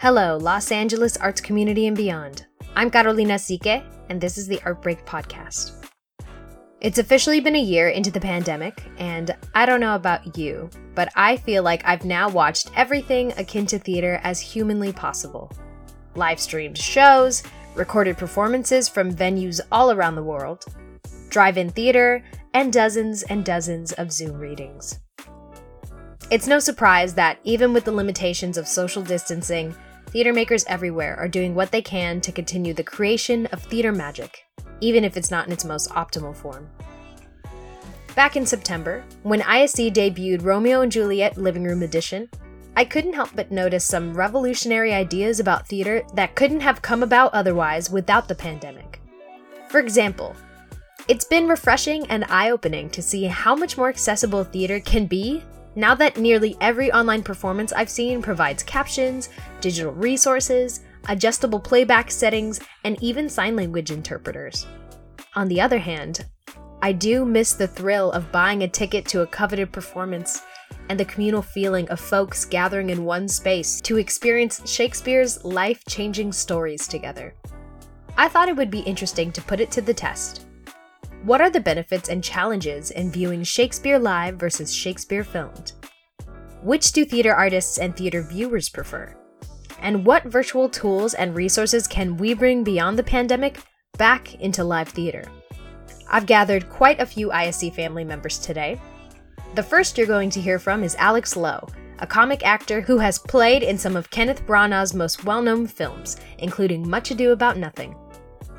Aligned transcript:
Hello, 0.00 0.38
Los 0.38 0.72
Angeles 0.72 1.18
arts 1.18 1.42
community 1.42 1.86
and 1.86 1.94
beyond. 1.94 2.46
I'm 2.74 2.90
Carolina 2.90 3.34
Sique, 3.34 3.84
and 4.08 4.18
this 4.18 4.38
is 4.38 4.46
the 4.46 4.58
Art 4.64 4.80
Break 4.80 5.04
Podcast. 5.04 5.72
It's 6.80 6.96
officially 6.96 7.38
been 7.38 7.54
a 7.54 7.60
year 7.60 7.90
into 7.90 8.10
the 8.10 8.18
pandemic, 8.18 8.82
and 8.96 9.36
I 9.54 9.66
don't 9.66 9.78
know 9.82 9.94
about 9.94 10.38
you, 10.38 10.70
but 10.94 11.12
I 11.16 11.36
feel 11.36 11.62
like 11.62 11.82
I've 11.84 12.06
now 12.06 12.30
watched 12.30 12.70
everything 12.74 13.34
akin 13.36 13.66
to 13.66 13.78
theater 13.78 14.22
as 14.22 14.40
humanly 14.40 14.90
possible. 14.90 15.52
Live 16.14 16.40
streamed 16.40 16.78
shows, 16.78 17.42
recorded 17.74 18.16
performances 18.16 18.88
from 18.88 19.14
venues 19.14 19.60
all 19.70 19.92
around 19.92 20.14
the 20.14 20.22
world, 20.22 20.64
drive 21.28 21.58
in 21.58 21.68
theater, 21.68 22.24
and 22.54 22.72
dozens 22.72 23.22
and 23.24 23.44
dozens 23.44 23.92
of 23.92 24.12
Zoom 24.12 24.38
readings. 24.38 24.98
It's 26.30 26.46
no 26.46 26.58
surprise 26.58 27.12
that, 27.14 27.38
even 27.44 27.74
with 27.74 27.84
the 27.84 27.92
limitations 27.92 28.56
of 28.56 28.66
social 28.66 29.02
distancing, 29.02 29.74
theater 30.10 30.32
makers 30.32 30.64
everywhere 30.66 31.16
are 31.18 31.28
doing 31.28 31.54
what 31.54 31.70
they 31.70 31.82
can 31.82 32.20
to 32.20 32.32
continue 32.32 32.74
the 32.74 32.82
creation 32.82 33.46
of 33.46 33.62
theater 33.62 33.92
magic, 33.92 34.44
even 34.80 35.04
if 35.04 35.16
it's 35.16 35.30
not 35.30 35.46
in 35.46 35.52
its 35.52 35.64
most 35.64 35.88
optimal 35.90 36.34
form. 36.34 36.68
Back 38.16 38.36
in 38.36 38.44
September, 38.44 39.04
when 39.22 39.40
ISC 39.40 39.92
debuted 39.92 40.44
Romeo 40.44 40.80
and 40.80 40.90
Juliet 40.90 41.38
Living 41.38 41.64
Room 41.64 41.82
Edition, 41.82 42.28
I 42.76 42.84
couldn't 42.84 43.14
help 43.14 43.30
but 43.34 43.50
notice 43.50 43.84
some 43.84 44.14
revolutionary 44.14 44.92
ideas 44.92 45.38
about 45.38 45.68
theater 45.68 46.02
that 46.14 46.34
couldn't 46.34 46.60
have 46.60 46.82
come 46.82 47.02
about 47.02 47.32
otherwise 47.32 47.90
without 47.90 48.26
the 48.26 48.34
pandemic. 48.34 49.00
For 49.68 49.78
example, 49.78 50.34
it's 51.06 51.24
been 51.24 51.48
refreshing 51.48 52.06
and 52.06 52.24
eye 52.24 52.50
opening 52.50 52.90
to 52.90 53.02
see 53.02 53.24
how 53.24 53.54
much 53.54 53.76
more 53.76 53.88
accessible 53.88 54.44
theater 54.44 54.80
can 54.80 55.06
be 55.06 55.42
now 55.74 55.94
that 55.94 56.16
nearly 56.16 56.56
every 56.60 56.92
online 56.92 57.22
performance 57.22 57.72
I've 57.72 57.90
seen 57.90 58.22
provides 58.22 58.62
captions, 58.62 59.28
digital 59.60 59.92
resources, 59.92 60.80
adjustable 61.08 61.60
playback 61.60 62.10
settings, 62.10 62.60
and 62.84 63.02
even 63.02 63.28
sign 63.28 63.56
language 63.56 63.90
interpreters. 63.90 64.66
On 65.36 65.48
the 65.48 65.60
other 65.60 65.78
hand, 65.78 66.26
I 66.82 66.92
do 66.92 67.24
miss 67.24 67.52
the 67.52 67.68
thrill 67.68 68.10
of 68.12 68.32
buying 68.32 68.62
a 68.62 68.68
ticket 68.68 69.06
to 69.06 69.20
a 69.20 69.26
coveted 69.26 69.70
performance 69.72 70.42
and 70.88 70.98
the 70.98 71.04
communal 71.04 71.42
feeling 71.42 71.88
of 71.88 72.00
folks 72.00 72.44
gathering 72.44 72.90
in 72.90 73.04
one 73.04 73.28
space 73.28 73.80
to 73.82 73.98
experience 73.98 74.68
Shakespeare's 74.68 75.44
life 75.44 75.82
changing 75.88 76.32
stories 76.32 76.88
together. 76.88 77.34
I 78.16 78.28
thought 78.28 78.48
it 78.48 78.56
would 78.56 78.70
be 78.70 78.80
interesting 78.80 79.30
to 79.32 79.42
put 79.42 79.60
it 79.60 79.70
to 79.72 79.80
the 79.80 79.94
test. 79.94 80.46
What 81.22 81.42
are 81.42 81.50
the 81.50 81.60
benefits 81.60 82.08
and 82.08 82.24
challenges 82.24 82.90
in 82.92 83.10
viewing 83.10 83.44
Shakespeare 83.44 83.98
live 83.98 84.36
versus 84.36 84.72
Shakespeare 84.72 85.22
filmed? 85.22 85.72
Which 86.62 86.92
do 86.92 87.04
theater 87.04 87.34
artists 87.34 87.76
and 87.76 87.94
theater 87.94 88.22
viewers 88.22 88.70
prefer? 88.70 89.14
And 89.82 90.06
what 90.06 90.24
virtual 90.24 90.70
tools 90.70 91.12
and 91.12 91.36
resources 91.36 91.86
can 91.86 92.16
we 92.16 92.32
bring 92.32 92.64
beyond 92.64 92.98
the 92.98 93.02
pandemic 93.02 93.58
back 93.98 94.34
into 94.36 94.64
live 94.64 94.88
theater? 94.88 95.24
I've 96.08 96.24
gathered 96.24 96.70
quite 96.70 97.00
a 97.00 97.06
few 97.06 97.28
ISC 97.28 97.74
family 97.74 98.04
members 98.04 98.38
today. 98.38 98.80
The 99.54 99.62
first 99.62 99.98
you're 99.98 100.06
going 100.06 100.30
to 100.30 100.40
hear 100.40 100.58
from 100.58 100.82
is 100.82 100.96
Alex 100.96 101.36
Lowe, 101.36 101.68
a 101.98 102.06
comic 102.06 102.46
actor 102.46 102.80
who 102.80 102.96
has 102.96 103.18
played 103.18 103.62
in 103.62 103.76
some 103.76 103.94
of 103.94 104.08
Kenneth 104.08 104.46
Branagh's 104.46 104.94
most 104.94 105.24
well 105.24 105.42
known 105.42 105.66
films, 105.66 106.16
including 106.38 106.88
Much 106.88 107.10
Ado 107.10 107.32
About 107.32 107.58
Nothing. 107.58 107.94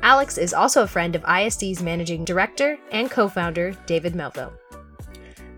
Alex 0.02 0.36
is 0.36 0.52
also 0.52 0.82
a 0.82 0.86
friend 0.86 1.14
of 1.14 1.22
ISC's 1.22 1.80
managing 1.80 2.24
director 2.24 2.76
and 2.90 3.10
co 3.10 3.28
founder, 3.28 3.72
David 3.86 4.14
Melville. 4.16 4.52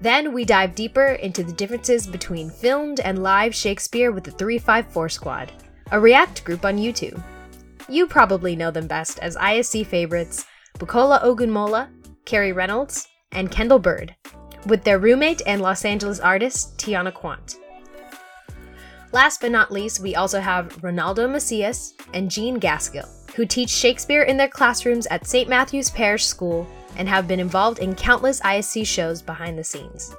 Then 0.02 0.34
we 0.34 0.44
dive 0.44 0.74
deeper 0.74 1.06
into 1.06 1.42
the 1.42 1.52
differences 1.52 2.06
between 2.06 2.50
filmed 2.50 3.00
and 3.00 3.22
live 3.22 3.54
Shakespeare 3.54 4.12
with 4.12 4.24
the 4.24 4.30
354 4.32 5.08
Squad, 5.08 5.52
a 5.92 5.98
React 5.98 6.44
group 6.44 6.66
on 6.66 6.76
YouTube. 6.76 7.22
You 7.88 8.06
probably 8.06 8.54
know 8.54 8.70
them 8.70 8.86
best 8.86 9.18
as 9.20 9.36
ISC 9.36 9.86
favorites 9.86 10.44
Bukola 10.78 11.22
Ogunmola, 11.22 11.88
Carrie 12.26 12.52
Reynolds, 12.52 13.06
and 13.32 13.50
Kendall 13.50 13.78
Bird, 13.78 14.14
with 14.66 14.84
their 14.84 14.98
roommate 14.98 15.40
and 15.46 15.62
Los 15.62 15.86
Angeles 15.86 16.20
artist, 16.20 16.76
Tiana 16.76 17.12
Quant. 17.14 17.56
Last 19.12 19.40
but 19.40 19.52
not 19.52 19.72
least, 19.72 20.00
we 20.00 20.16
also 20.16 20.40
have 20.40 20.82
Ronaldo 20.82 21.30
Macias 21.30 21.94
and 22.12 22.30
Jean 22.30 22.58
Gaskill, 22.58 23.08
who 23.34 23.44
teach 23.44 23.70
Shakespeare 23.70 24.22
in 24.22 24.36
their 24.36 24.48
classrooms 24.48 25.06
at 25.08 25.26
St. 25.26 25.48
Matthew's 25.48 25.90
Parish 25.90 26.24
School 26.24 26.66
and 26.96 27.08
have 27.08 27.26
been 27.26 27.40
involved 27.40 27.80
in 27.80 27.94
countless 27.94 28.40
ISC 28.40 28.86
shows 28.86 29.20
behind 29.20 29.58
the 29.58 29.64
scenes. 29.64 30.14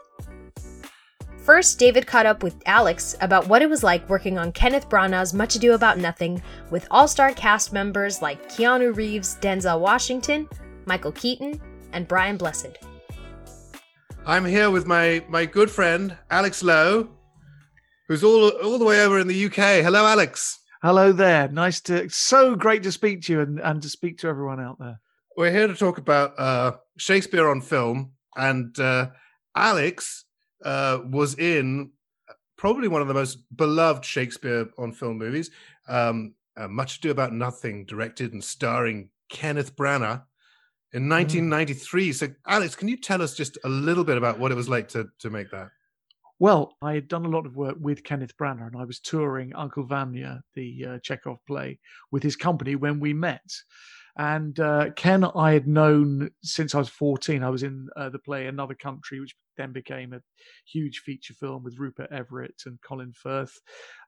First, 1.38 1.78
David 1.78 2.08
caught 2.08 2.26
up 2.26 2.42
with 2.42 2.56
Alex 2.66 3.16
about 3.22 3.48
what 3.48 3.62
it 3.62 3.70
was 3.70 3.84
like 3.84 4.10
working 4.10 4.38
on 4.40 4.52
Kenneth 4.52 4.90
Branagh's 4.90 5.34
Much 5.34 5.56
Ado 5.56 5.74
About 5.74 6.00
Nothing 6.00 6.42
with 6.72 6.88
all 6.90 7.08
star 7.08 7.32
cast 7.34 7.72
members 7.72 8.22
like 8.22 8.50
Keanu 8.50 8.96
Reeves, 8.96 9.38
Denzel 9.42 9.80
Washington, 9.80 10.50
Michael 10.86 11.12
Keaton, 11.12 11.62
and 11.94 12.08
Brian 12.08 12.36
Blessed. 12.36 12.80
I'm 14.26 14.44
here 14.44 14.72
with 14.72 14.88
my, 14.88 15.24
my 15.30 15.46
good 15.46 15.70
friend, 15.70 16.18
Alex 16.32 16.64
Lowe, 16.64 17.10
who's 18.08 18.24
all, 18.24 18.50
all 18.50 18.80
the 18.80 18.86
way 18.86 19.06
over 19.06 19.20
in 19.20 19.28
the 19.28 19.46
UK. 19.46 19.84
Hello, 19.84 20.06
Alex. 20.06 20.60
Hello 20.82 21.12
there. 21.12 21.48
Nice 21.48 21.82
to, 21.82 22.10
so 22.10 22.56
great 22.56 22.84
to 22.84 22.92
speak 22.92 23.24
to 23.24 23.34
you 23.34 23.42
and, 23.42 23.60
and 23.60 23.82
to 23.82 23.90
speak 23.90 24.18
to 24.20 24.28
everyone 24.28 24.60
out 24.60 24.78
there. 24.80 25.00
We're 25.38 25.52
here 25.52 25.68
to 25.68 25.76
talk 25.76 25.98
about 25.98 26.40
uh, 26.40 26.74
Shakespeare 26.98 27.50
on 27.50 27.62
film. 27.62 28.12
And 28.38 28.78
uh, 28.80 29.10
Alex 29.56 30.26
uh, 30.64 31.00
was 31.06 31.36
in 31.36 31.92
probably 32.58 32.88
one 32.88 33.02
of 33.02 33.08
the 33.08 33.14
most 33.14 33.38
beloved 33.56 34.04
Shakespeare 34.04 34.70
on 34.78 34.92
film 34.92 35.18
movies, 35.18 35.52
um, 35.88 36.36
uh, 36.58 36.68
Much 36.68 36.98
Ado 36.98 37.12
About 37.12 37.34
Nothing, 37.34 37.86
directed 37.86 38.34
and 38.34 38.44
starring 38.44 39.10
Kenneth 39.30 39.76
Branagh 39.76 40.24
in 40.94 41.10
1993. 41.10 42.10
Mm. 42.10 42.16
So, 42.16 42.28
Alex, 42.48 42.76
can 42.76 42.88
you 42.88 42.98
tell 42.98 43.22
us 43.22 43.34
just 43.34 43.58
a 43.64 43.70
little 43.70 44.04
bit 44.04 44.18
about 44.18 44.40
what 44.40 44.52
it 44.52 44.56
was 44.56 44.70
like 44.70 44.90
to, 44.90 45.08
to 45.20 45.30
make 45.30 45.52
that? 45.52 45.70
Well, 46.40 46.76
I 46.82 46.94
had 46.94 47.08
done 47.08 47.26
a 47.26 47.30
lot 47.30 47.46
of 47.46 47.56
work 47.56 47.78
with 47.80 48.04
Kenneth 48.04 48.36
Branagh, 48.38 48.68
and 48.68 48.82
I 48.82 48.84
was 48.86 49.00
touring 49.00 49.56
Uncle 49.56 49.86
Vanya, 49.86 50.42
the 50.54 50.86
uh, 50.86 51.00
Chekhov 51.02 51.38
play, 51.48 51.80
with 52.12 52.24
his 52.24 52.36
company 52.36 52.76
when 52.76 53.00
we 53.00 53.14
met. 53.14 53.50
And 54.18 54.58
uh, 54.60 54.92
Ken, 54.96 55.24
I 55.24 55.54
had 55.54 55.68
known 55.68 56.30
since 56.42 56.74
I 56.74 56.80
was 56.80 56.90
14. 56.90 57.44
I 57.44 57.50
was 57.50 57.64
in 57.64 57.88
uh, 57.98 58.10
the 58.10 58.20
play 58.20 58.48
Another 58.48 58.76
Country, 58.76 59.20
which 59.20 59.36
then 59.58 59.72
became 59.74 60.14
a 60.14 60.22
huge 60.66 61.00
feature 61.00 61.34
film 61.34 61.64
with 61.64 61.78
Rupert 61.78 62.12
Everett 62.12 62.64
and 62.66 62.80
Colin 62.82 63.14
Firth. 63.14 63.58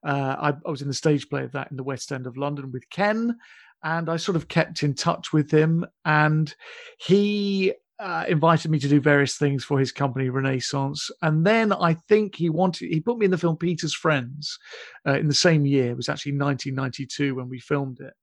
Uh, 0.06 0.36
I, 0.40 0.54
I 0.66 0.70
was 0.70 0.82
in 0.82 0.88
the 0.88 0.94
stage 0.94 1.30
play 1.30 1.44
of 1.44 1.52
that 1.54 1.72
in 1.72 1.78
the 1.78 1.84
West 1.84 2.12
End 2.12 2.28
of 2.28 2.38
London 2.38 2.72
with 2.72 2.90
Ken 2.90 3.38
and 3.84 4.10
I 4.10 4.18
sort 4.18 4.36
of 4.36 4.48
kept 4.48 4.84
in 4.84 4.94
touch 4.96 5.32
with 5.32 5.52
him. 5.52 5.86
And 6.04 6.54
he 7.00 7.74
uh, 8.00 8.26
invited 8.28 8.70
me 8.70 8.80
to 8.80 8.88
do 8.88 9.02
various 9.02 9.38
things 9.38 9.64
for 9.64 9.80
his 9.80 9.92
company 9.92 10.30
Renaissance, 10.30 11.10
and 11.22 11.46
then 11.46 11.74
I 11.74 11.94
think 11.94 12.36
he 12.36 12.50
wanted 12.50 12.90
he 12.90 13.00
put 13.00 13.18
me 13.18 13.26
in 13.26 13.32
the 13.32 13.38
film 13.38 13.58
Peter's 13.58 13.96
Friends 13.96 14.58
uh, 15.08 15.18
in 15.18 15.28
the 15.28 15.34
same 15.34 15.66
year. 15.66 15.92
It 15.92 15.98
was 15.98 16.10
actually 16.10 16.34
1992 16.34 17.36
when 17.36 17.50
we 17.50 17.60
filmed 17.60 18.00
it, 18.00 18.14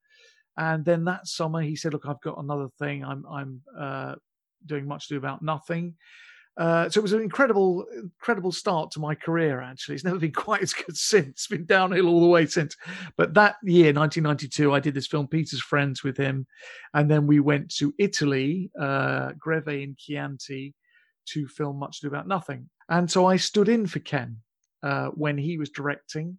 and 0.56 0.84
then 0.84 1.04
that 1.04 1.26
summer 1.26 1.60
he 1.60 1.74
said, 1.74 1.92
"Look, 1.92 2.06
I've 2.06 2.20
got 2.20 2.38
another 2.38 2.68
thing. 2.78 3.04
I'm 3.04 3.24
I'm 3.28 3.62
uh, 3.76 4.14
doing 4.64 4.86
much 4.86 5.08
to 5.08 5.14
do 5.14 5.18
about 5.18 5.42
nothing." 5.42 5.94
Uh, 6.56 6.88
so 6.88 7.00
it 7.00 7.02
was 7.02 7.12
an 7.12 7.22
incredible, 7.22 7.84
incredible 8.00 8.52
start 8.52 8.90
to 8.92 9.00
my 9.00 9.14
career. 9.14 9.60
Actually, 9.60 9.96
it's 9.96 10.04
never 10.04 10.18
been 10.18 10.32
quite 10.46 10.62
as 10.62 10.72
good 10.72 10.96
since. 10.96 11.28
It's 11.28 11.46
been 11.48 11.66
downhill 11.66 12.08
all 12.08 12.20
the 12.20 12.26
way 12.26 12.46
since. 12.46 12.76
But 13.16 13.34
that 13.34 13.56
year, 13.64 13.92
1992, 13.92 14.72
I 14.72 14.80
did 14.80 14.94
this 14.94 15.06
film, 15.06 15.26
Peter's 15.26 15.60
Friends, 15.60 16.04
with 16.04 16.16
him, 16.16 16.46
and 16.92 17.10
then 17.10 17.26
we 17.26 17.40
went 17.40 17.74
to 17.76 17.92
Italy, 17.98 18.70
uh, 18.80 19.32
Greve 19.38 19.68
in 19.68 19.96
Chianti, 19.98 20.74
to 21.26 21.48
film 21.48 21.78
Much 21.78 21.98
Ado 21.98 22.08
About 22.08 22.28
Nothing. 22.28 22.68
And 22.88 23.10
so 23.10 23.26
I 23.26 23.36
stood 23.36 23.68
in 23.68 23.86
for 23.86 23.98
Ken 24.00 24.36
uh, 24.82 25.06
when 25.08 25.38
he 25.38 25.58
was 25.58 25.70
directing. 25.70 26.38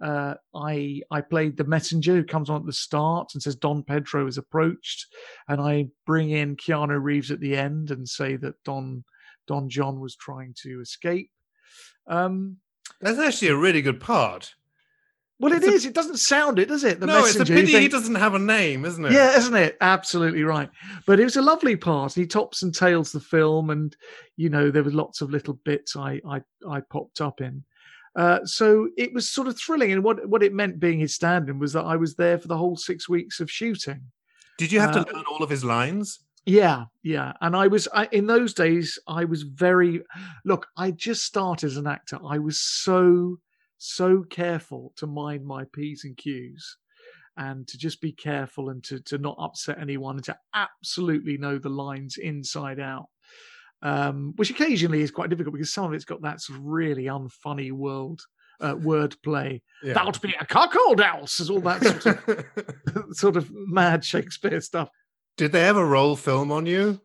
Uh, 0.00 0.34
I 0.54 1.00
I 1.10 1.22
played 1.22 1.56
the 1.56 1.64
messenger 1.64 2.14
who 2.14 2.22
comes 2.22 2.48
on 2.48 2.60
at 2.60 2.66
the 2.66 2.72
start 2.72 3.30
and 3.34 3.42
says 3.42 3.56
Don 3.56 3.82
Pedro 3.82 4.28
is 4.28 4.38
approached, 4.38 5.06
and 5.48 5.60
I 5.60 5.88
bring 6.06 6.30
in 6.30 6.54
Keanu 6.54 7.02
Reeves 7.02 7.32
at 7.32 7.40
the 7.40 7.56
end 7.56 7.90
and 7.90 8.08
say 8.08 8.36
that 8.36 8.62
Don 8.64 9.04
Don 9.48 9.68
John 9.68 9.98
was 9.98 10.14
trying 10.14 10.54
to 10.62 10.80
escape. 10.80 11.30
Um, 12.06 12.58
That's 13.00 13.18
actually 13.18 13.48
a 13.48 13.56
really 13.56 13.82
good 13.82 14.00
part. 14.00 14.54
Well, 15.40 15.52
it 15.52 15.62
is. 15.62 15.84
A, 15.84 15.88
it 15.88 15.94
doesn't 15.94 16.18
sound 16.18 16.58
it, 16.58 16.66
does 16.66 16.82
it? 16.82 16.98
The 16.98 17.06
no, 17.06 17.20
messenger, 17.20 17.42
it's 17.42 17.50
a 17.50 17.54
pity 17.54 17.72
think, 17.72 17.82
he 17.82 17.88
doesn't 17.88 18.16
have 18.16 18.34
a 18.34 18.40
name, 18.40 18.84
isn't 18.84 19.04
it? 19.04 19.12
Yeah, 19.12 19.36
isn't 19.36 19.54
it? 19.54 19.76
Absolutely 19.80 20.42
right. 20.42 20.68
But 21.06 21.20
it 21.20 21.24
was 21.24 21.36
a 21.36 21.42
lovely 21.42 21.76
part. 21.76 22.14
He 22.14 22.26
tops 22.26 22.62
and 22.62 22.74
tails 22.74 23.12
the 23.12 23.20
film, 23.20 23.70
and 23.70 23.96
you 24.36 24.48
know 24.48 24.70
there 24.70 24.82
were 24.82 24.90
lots 24.90 25.20
of 25.20 25.30
little 25.30 25.54
bits 25.64 25.96
I 25.96 26.20
I, 26.28 26.42
I 26.68 26.80
popped 26.80 27.20
up 27.20 27.40
in. 27.40 27.64
Uh, 28.16 28.44
so 28.44 28.88
it 28.96 29.12
was 29.12 29.28
sort 29.28 29.46
of 29.46 29.56
thrilling, 29.56 29.92
and 29.92 30.02
what 30.02 30.28
what 30.28 30.42
it 30.42 30.52
meant 30.52 30.80
being 30.80 30.98
his 30.98 31.14
stand-in 31.14 31.60
was 31.60 31.72
that 31.74 31.84
I 31.84 31.94
was 31.94 32.16
there 32.16 32.38
for 32.38 32.48
the 32.48 32.56
whole 32.56 32.76
six 32.76 33.08
weeks 33.08 33.38
of 33.38 33.48
shooting. 33.48 34.00
Did 34.56 34.72
you 34.72 34.80
have 34.80 34.96
uh, 34.96 35.04
to 35.04 35.14
learn 35.14 35.24
all 35.30 35.44
of 35.44 35.50
his 35.50 35.64
lines? 35.64 36.18
Yeah, 36.48 36.84
yeah. 37.02 37.34
And 37.42 37.54
I 37.54 37.66
was 37.66 37.88
I, 37.92 38.08
in 38.10 38.26
those 38.26 38.54
days. 38.54 38.98
I 39.06 39.24
was 39.24 39.42
very 39.42 40.02
look. 40.44 40.66
I 40.76 40.90
just 40.90 41.24
started 41.24 41.66
as 41.66 41.76
an 41.76 41.86
actor. 41.86 42.18
I 42.26 42.38
was 42.38 42.58
so 42.58 43.36
so 43.76 44.24
careful 44.28 44.92
to 44.96 45.06
mind 45.06 45.44
my 45.44 45.64
P's 45.72 46.04
and 46.04 46.16
Q's 46.16 46.78
and 47.36 47.68
to 47.68 47.78
just 47.78 48.00
be 48.00 48.12
careful 48.12 48.70
and 48.70 48.82
to, 48.84 48.98
to 49.00 49.18
not 49.18 49.36
upset 49.38 49.78
anyone 49.78 50.16
and 50.16 50.24
to 50.24 50.36
absolutely 50.54 51.38
know 51.38 51.58
the 51.58 51.68
lines 51.68 52.16
inside 52.16 52.80
out. 52.80 53.06
Um, 53.80 54.32
which 54.34 54.50
occasionally 54.50 55.02
is 55.02 55.12
quite 55.12 55.30
difficult 55.30 55.52
because 55.54 55.72
some 55.72 55.84
of 55.84 55.92
it's 55.92 56.04
got 56.04 56.22
that 56.22 56.40
sort 56.40 56.58
of 56.58 56.64
really 56.64 57.04
unfunny 57.04 57.70
world 57.70 58.20
uh, 58.60 58.74
wordplay. 58.74 59.60
Yeah. 59.84 59.94
Thou'lt 59.94 60.20
be 60.20 60.34
a 60.40 60.44
cuckold 60.44 61.00
else, 61.00 61.38
is 61.38 61.50
all 61.50 61.60
that 61.60 61.84
sort 61.84 62.06
of 62.06 62.44
sort 63.16 63.36
of 63.36 63.50
mad 63.52 64.04
Shakespeare 64.04 64.60
stuff. 64.60 64.88
Did 65.38 65.52
they 65.52 65.64
ever 65.64 65.86
roll 65.86 66.16
film 66.16 66.50
on 66.52 66.66
you? 66.66 67.00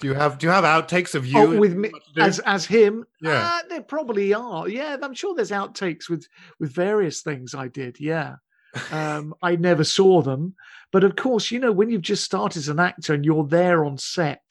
Do 0.00 0.08
you 0.08 0.14
have 0.14 0.38
do 0.38 0.46
you 0.46 0.50
have 0.50 0.64
outtakes 0.64 1.14
of 1.14 1.26
you 1.26 1.38
oh, 1.38 1.58
with 1.58 1.74
me 1.74 1.90
as 2.18 2.38
as 2.40 2.64
him? 2.64 3.04
Yeah, 3.20 3.50
uh, 3.52 3.68
there 3.68 3.82
probably 3.82 4.32
are. 4.32 4.66
Yeah, 4.66 4.96
I'm 5.00 5.12
sure 5.12 5.34
there's 5.34 5.50
outtakes 5.50 6.08
with 6.08 6.26
with 6.58 6.72
various 6.72 7.20
things 7.20 7.54
I 7.54 7.68
did. 7.68 8.00
Yeah, 8.00 8.36
um, 8.90 9.34
I 9.42 9.56
never 9.56 9.84
saw 9.84 10.22
them, 10.22 10.54
but 10.90 11.04
of 11.04 11.16
course, 11.16 11.50
you 11.50 11.58
know, 11.58 11.72
when 11.72 11.90
you've 11.90 12.00
just 12.00 12.24
started 12.24 12.58
as 12.58 12.68
an 12.68 12.80
actor 12.80 13.12
and 13.12 13.26
you're 13.26 13.46
there 13.46 13.84
on 13.84 13.98
set 13.98 14.42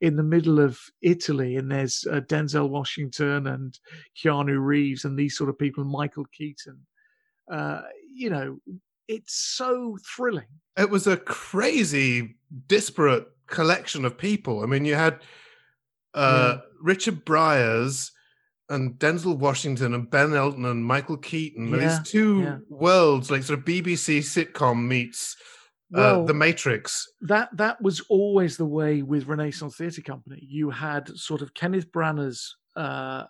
in 0.00 0.16
the 0.16 0.24
middle 0.24 0.58
of 0.58 0.80
Italy, 1.02 1.54
and 1.54 1.70
there's 1.70 2.04
uh, 2.10 2.20
Denzel 2.22 2.68
Washington 2.68 3.46
and 3.46 3.78
Keanu 4.20 4.58
Reeves 4.58 5.04
and 5.04 5.16
these 5.16 5.36
sort 5.36 5.50
of 5.50 5.58
people, 5.58 5.84
Michael 5.84 6.26
Keaton. 6.36 6.84
Uh, 7.48 7.82
you 8.12 8.30
know, 8.30 8.58
it's 9.10 9.34
so 9.34 9.98
thrilling. 10.06 10.46
It 10.78 10.88
was 10.88 11.08
a 11.08 11.16
crazy, 11.16 12.36
disparate 12.68 13.26
collection 13.48 14.04
of 14.04 14.16
people. 14.16 14.62
I 14.62 14.66
mean, 14.66 14.84
you 14.84 14.94
had 14.94 15.18
uh, 16.14 16.54
yeah. 16.54 16.60
Richard 16.80 17.24
Briers 17.24 18.12
and 18.68 18.94
Denzel 19.00 19.36
Washington 19.36 19.94
and 19.94 20.08
Ben 20.08 20.32
Elton 20.32 20.64
and 20.64 20.84
Michael 20.84 21.16
Keaton. 21.16 21.70
Yeah. 21.70 21.76
These 21.78 22.08
two 22.08 22.40
yeah. 22.42 22.58
worlds, 22.68 23.32
like 23.32 23.42
sort 23.42 23.58
of 23.58 23.64
BBC 23.64 24.20
sitcom 24.20 24.86
meets 24.86 25.36
uh, 25.92 25.98
well, 25.98 26.24
The 26.24 26.34
Matrix. 26.34 27.12
That 27.22 27.48
that 27.56 27.82
was 27.82 28.00
always 28.08 28.56
the 28.56 28.66
way 28.66 29.02
with 29.02 29.26
Renaissance 29.26 29.76
Theatre 29.76 30.02
Company. 30.02 30.38
You 30.40 30.70
had 30.70 31.08
sort 31.18 31.42
of 31.42 31.52
Kenneth 31.52 31.90
Branagh's. 31.90 32.56
Uh, 32.76 33.24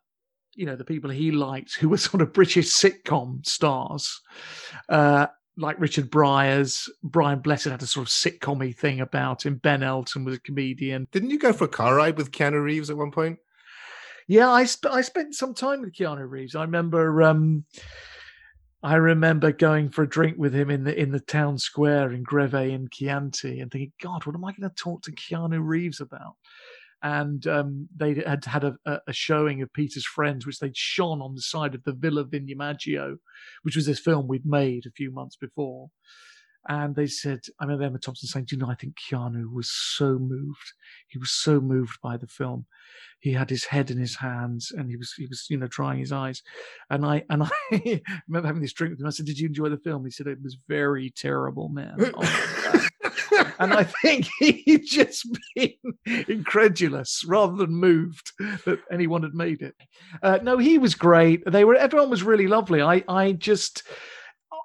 you 0.56 0.67
know 0.67 0.75
the 0.75 0.85
people 0.85 1.09
he 1.09 1.31
liked 1.31 1.77
who 1.77 1.88
were 1.88 1.97
sort 1.97 2.21
of 2.21 2.32
British 2.32 2.67
sitcom 2.75 3.47
stars, 3.47 4.21
uh, 4.88 5.29
like 5.60 5.78
Richard 5.78 6.10
Briers, 6.10 6.88
Brian 7.02 7.40
Blessed 7.40 7.66
had 7.66 7.82
a 7.82 7.86
sort 7.86 8.08
of 8.08 8.12
sitcom 8.12 8.76
thing 8.76 9.00
about 9.00 9.44
him. 9.44 9.56
Ben 9.56 9.82
Elton 9.82 10.24
was 10.24 10.36
a 10.36 10.40
comedian. 10.40 11.06
Didn't 11.12 11.30
you 11.30 11.38
go 11.38 11.52
for 11.52 11.64
a 11.64 11.68
car 11.68 11.94
ride 11.94 12.16
with 12.16 12.32
Keanu 12.32 12.62
Reeves 12.62 12.90
at 12.90 12.96
one 12.96 13.10
point? 13.10 13.38
Yeah, 14.26 14.50
I 14.50 14.64
sp- 14.64 14.92
I 14.92 15.00
spent 15.02 15.34
some 15.34 15.54
time 15.54 15.80
with 15.80 15.92
Keanu 15.92 16.28
Reeves. 16.28 16.54
I 16.54 16.62
remember 16.62 17.22
um, 17.22 17.64
I 18.82 18.94
remember 18.94 19.52
going 19.52 19.90
for 19.90 20.04
a 20.04 20.08
drink 20.08 20.38
with 20.38 20.54
him 20.54 20.70
in 20.70 20.84
the 20.84 20.98
in 20.98 21.10
the 21.10 21.20
town 21.20 21.58
square 21.58 22.12
in 22.12 22.22
Greve 22.22 22.54
in 22.54 22.88
Chianti 22.90 23.60
and 23.60 23.70
thinking, 23.70 23.92
God, 24.00 24.24
what 24.24 24.34
am 24.34 24.44
I 24.44 24.52
going 24.52 24.68
to 24.68 24.74
talk 24.74 25.02
to 25.02 25.12
Keanu 25.12 25.60
Reeves 25.62 26.00
about? 26.00 26.36
And 27.02 27.47
um, 27.47 27.88
they 27.97 28.23
had 28.26 28.44
had 28.44 28.64
a, 28.64 28.76
a, 28.85 29.12
showing 29.12 29.62
of 29.62 29.73
Peter's 29.73 30.06
Friends, 30.06 30.47
which 30.47 30.58
they'd 30.58 30.76
shone 30.76 31.23
on 31.23 31.35
the 31.35 31.41
side 31.41 31.75
of 31.75 31.82
the 31.85 31.93
Villa 31.93 32.25
Vignamaggio, 32.25 33.17
which 33.62 33.76
was 33.76 33.87
this 33.87 34.00
film 34.00 34.29
we'd 34.29 34.44
made 34.44 34.85
a 34.87 34.93
few 34.93 35.11
months 35.11 35.37
before. 35.37 35.88
And 36.69 36.94
they 36.94 37.06
said, 37.06 37.41
I 37.58 37.64
remember 37.64 37.85
Emma 37.85 37.99
Thompson 37.99 38.29
saying, 38.29 38.47
Do 38.47 38.56
you 38.56 38.61
know, 38.61 38.70
I 38.70 38.75
think 38.75 38.94
Keanu 38.97 39.50
was 39.50 39.70
so 39.70 40.19
moved. 40.19 40.75
He 41.08 41.19
was 41.19 41.31
so 41.31 41.58
moved 41.58 41.99
by 42.02 42.19
the 42.19 42.26
film. 42.26 42.67
He 43.19 43.32
had 43.32 43.49
his 43.49 43.64
head 43.64 43.91
in 43.91 43.99
his 43.99 44.17
hands 44.17 44.70
and 44.70 44.91
he 44.91 44.96
was, 44.96 45.14
he 45.17 45.26
was, 45.26 45.46
you 45.49 45.56
know, 45.56 45.69
drying 45.69 46.00
his 46.00 46.12
eyes. 46.12 46.43
And 46.91 47.06
I, 47.06 47.25
and 47.31 47.44
I 47.73 48.03
remember 48.29 48.46
having 48.46 48.61
this 48.62 48.75
drink 48.75 48.93
with 48.93 49.00
him. 49.00 49.06
I 49.06 49.11
said, 49.11 49.25
Did 49.25 49.38
you 49.38 49.49
enjoy 49.49 49.70
the 49.70 49.79
film? 49.79 50.05
He 50.05 50.11
said, 50.11 50.26
It 50.26 50.43
was 50.43 50.58
very 50.69 51.11
terrible, 51.17 51.70
man. 51.70 52.12
And 53.59 53.73
I 53.73 53.85
think 53.85 54.29
he'd 54.38 54.85
just 54.85 55.27
been 55.55 55.75
incredulous 56.29 57.25
rather 57.27 57.56
than 57.56 57.71
moved 57.71 58.32
that 58.38 58.81
anyone 58.91 59.23
had 59.23 59.35
made 59.35 59.62
it. 59.62 59.75
Uh, 60.23 60.38
no, 60.43 60.59
he 60.59 60.79
was 60.79 60.94
great. 60.94 61.43
They 61.44 61.65
were 61.65 61.75
everyone 61.75 62.11
was 62.11 62.23
really 62.23 62.47
lovely. 62.47 62.82
I 62.82 63.05
I 63.09 63.32
just 63.32 63.82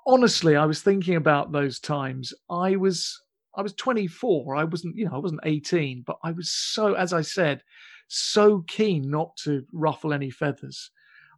honestly 0.07 0.55
I 0.55 0.65
was 0.65 0.81
thinking 0.81 1.15
about 1.15 1.51
those 1.51 1.79
times. 1.79 2.33
I 2.49 2.75
was 2.75 3.19
I 3.55 3.61
was 3.61 3.73
24. 3.73 4.55
I 4.55 4.63
wasn't 4.63 4.95
you 4.95 5.05
know 5.05 5.15
I 5.15 5.19
wasn't 5.19 5.41
18, 5.43 6.03
but 6.05 6.17
I 6.23 6.31
was 6.31 6.51
so 6.51 6.93
as 6.93 7.13
I 7.13 7.21
said 7.21 7.61
so 8.07 8.63
keen 8.67 9.09
not 9.09 9.35
to 9.37 9.65
ruffle 9.71 10.13
any 10.13 10.29
feathers. 10.29 10.91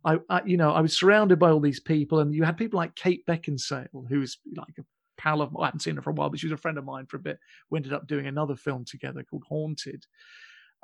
I, 0.06 0.20
I, 0.30 0.42
you 0.46 0.58
know, 0.58 0.72
I 0.72 0.82
was 0.82 0.98
surrounded 0.98 1.40
by 1.40 1.50
all 1.50 1.60
these 1.60 1.80
people, 1.80 2.20
and 2.20 2.34
you 2.34 2.44
had 2.44 2.58
people 2.58 2.78
like 2.78 2.96
Kate 2.96 3.26
Beckinsale, 3.26 4.08
who 4.08 4.20
was 4.20 4.38
like 4.56 4.76
a 4.80 4.84
pal 5.28 5.42
of 5.42 5.56
I 5.58 5.66
hadn't 5.66 5.82
seen 5.82 5.96
her 5.96 6.02
for 6.02 6.12
a 6.12 6.14
while, 6.14 6.30
but 6.30 6.40
she 6.40 6.46
was 6.46 6.54
a 6.54 6.58
friend 6.58 6.78
of 6.78 6.86
mine 6.86 7.06
for 7.06 7.18
a 7.18 7.22
bit. 7.22 7.40
We 7.70 7.78
ended 7.78 7.94
up 7.94 8.08
doing 8.08 8.28
another 8.28 8.56
film 8.56 8.86
together 8.86 9.24
called 9.24 9.44
Haunted. 9.50 10.06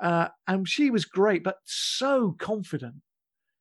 Uh, 0.00 0.28
and 0.46 0.68
she 0.68 0.90
was 0.90 1.04
great, 1.04 1.42
but 1.42 1.58
so 1.64 2.32
confident, 2.38 2.96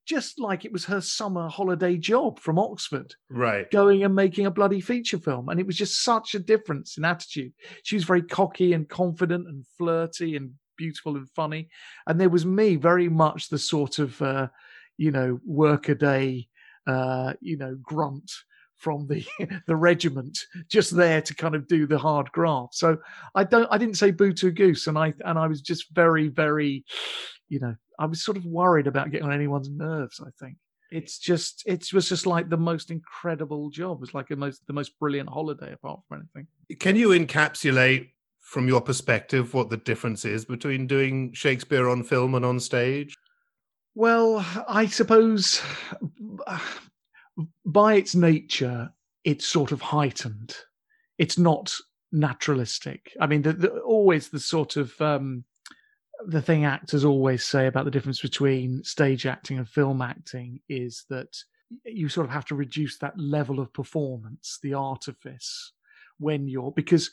just 0.06 0.40
like 0.40 0.66
it 0.66 0.74
was 0.74 0.86
her 0.86 1.00
summer 1.00 1.48
holiday 1.48 1.96
job 1.96 2.40
from 2.40 2.60
Oxford. 2.60 3.16
Right. 3.30 3.70
Going 3.72 4.04
and 4.04 4.14
making 4.14 4.46
a 4.46 4.52
bloody 4.52 4.82
feature 4.82 5.20
film. 5.20 5.48
And 5.50 5.60
it 5.60 5.66
was 5.66 5.78
just 5.78 6.04
such 6.04 6.36
a 6.36 6.40
difference 6.40 6.98
in 6.98 7.06
attitude. 7.06 7.54
She 7.84 7.96
was 7.96 8.04
very 8.04 8.24
cocky 8.24 8.74
and 8.74 8.90
confident 8.90 9.48
and 9.48 9.66
flirty 9.78 10.36
and 10.36 10.52
beautiful 10.76 11.16
and 11.16 11.30
funny. 11.30 11.70
And 12.08 12.20
there 12.20 12.30
was 12.30 12.46
me, 12.46 12.76
very 12.76 13.08
much 13.08 13.48
the 13.48 13.60
sort 13.60 14.00
of, 14.00 14.22
uh, 14.22 14.48
you 14.98 15.12
know, 15.12 15.40
workaday, 15.46 16.50
uh, 16.88 17.34
you 17.40 17.56
know, 17.58 17.78
grunt 17.82 18.30
from 18.84 19.08
the 19.08 19.26
the 19.68 19.76
regiment 19.76 20.38
just 20.68 20.96
there 20.96 21.22
to 21.22 21.34
kind 21.34 21.56
of 21.56 21.68
do 21.68 21.88
the 21.88 21.98
hard 21.98 22.32
graft. 22.32 22.76
So 22.76 22.98
i 23.34 23.44
don't 23.44 23.68
i 23.72 23.78
didn't 23.78 23.98
say 23.98 24.12
boo 24.12 24.34
to 24.34 24.48
a 24.48 24.52
goose 24.52 24.88
and 24.88 24.98
i 24.98 25.14
and 25.26 25.40
i 25.40 25.48
was 25.48 25.62
just 25.62 25.92
very 25.94 26.28
very 26.28 26.84
you 27.48 27.60
know 27.60 27.76
i 27.98 28.06
was 28.06 28.24
sort 28.24 28.38
of 28.38 28.46
worried 28.46 28.88
about 28.88 29.10
getting 29.12 29.28
on 29.28 29.34
anyone's 29.34 29.70
nerves 29.70 30.20
i 30.20 30.30
think. 30.40 30.58
It's 30.92 31.18
just 31.18 31.64
it 31.66 31.92
was 31.92 32.08
just 32.08 32.28
like 32.28 32.50
the 32.50 32.58
most 32.58 32.92
incredible 32.92 33.72
job. 33.72 33.98
It 33.98 34.02
was 34.02 34.14
like 34.14 34.28
the 34.28 34.36
most 34.36 34.62
the 34.68 34.74
most 34.74 35.00
brilliant 35.00 35.28
holiday 35.28 35.74
apart 35.74 36.02
from 36.08 36.20
anything. 36.20 36.48
Can 36.80 36.96
you 36.96 37.10
encapsulate 37.10 38.10
from 38.42 38.68
your 38.68 38.80
perspective 38.80 39.56
what 39.56 39.72
the 39.72 39.78
difference 39.78 40.24
is 40.24 40.46
between 40.46 40.86
doing 40.86 41.34
shakespeare 41.34 41.90
on 41.90 42.04
film 42.04 42.36
and 42.36 42.46
on 42.46 42.60
stage? 42.60 43.16
Well 43.96 44.46
i 44.68 44.86
suppose 44.86 45.64
by 47.66 47.96
its 47.96 48.16
nature, 48.16 48.92
it's 49.24 49.46
sort 49.46 49.72
of 49.72 49.82
heightened. 49.82 50.56
It's 51.18 51.38
not 51.38 51.74
naturalistic. 52.12 53.12
I 53.20 53.28
mean, 53.28 53.42
the, 53.42 53.54
the, 53.54 53.70
always 53.80 54.30
the 54.30 54.40
sort 54.40 54.78
of 54.78 55.00
um, 55.02 55.44
the 56.28 56.42
thing 56.42 56.66
actors 56.66 57.04
always 57.04 57.44
say 57.44 57.68
about 57.68 57.86
the 57.86 57.92
difference 57.92 58.22
between 58.22 58.84
stage 58.84 59.25
acting 59.25 59.58
and 59.58 59.68
film 59.68 60.02
acting 60.02 60.60
is 60.70 61.06
that 61.10 61.36
you 61.86 62.08
sort 62.08 62.25
of 62.25 62.32
have 62.32 62.46
to 62.46 62.56
reduce 62.56 62.98
that 63.00 63.18
level 63.20 63.60
of 63.60 63.74
performance, 63.74 64.60
the 64.62 64.74
artifice, 64.74 65.74
when 66.20 66.48
you're 66.48 66.72
because 66.72 67.10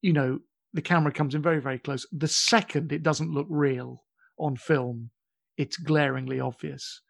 you 0.00 0.12
know 0.12 0.38
the 0.72 0.82
camera 0.82 1.12
comes 1.12 1.34
in 1.34 1.42
very 1.42 1.60
very 1.60 1.78
close. 1.78 2.06
The 2.12 2.28
second 2.28 2.92
it 2.92 3.02
doesn't 3.02 3.32
look 3.32 3.46
real 3.50 4.02
on 4.38 4.56
film, 4.56 5.10
it's 5.58 5.76
glaringly 5.76 6.40
obvious. 6.40 7.02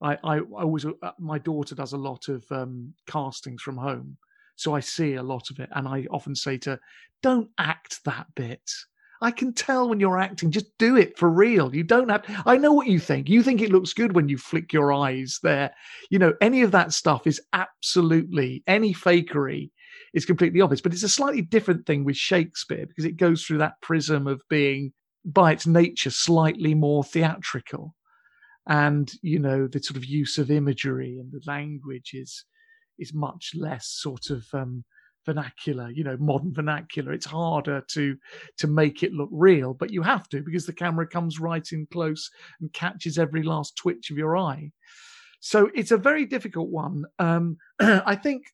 I, 0.00 0.14
I, 0.22 0.36
I 0.36 0.40
always, 0.40 0.84
uh, 0.84 1.10
my 1.18 1.38
daughter 1.38 1.74
does 1.74 1.92
a 1.92 1.98
lot 1.98 2.28
of 2.28 2.44
um, 2.50 2.94
castings 3.06 3.62
from 3.62 3.76
home. 3.76 4.16
So 4.56 4.74
I 4.74 4.80
see 4.80 5.14
a 5.14 5.22
lot 5.22 5.50
of 5.50 5.60
it. 5.60 5.68
And 5.74 5.86
I 5.86 6.06
often 6.10 6.34
say 6.34 6.58
to 6.58 6.70
her, 6.70 6.80
don't 7.22 7.50
act 7.58 8.00
that 8.04 8.26
bit. 8.34 8.70
I 9.20 9.30
can 9.32 9.52
tell 9.52 9.88
when 9.88 9.98
you're 9.98 10.18
acting. 10.18 10.50
Just 10.50 10.76
do 10.78 10.96
it 10.96 11.18
for 11.18 11.28
real. 11.28 11.74
You 11.74 11.82
don't 11.82 12.08
have. 12.08 12.24
I 12.46 12.56
know 12.56 12.72
what 12.72 12.86
you 12.86 13.00
think. 13.00 13.28
You 13.28 13.42
think 13.42 13.60
it 13.60 13.72
looks 13.72 13.92
good 13.92 14.14
when 14.14 14.28
you 14.28 14.38
flick 14.38 14.72
your 14.72 14.92
eyes 14.92 15.40
there. 15.42 15.72
You 16.10 16.20
know, 16.20 16.34
any 16.40 16.62
of 16.62 16.70
that 16.72 16.92
stuff 16.92 17.26
is 17.26 17.40
absolutely 17.52 18.62
any 18.66 18.94
fakery 18.94 19.70
is 20.14 20.24
completely 20.24 20.60
obvious. 20.60 20.80
But 20.80 20.92
it's 20.92 21.02
a 21.02 21.08
slightly 21.08 21.42
different 21.42 21.84
thing 21.86 22.04
with 22.04 22.16
Shakespeare 22.16 22.86
because 22.86 23.04
it 23.04 23.16
goes 23.16 23.42
through 23.42 23.58
that 23.58 23.80
prism 23.82 24.28
of 24.28 24.40
being, 24.48 24.92
by 25.24 25.52
its 25.52 25.66
nature, 25.66 26.10
slightly 26.10 26.74
more 26.74 27.02
theatrical 27.02 27.96
and 28.68 29.12
you 29.22 29.38
know 29.38 29.66
the 29.66 29.82
sort 29.82 29.96
of 29.96 30.04
use 30.04 30.38
of 30.38 30.50
imagery 30.50 31.18
and 31.18 31.32
the 31.32 31.40
language 31.46 32.10
is 32.12 32.44
is 32.98 33.14
much 33.14 33.52
less 33.54 33.86
sort 33.86 34.30
of 34.30 34.46
um, 34.52 34.84
vernacular 35.26 35.90
you 35.90 36.04
know 36.04 36.16
modern 36.18 36.52
vernacular. 36.52 37.12
It's 37.12 37.26
harder 37.26 37.82
to 37.92 38.16
to 38.58 38.66
make 38.66 39.02
it 39.02 39.12
look 39.12 39.30
real 39.32 39.74
but 39.74 39.90
you 39.90 40.02
have 40.02 40.28
to 40.30 40.42
because 40.42 40.66
the 40.66 40.72
camera 40.72 41.06
comes 41.06 41.40
right 41.40 41.66
in 41.72 41.86
close 41.90 42.30
and 42.60 42.72
catches 42.72 43.18
every 43.18 43.42
last 43.42 43.76
twitch 43.76 44.10
of 44.10 44.18
your 44.18 44.36
eye. 44.36 44.70
So 45.40 45.70
it's 45.74 45.92
a 45.92 45.96
very 45.96 46.26
difficult 46.26 46.68
one. 46.68 47.04
Um, 47.18 47.56
i 47.80 48.14
think 48.14 48.44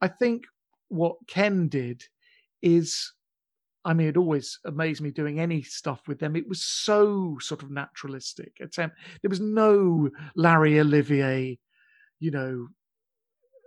i 0.00 0.08
think 0.08 0.44
what 0.88 1.16
ken 1.26 1.68
did 1.68 2.02
is 2.60 3.12
I 3.84 3.94
mean, 3.94 4.06
it 4.06 4.16
always 4.16 4.58
amazed 4.64 5.00
me 5.00 5.10
doing 5.10 5.40
any 5.40 5.62
stuff 5.62 6.06
with 6.06 6.20
them. 6.20 6.36
It 6.36 6.48
was 6.48 6.62
so 6.62 7.36
sort 7.40 7.62
of 7.62 7.70
naturalistic 7.70 8.52
attempt. 8.60 8.96
There 9.22 9.28
was 9.28 9.40
no 9.40 10.08
Larry 10.36 10.78
Olivier, 10.78 11.58
you 12.20 12.30
know, 12.30 12.68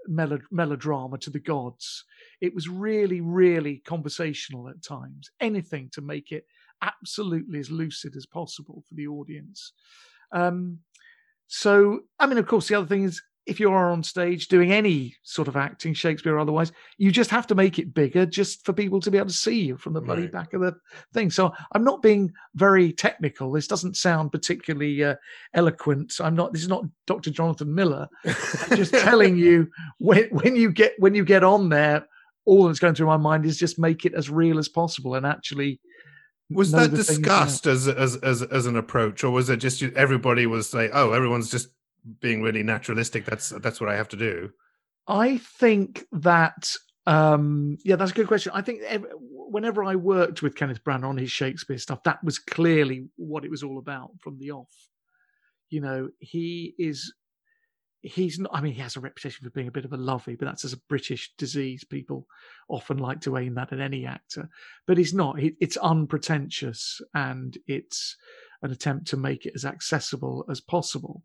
melo- 0.07 0.39
melodrama 0.51 1.17
to 1.19 1.29
the 1.29 1.39
gods. 1.39 2.05
It 2.39 2.55
was 2.55 2.69
really, 2.69 3.21
really 3.21 3.81
conversational 3.85 4.69
at 4.69 4.83
times. 4.83 5.29
Anything 5.41 5.89
to 5.93 6.01
make 6.01 6.31
it 6.31 6.45
absolutely 6.81 7.59
as 7.59 7.71
lucid 7.71 8.15
as 8.15 8.25
possible 8.25 8.83
for 8.87 8.95
the 8.95 9.07
audience. 9.07 9.73
Um, 10.31 10.79
so, 11.47 12.01
I 12.19 12.25
mean, 12.25 12.37
of 12.37 12.47
course, 12.47 12.67
the 12.67 12.75
other 12.75 12.87
thing 12.87 13.03
is 13.03 13.21
if 13.45 13.59
you 13.59 13.71
are 13.71 13.91
on 13.91 14.01
stage 14.01 14.47
doing 14.47 14.71
any 14.71 15.15
sort 15.23 15.47
of 15.47 15.55
acting, 15.55 15.93
Shakespeare 15.93 16.35
or 16.35 16.39
otherwise, 16.39 16.71
you 16.97 17.11
just 17.11 17.29
have 17.29 17.45
to 17.47 17.55
make 17.55 17.77
it 17.77 17.93
bigger 17.93 18.25
just 18.25 18.65
for 18.65 18.73
people 18.73 18.99
to 19.01 19.11
be 19.11 19.17
able 19.17 19.27
to 19.27 19.33
see 19.33 19.61
you 19.61 19.77
from 19.77 19.93
the 19.93 20.01
bloody 20.01 20.23
Right. 20.23 20.31
back 20.31 20.53
of 20.53 20.61
the 20.61 20.75
thing. 21.13 21.29
So 21.29 21.53
I'm 21.71 21.83
not 21.83 22.01
being 22.01 22.33
very 22.55 22.91
technical. 22.91 23.51
This 23.51 23.67
doesn't 23.67 23.97
sound 23.97 24.31
particularly 24.31 25.03
uh, 25.03 25.15
eloquent. 25.53 26.13
I'm 26.19 26.35
not. 26.35 26.53
This 26.53 26.63
is 26.63 26.69
not 26.69 26.85
Dr. 27.05 27.29
Jonathan 27.29 27.73
Miller. 27.73 28.07
I'm 28.25 28.77
just 28.77 28.93
telling 29.09 29.37
you 29.37 29.69
when 29.99 30.25
when 30.29 30.55
you 30.55 30.71
get 30.71 30.93
when 30.97 31.13
you 31.13 31.23
get 31.23 31.43
on 31.43 31.69
there, 31.69 32.07
all 32.45 32.65
that's 32.67 32.79
going 32.79 32.95
through 32.95 33.07
my 33.07 33.17
mind 33.17 33.45
is 33.45 33.57
just 33.57 33.77
make 33.77 34.05
it 34.05 34.13
as 34.15 34.29
real 34.29 34.57
as 34.57 34.69
possible 34.69 35.15
and 35.15 35.25
actually. 35.25 35.79
Was 36.51 36.71
that 36.71 36.91
the 36.91 37.03
things 37.03 37.17
you 37.17 37.23
know. 37.25 37.29
discussed 37.29 37.65
as, 37.65 37.87
as 37.87 38.17
as 38.17 38.43
as 38.43 38.65
an 38.67 38.75
approach, 38.75 39.23
or 39.23 39.31
was 39.31 39.49
it 39.49 39.57
just 39.57 39.81
everybody 39.81 40.45
was 40.45 40.75
like, 40.75 40.91
"Oh, 40.93 41.11
everyone's 41.11 41.49
just 41.49 41.69
being 42.19 42.41
really 42.41 42.63
naturalistic. 42.63 43.25
That's 43.25 43.49
that's 43.49 43.79
what 43.79 43.89
I 43.89 43.95
have 43.95 44.09
to 44.09 44.17
do." 44.17 44.51
I 45.07 45.37
think 45.37 46.05
that 46.11 46.71
um 47.05 47.77
yeah, 47.83 47.95
that's 47.95 48.11
a 48.11 48.15
good 48.15 48.27
question. 48.27 48.51
I 48.55 48.61
think 48.61 48.81
ev- 48.83 49.05
whenever 49.19 49.83
I 49.83 49.95
worked 49.95 50.41
with 50.41 50.55
Kenneth 50.55 50.83
Branagh 50.83 51.05
on 51.05 51.17
his 51.17 51.31
Shakespeare 51.31 51.77
stuff, 51.77 52.03
that 52.03 52.23
was 52.23 52.39
clearly 52.39 53.07
what 53.15 53.45
it 53.45 53.51
was 53.51 53.63
all 53.63 53.77
about 53.77 54.11
from 54.19 54.39
the 54.39 54.51
off. 54.51 54.75
You 55.69 55.81
know, 55.81 56.09
he 56.19 56.73
is 56.77 57.13
he's 58.05 58.39
not 58.39 58.51
I 58.53 58.61
mean, 58.61 58.73
he 58.73 58.81
has 58.81 58.95
a 58.95 59.01
reputation 59.01 59.43
for 59.43 59.51
being 59.51 59.67
a 59.67 59.71
bit 59.71 59.85
of 59.85 59.93
a 59.93 59.97
lovey, 59.97 60.35
but 60.35 60.45
that's 60.45 60.65
as 60.65 60.73
a 60.73 60.81
British 60.87 61.33
disease. 61.37 61.83
People 61.83 62.27
often 62.69 62.97
like 62.97 63.21
to 63.21 63.37
aim 63.37 63.55
that 63.55 63.73
at 63.73 63.79
any 63.79 64.05
actor. 64.05 64.49
But 64.85 64.97
he's 64.97 65.13
not. 65.13 65.39
He, 65.39 65.55
it's 65.59 65.77
unpretentious 65.77 67.01
and 67.13 67.57
it's 67.67 68.15
an 68.61 68.71
attempt 68.71 69.07
to 69.07 69.17
make 69.17 69.45
it 69.45 69.53
as 69.55 69.65
accessible 69.65 70.45
as 70.49 70.61
possible. 70.61 71.23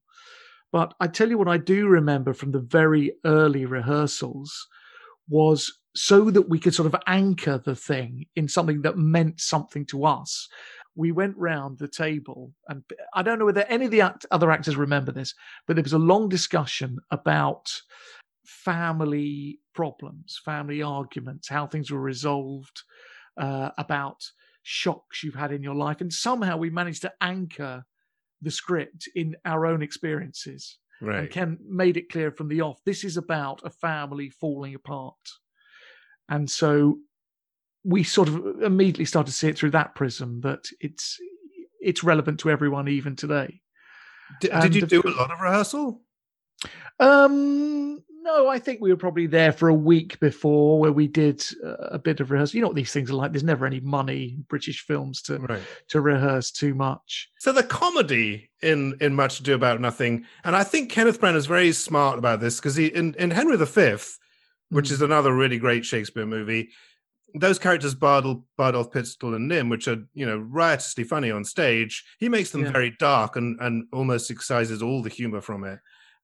But 0.72 0.94
I 1.00 1.08
tell 1.08 1.28
you 1.28 1.38
what 1.38 1.48
I 1.48 1.56
do 1.56 1.88
remember 1.88 2.32
from 2.32 2.52
the 2.52 2.60
very 2.60 3.12
early 3.24 3.66
rehearsals 3.66 4.68
was 5.28 5.72
so 5.94 6.30
that 6.30 6.48
we 6.48 6.58
could 6.58 6.74
sort 6.74 6.86
of 6.86 7.00
anchor 7.06 7.58
the 7.58 7.74
thing 7.74 8.26
in 8.36 8.46
something 8.48 8.82
that 8.82 8.96
meant 8.96 9.40
something 9.40 9.84
to 9.86 10.04
us. 10.04 10.48
We 10.94 11.12
went 11.12 11.36
round 11.36 11.78
the 11.78 11.88
table, 11.88 12.52
and 12.68 12.82
I 13.14 13.22
don't 13.22 13.38
know 13.38 13.44
whether 13.44 13.64
any 13.64 13.86
of 13.86 13.90
the 13.90 14.00
act- 14.02 14.26
other 14.30 14.50
actors 14.50 14.76
remember 14.76 15.12
this, 15.12 15.34
but 15.66 15.74
there 15.74 15.82
was 15.82 15.92
a 15.92 15.98
long 15.98 16.28
discussion 16.28 16.98
about 17.10 17.70
family 18.44 19.58
problems, 19.74 20.40
family 20.44 20.82
arguments, 20.82 21.48
how 21.48 21.66
things 21.66 21.90
were 21.90 22.00
resolved, 22.00 22.82
uh, 23.36 23.70
about 23.78 24.22
shocks 24.62 25.22
you've 25.22 25.34
had 25.34 25.52
in 25.52 25.62
your 25.62 25.74
life. 25.74 26.00
And 26.00 26.12
somehow 26.12 26.56
we 26.56 26.70
managed 26.70 27.02
to 27.02 27.12
anchor 27.20 27.84
the 28.42 28.50
script 28.50 29.09
in 29.14 29.37
our 29.44 29.66
own 29.66 29.82
experiences 29.82 30.78
Right. 31.02 31.20
and 31.20 31.30
Ken 31.30 31.59
made 31.66 31.97
it 31.97 32.11
clear 32.11 32.30
from 32.30 32.49
the 32.49 32.61
off 32.61 32.78
this 32.85 33.04
is 33.04 33.16
about 33.16 33.62
a 33.64 33.70
family 33.70 34.28
falling 34.28 34.75
apart. 34.75 35.14
And 36.28 36.49
so 36.50 36.99
we 37.85 38.02
sort 38.02 38.28
of 38.28 38.62
immediately 38.62 39.06
started 39.06 39.30
to 39.30 39.37
see 39.37 39.49
it 39.49 39.56
through 39.56 39.70
that 39.70 39.94
prism 39.94 40.42
that 40.42 40.68
it's 40.78 41.16
it's 41.80 42.04
relevant 42.04 42.38
to 42.40 42.50
everyone 42.50 42.87
even 42.88 43.16
today. 43.16 43.62
Did, 44.42 44.50
did 44.61 44.75
you 44.75 44.87
do 44.87 45.02
a 45.06 45.09
lot 45.09 45.32
of 45.32 45.40
rehearsal? 45.40 46.02
Um 46.99 48.04
no, 48.22 48.48
I 48.48 48.58
think 48.58 48.80
we 48.80 48.90
were 48.90 48.96
probably 48.96 49.26
there 49.26 49.52
for 49.52 49.68
a 49.68 49.74
week 49.74 50.18
before 50.20 50.78
where 50.78 50.92
we 50.92 51.06
did 51.08 51.44
uh, 51.64 51.76
a 51.90 51.98
bit 51.98 52.20
of 52.20 52.30
rehearsal. 52.30 52.56
You 52.56 52.62
know 52.62 52.68
what 52.68 52.76
these 52.76 52.92
things 52.92 53.10
are 53.10 53.14
like. 53.14 53.32
There's 53.32 53.42
never 53.44 53.66
any 53.66 53.80
money 53.80 54.34
in 54.36 54.44
British 54.48 54.84
films 54.84 55.22
to 55.22 55.38
Right. 55.38 55.62
to 55.88 56.00
rehearse 56.00 56.50
too 56.50 56.74
much. 56.74 57.30
So 57.38 57.52
the 57.52 57.62
comedy 57.62 58.50
in 58.62 58.96
in 59.00 59.14
Much 59.14 59.40
Ado 59.40 59.54
About 59.54 59.80
Nothing, 59.80 60.26
and 60.44 60.54
I 60.54 60.64
think 60.64 60.90
Kenneth 60.90 61.20
Branagh 61.20 61.36
is 61.36 61.46
very 61.46 61.72
smart 61.72 62.18
about 62.18 62.40
this 62.40 62.56
because 62.56 62.76
he 62.76 62.86
in, 62.86 63.14
in 63.18 63.30
Henry 63.30 63.56
V, 63.56 63.64
which 64.70 64.88
Mm. 64.88 64.92
is 64.92 65.02
another 65.02 65.34
really 65.34 65.58
great 65.58 65.84
Shakespeare 65.84 66.26
movie, 66.26 66.68
those 67.34 67.58
characters 67.58 67.94
Bardolph, 67.94 68.42
Bardolph 68.58 68.92
Pistol, 68.92 69.34
and 69.34 69.48
Nym, 69.48 69.68
which 69.68 69.88
are 69.88 70.04
you 70.14 70.26
know 70.26 70.38
riotously 70.38 71.04
funny 71.04 71.30
on 71.30 71.44
stage, 71.44 72.04
he 72.18 72.28
makes 72.28 72.50
them 72.50 72.64
Yeah. 72.64 72.72
very 72.72 72.90
dark 72.98 73.36
and 73.36 73.58
and 73.60 73.86
almost 73.92 74.30
excises 74.30 74.82
all 74.82 75.02
the 75.02 75.08
humor 75.10 75.40
from 75.40 75.64
it. 75.64 75.78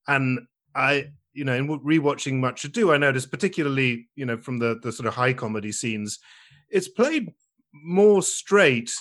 And 0.08 0.40
I, 0.74 1.10
you 1.36 1.44
know, 1.44 1.54
in 1.54 1.68
rewatching 1.68 2.40
Much 2.40 2.64
Ado, 2.64 2.92
I 2.92 2.96
noticed 2.96 3.30
particularly 3.30 4.08
you 4.16 4.26
know 4.26 4.38
from 4.38 4.58
the 4.58 4.80
the 4.82 4.90
sort 4.90 5.06
of 5.06 5.14
high 5.14 5.32
comedy 5.32 5.70
scenes, 5.70 6.18
it's 6.70 6.88
played 6.88 7.32
more 7.72 8.22
straight 8.22 8.92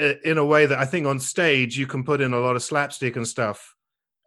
uh, 0.00 0.14
in 0.24 0.38
a 0.38 0.44
way 0.44 0.66
that 0.66 0.78
I 0.78 0.84
think 0.84 1.06
on 1.06 1.18
stage 1.18 1.78
you 1.78 1.86
can 1.86 2.04
put 2.04 2.20
in 2.20 2.32
a 2.32 2.38
lot 2.38 2.56
of 2.56 2.62
slapstick 2.62 3.16
and 3.16 3.26
stuff. 3.26 3.74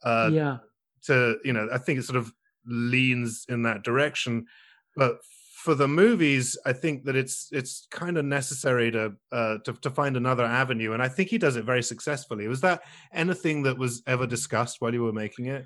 Uh, 0.04 0.30
yeah. 0.34 0.58
To 1.06 1.38
you 1.46 1.54
know, 1.54 1.70
I 1.72 1.78
think 1.78 2.00
it 2.00 2.04
sort 2.04 2.18
of 2.18 2.34
leans 2.66 3.46
in 3.48 3.64
that 3.64 3.84
direction. 3.84 4.48
But 4.96 5.20
for 5.64 5.76
the 5.76 5.88
movies, 5.88 6.58
I 6.66 6.74
think 6.74 7.04
that 7.04 7.16
it's 7.16 7.50
it's 7.52 7.88
kind 7.92 8.18
of 8.18 8.26
necessary 8.26 8.92
to 8.92 9.14
uh, 9.32 9.58
to 9.66 9.74
to 9.74 9.90
find 9.90 10.18
another 10.18 10.46
avenue, 10.46 10.94
and 10.94 11.04
I 11.04 11.08
think 11.08 11.30
he 11.30 11.38
does 11.38 11.58
it 11.58 11.66
very 11.66 11.84
successfully. 11.84 12.48
Was 12.48 12.62
that 12.62 12.82
anything 13.14 13.64
that 13.64 13.78
was 13.78 14.02
ever 14.08 14.26
discussed 14.26 14.82
while 14.82 14.94
you 14.94 15.04
were 15.04 15.14
making 15.14 15.46
it? 15.46 15.66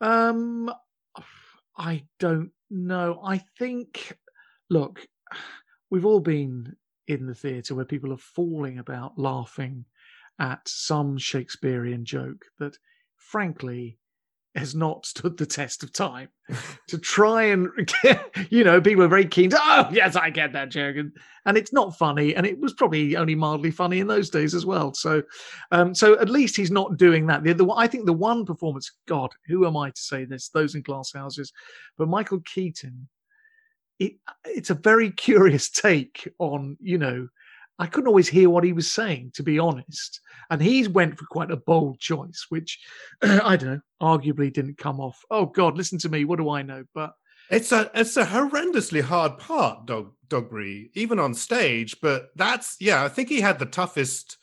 Um, 0.00 0.70
I 1.76 2.04
don't 2.18 2.50
know. 2.70 3.20
I 3.24 3.38
think, 3.58 4.16
look, 4.68 5.06
we've 5.90 6.06
all 6.06 6.20
been 6.20 6.76
in 7.06 7.26
the 7.26 7.34
theatre 7.34 7.74
where 7.74 7.84
people 7.84 8.12
are 8.12 8.18
falling 8.18 8.78
about 8.78 9.18
laughing 9.18 9.84
at 10.38 10.60
some 10.66 11.18
Shakespearean 11.18 12.04
joke 12.04 12.44
that, 12.58 12.76
frankly, 13.16 13.98
has 14.54 14.74
not 14.74 15.06
stood 15.06 15.36
the 15.36 15.46
test 15.46 15.82
of 15.82 15.92
time. 15.92 16.28
to 16.88 16.98
try 16.98 17.44
and, 17.44 17.68
get, 18.02 18.34
you 18.50 18.64
know, 18.64 18.80
people 18.80 19.04
are 19.04 19.08
very 19.08 19.26
keen 19.26 19.50
to, 19.50 19.58
oh, 19.60 19.88
yes, 19.92 20.16
I 20.16 20.30
get 20.30 20.52
that 20.52 20.70
joke. 20.70 20.96
And, 20.96 21.12
and 21.46 21.56
it's 21.56 21.72
not 21.72 21.96
funny. 21.96 22.34
And 22.34 22.44
it 22.44 22.58
was 22.58 22.72
probably 22.72 23.16
only 23.16 23.34
mildly 23.34 23.70
funny 23.70 24.00
in 24.00 24.06
those 24.06 24.30
days 24.30 24.54
as 24.54 24.66
well. 24.66 24.92
So, 24.92 25.22
um, 25.70 25.94
so 25.94 26.18
at 26.18 26.28
least 26.28 26.56
he's 26.56 26.70
not 26.70 26.96
doing 26.96 27.26
that. 27.26 27.44
The, 27.44 27.52
the 27.52 27.70
I 27.70 27.86
think 27.86 28.06
the 28.06 28.12
one 28.12 28.44
performance, 28.44 28.90
God, 29.06 29.30
who 29.46 29.66
am 29.66 29.76
I 29.76 29.90
to 29.90 30.00
say 30.00 30.24
this? 30.24 30.48
Those 30.48 30.74
in 30.74 30.82
glass 30.82 31.12
houses, 31.12 31.52
but 31.96 32.08
Michael 32.08 32.40
Keaton. 32.40 33.08
It, 33.98 34.14
it's 34.46 34.70
a 34.70 34.74
very 34.74 35.10
curious 35.10 35.68
take 35.68 36.26
on 36.38 36.78
you 36.80 36.96
know. 36.96 37.28
I 37.80 37.86
couldn't 37.86 38.08
always 38.08 38.28
hear 38.28 38.50
what 38.50 38.62
he 38.62 38.74
was 38.74 38.92
saying, 38.92 39.32
to 39.34 39.42
be 39.42 39.58
honest. 39.58 40.20
And 40.50 40.60
he 40.60 40.86
went 40.86 41.18
for 41.18 41.24
quite 41.24 41.50
a 41.50 41.56
bold 41.56 41.98
choice, 41.98 42.46
which 42.50 42.78
I 43.22 43.56
don't 43.56 43.70
know, 43.70 43.80
arguably 44.02 44.52
didn't 44.52 44.76
come 44.76 45.00
off. 45.00 45.18
Oh 45.30 45.46
God, 45.46 45.78
listen 45.78 45.98
to 46.00 46.08
me. 46.10 46.24
What 46.26 46.38
do 46.38 46.50
I 46.50 46.60
know? 46.60 46.84
But 46.94 47.14
It's 47.50 47.72
a 47.72 47.90
it's 47.94 48.16
a 48.18 48.26
horrendously 48.26 49.00
hard 49.00 49.38
part, 49.38 49.86
Dog 49.86 50.12
Dogberry, 50.28 50.90
even 50.94 51.18
on 51.18 51.32
stage. 51.32 51.96
But 52.02 52.28
that's 52.36 52.76
yeah, 52.80 53.02
I 53.02 53.08
think 53.08 53.30
he 53.30 53.40
had 53.40 53.58
the 53.58 53.66
toughest 53.66 54.36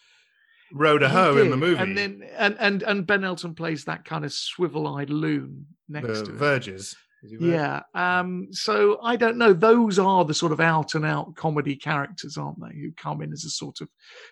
road 0.73 0.99
to 0.99 1.09
hoe 1.09 1.37
in 1.37 1.51
the 1.51 1.57
movie. 1.57 1.79
and 1.81 1.95
then 1.97 2.23
and 2.35 2.55
and 2.59 2.81
and 2.83 3.05
Ben 3.05 3.23
Elton 3.23 3.53
plays 3.53 3.85
that 3.85 4.03
kind 4.03 4.25
of 4.25 4.33
swivel-eyed 4.33 5.11
loon 5.11 5.67
next 5.87 6.07
the 6.07 6.25
to. 6.25 6.31
Verges. 6.31 6.93
Verge? 6.93 7.03
Yeah. 7.39 7.81
Um, 7.93 8.47
so 8.51 8.99
I 9.01 9.15
don't 9.15 9.37
know. 9.37 9.53
Those 9.53 9.99
are 9.99 10.25
the 10.25 10.33
sort 10.33 10.51
of 10.51 10.59
out 10.59 10.95
and 10.95 11.05
out 11.05 11.35
comedy 11.35 11.75
characters, 11.75 12.37
aren't 12.37 12.59
they? 12.61 12.77
Who 12.79 12.91
come 12.93 13.21
in 13.21 13.33
as 13.33 13.43
a 13.43 13.49
sort 13.49 13.81
of 13.81 13.89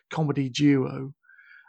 comedy 0.10 0.50
duo. 0.50 1.14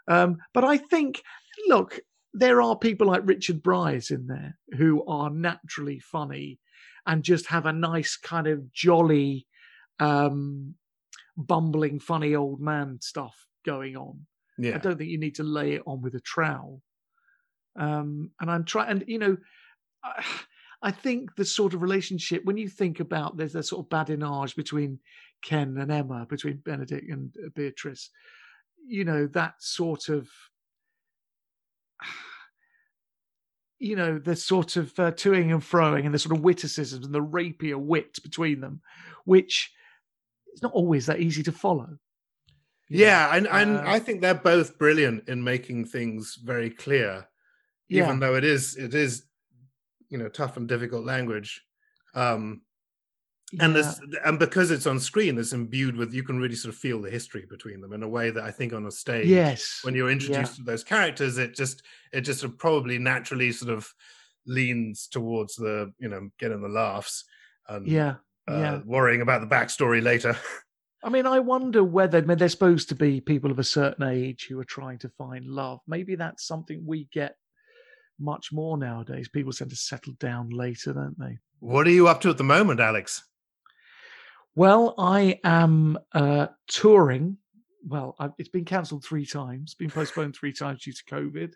Um, 0.09 0.39
but 0.55 0.65
I 0.65 0.77
think, 0.77 1.23
look, 1.69 1.99
there 2.33 2.61
are 2.61 2.77
people 2.77 3.07
like 3.09 3.23
Richard 3.25 3.63
Briers 3.63 4.11
in 4.11 4.27
there 4.27 4.57
who 4.77 5.05
are 5.07 5.31
naturally 5.31 6.01
funny 6.01 6.59
and 7.07 7.23
just 7.23 7.47
have 7.47 7.67
a 7.67 7.73
nice 7.73 8.17
kind 8.17 8.47
of 8.47 8.73
jolly, 8.73 9.47
um, 10.01 10.75
bumbling, 11.37 12.01
funny 12.01 12.35
old 12.35 12.61
man 12.61 12.99
stuff 13.01 13.47
going 13.65 13.97
on. 13.97 14.27
Yeah. 14.59 14.75
I 14.75 14.79
don't 14.79 14.97
think 14.97 15.11
you 15.11 15.19
need 15.19 15.37
to 15.37 15.43
lay 15.43 15.75
it 15.75 15.83
on 15.87 16.03
with 16.03 16.15
a 16.15 16.21
trowel. 16.21 16.83
Um, 17.79 18.31
and 18.41 18.51
I'm 18.51 18.65
trying, 18.65 18.91
and 18.91 19.05
you 19.07 19.19
know, 19.19 19.37
I, 20.03 20.25
I 20.83 20.91
think 20.91 21.35
the 21.37 21.45
sort 21.45 21.75
of 21.75 21.83
relationship 21.83 22.45
when 22.45 22.57
you 22.57 22.69
think 22.69 23.01
about 23.01 23.37
there's 23.37 23.55
a 23.55 23.63
sort 23.63 23.85
of 23.85 23.91
badinage 23.91 24.57
between 24.57 24.99
Ken 25.43 25.77
and 25.79 25.91
Emma, 25.91 26.27
between 26.29 26.59
Benedict 26.59 27.11
and 27.11 27.35
uh, 27.45 27.49
Beatrice. 27.55 28.11
You 28.87 29.05
know 29.05 29.27
that 29.29 29.55
sort 29.59 30.09
of, 30.09 30.29
you 33.79 33.97
know, 33.97 34.19
the 34.19 34.37
sort 34.37 34.77
of 34.77 34.99
uh, 34.99 35.13
toing 35.13 35.53
and 35.53 35.63
froing 35.63 36.05
and 36.05 36.15
the 36.15 36.19
sort 36.19 36.37
of 36.37 36.45
witticisms 36.45 37.05
and 37.05 37.15
the 37.15 37.23
rapier 37.23 37.79
wit 37.79 38.23
between 38.23 38.61
them, 38.61 38.81
which 39.25 39.73
it's 40.53 40.63
not 40.63 40.73
always 40.73 41.07
that 41.07 41.21
easy 41.21 41.43
to 41.43 41.53
follow. 41.53 41.99
Yeah, 42.89 43.35
and, 43.35 43.47
and 43.49 43.79
Uh, 43.79 43.83
I 43.85 43.99
think 43.99 44.21
they're 44.21 44.35
both 44.35 44.79
brilliant 44.79 45.29
in 45.29 45.43
making 45.43 45.87
things 45.87 46.37
very 46.37 46.71
clear, 46.71 47.29
yeah. 47.89 48.05
even 48.05 48.21
though 48.21 48.37
it 48.37 48.45
is 48.45 48.77
it 48.77 48.95
is 48.95 49.25
you 50.09 50.19
know 50.19 50.29
tough 50.29 50.57
and 50.57 50.69
difficult 50.69 51.05
language. 51.05 51.63
Um, 52.15 52.63
and 53.61 53.77
this 53.77 54.01
and 54.25 54.39
because 54.39 54.71
it's 54.71 54.87
on 54.87 54.99
screen 54.99 55.39
it's 55.39 55.53
imbued 55.53 55.97
with 55.97 56.13
you 56.13 56.25
can 56.25 56.39
really 56.39 56.57
sort 56.57 56.75
of 56.75 56.81
feel 56.81 57.01
the 57.01 57.11
history 57.11 57.47
between 57.49 57.81
them 57.81 57.93
in 57.93 58.03
a 58.03 58.09
way 58.09 58.31
that 58.31 58.43
i 58.43 58.51
think 58.51 58.73
on 58.73 58.87
a 58.87 58.91
stage 58.91 59.27
yes 59.27 59.81
when 59.85 59.95
you're 59.95 60.11
introduced 60.11 60.53
yeah. 60.53 60.57
to 60.57 60.63
those 60.65 60.83
characters 60.83 61.39
it 61.39 61.55
just 61.55 61.83
it 62.13 62.23
just 62.23 62.41
sort 62.41 62.53
of 62.53 62.59
probably 62.59 62.99
naturally 62.99 63.53
sort 63.53 63.73
of 63.73 63.89
leans 64.47 65.07
towards 65.07 65.55
the 65.55 65.93
you 65.99 66.09
know 66.09 66.29
getting 66.39 66.61
the 66.61 66.69
laughs 66.69 67.25
and 67.69 67.87
yeah 67.87 68.15
uh, 68.51 68.57
yeah 68.57 68.81
worrying 68.85 69.21
about 69.21 69.41
the 69.41 69.47
backstory 69.47 70.03
later 70.03 70.37
I 71.05 71.09
mean, 71.09 71.27
I 71.27 71.39
wonder 71.39 71.85
whether 71.85 72.19
I 72.19 72.23
mean, 72.23 72.37
they're 72.37 72.49
supposed 72.49 72.89
to 72.89 72.97
be 72.97 73.21
people 73.21 73.53
of 73.53 73.61
a 73.61 73.65
certain 73.65 74.09
age 74.09 74.47
who 74.49 74.59
are 74.59 74.65
trying 74.65 74.99
to 75.01 75.09
find 75.11 75.45
love. 75.45 75.79
Maybe 75.87 76.17
that's 76.17 76.45
something 76.45 76.83
we 76.85 77.07
get 77.13 77.37
much 78.19 78.53
more 78.53 78.77
nowadays. 78.79 79.29
People 79.29 79.53
tend 79.53 79.71
to 79.71 79.77
settle 79.77 80.15
down 80.15 80.51
later, 80.51 80.93
don't 80.93 81.19
they? 81.19 81.39
What 81.61 81.87
are 81.87 81.91
you 81.91 82.09
up 82.09 82.21
to 82.23 82.31
at 82.31 82.39
the 82.39 82.45
moment, 82.45 82.81
Alex? 82.81 83.23
Well, 84.55 84.95
I 84.99 85.39
am 85.45 85.99
uh, 86.13 86.47
touring. 86.67 87.37
Well, 87.87 88.17
I've, 88.19 88.33
it's 88.39 88.49
been 88.49 88.65
cancelled 88.65 89.05
three 89.05 89.27
times, 89.27 89.75
been 89.75 89.91
postponed 89.91 90.35
three 90.35 90.53
times 90.53 90.83
due 90.83 90.93
to 90.93 91.05
COVID. 91.05 91.53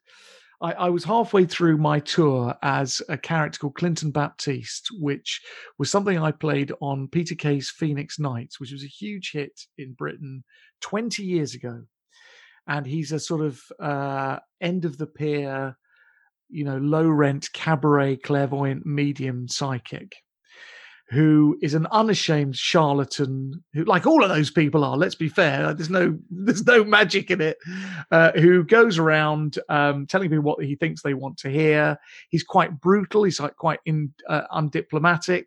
I, 0.60 0.72
I, 0.72 0.88
was 0.90 1.04
halfway 1.04 1.46
through 1.46 1.78
my 1.78 2.00
tour 2.00 2.54
as 2.62 3.00
a 3.08 3.16
character 3.16 3.58
called 3.58 3.76
Clinton 3.76 4.10
Baptiste, 4.10 4.88
which 5.00 5.40
was 5.78 5.90
something 5.90 6.18
I 6.18 6.32
played 6.32 6.72
on 6.80 7.08
Peter 7.08 7.34
Kay's 7.34 7.70
Phoenix 7.70 8.18
Nights, 8.18 8.60
which 8.60 8.72
was 8.72 8.84
a 8.84 8.88
huge 8.88 9.32
hit 9.32 9.58
in 9.78 9.94
Britain 9.94 10.44
20 10.82 11.22
years 11.22 11.54
ago. 11.54 11.84
And 12.66 12.86
he's 12.86 13.12
a 13.12 13.18
sort 13.18 13.40
of 13.40 13.62
uh, 13.80 14.38
end 14.60 14.84
of 14.84 14.98
the 14.98 15.06
pier, 15.06 15.76
you 16.50 16.64
know, 16.64 16.78
low 16.78 17.08
rent 17.08 17.52
cabaret 17.52 18.16
clairvoyant 18.16 18.84
medium 18.86 19.48
psychic 19.48 20.16
who 21.10 21.58
is 21.60 21.74
an 21.74 21.88
unashamed 21.90 22.56
charlatan 22.56 23.64
who 23.74 23.84
like 23.84 24.06
all 24.06 24.22
of 24.22 24.28
those 24.28 24.50
people 24.50 24.84
are 24.84 24.96
let's 24.96 25.16
be 25.16 25.28
fair 25.28 25.74
there's 25.74 25.90
no 25.90 26.16
there's 26.30 26.64
no 26.66 26.84
magic 26.84 27.30
in 27.30 27.40
it 27.40 27.58
uh, 28.12 28.30
who 28.32 28.62
goes 28.64 28.96
around 28.96 29.58
um, 29.68 30.06
telling 30.06 30.30
people 30.30 30.44
what 30.44 30.64
he 30.64 30.76
thinks 30.76 31.02
they 31.02 31.14
want 31.14 31.36
to 31.36 31.50
hear. 31.50 31.98
He's 32.28 32.44
quite 32.44 32.80
brutal 32.80 33.24
he's 33.24 33.40
like 33.40 33.56
quite 33.56 33.80
in, 33.84 34.12
uh, 34.28 34.42
undiplomatic 34.52 35.46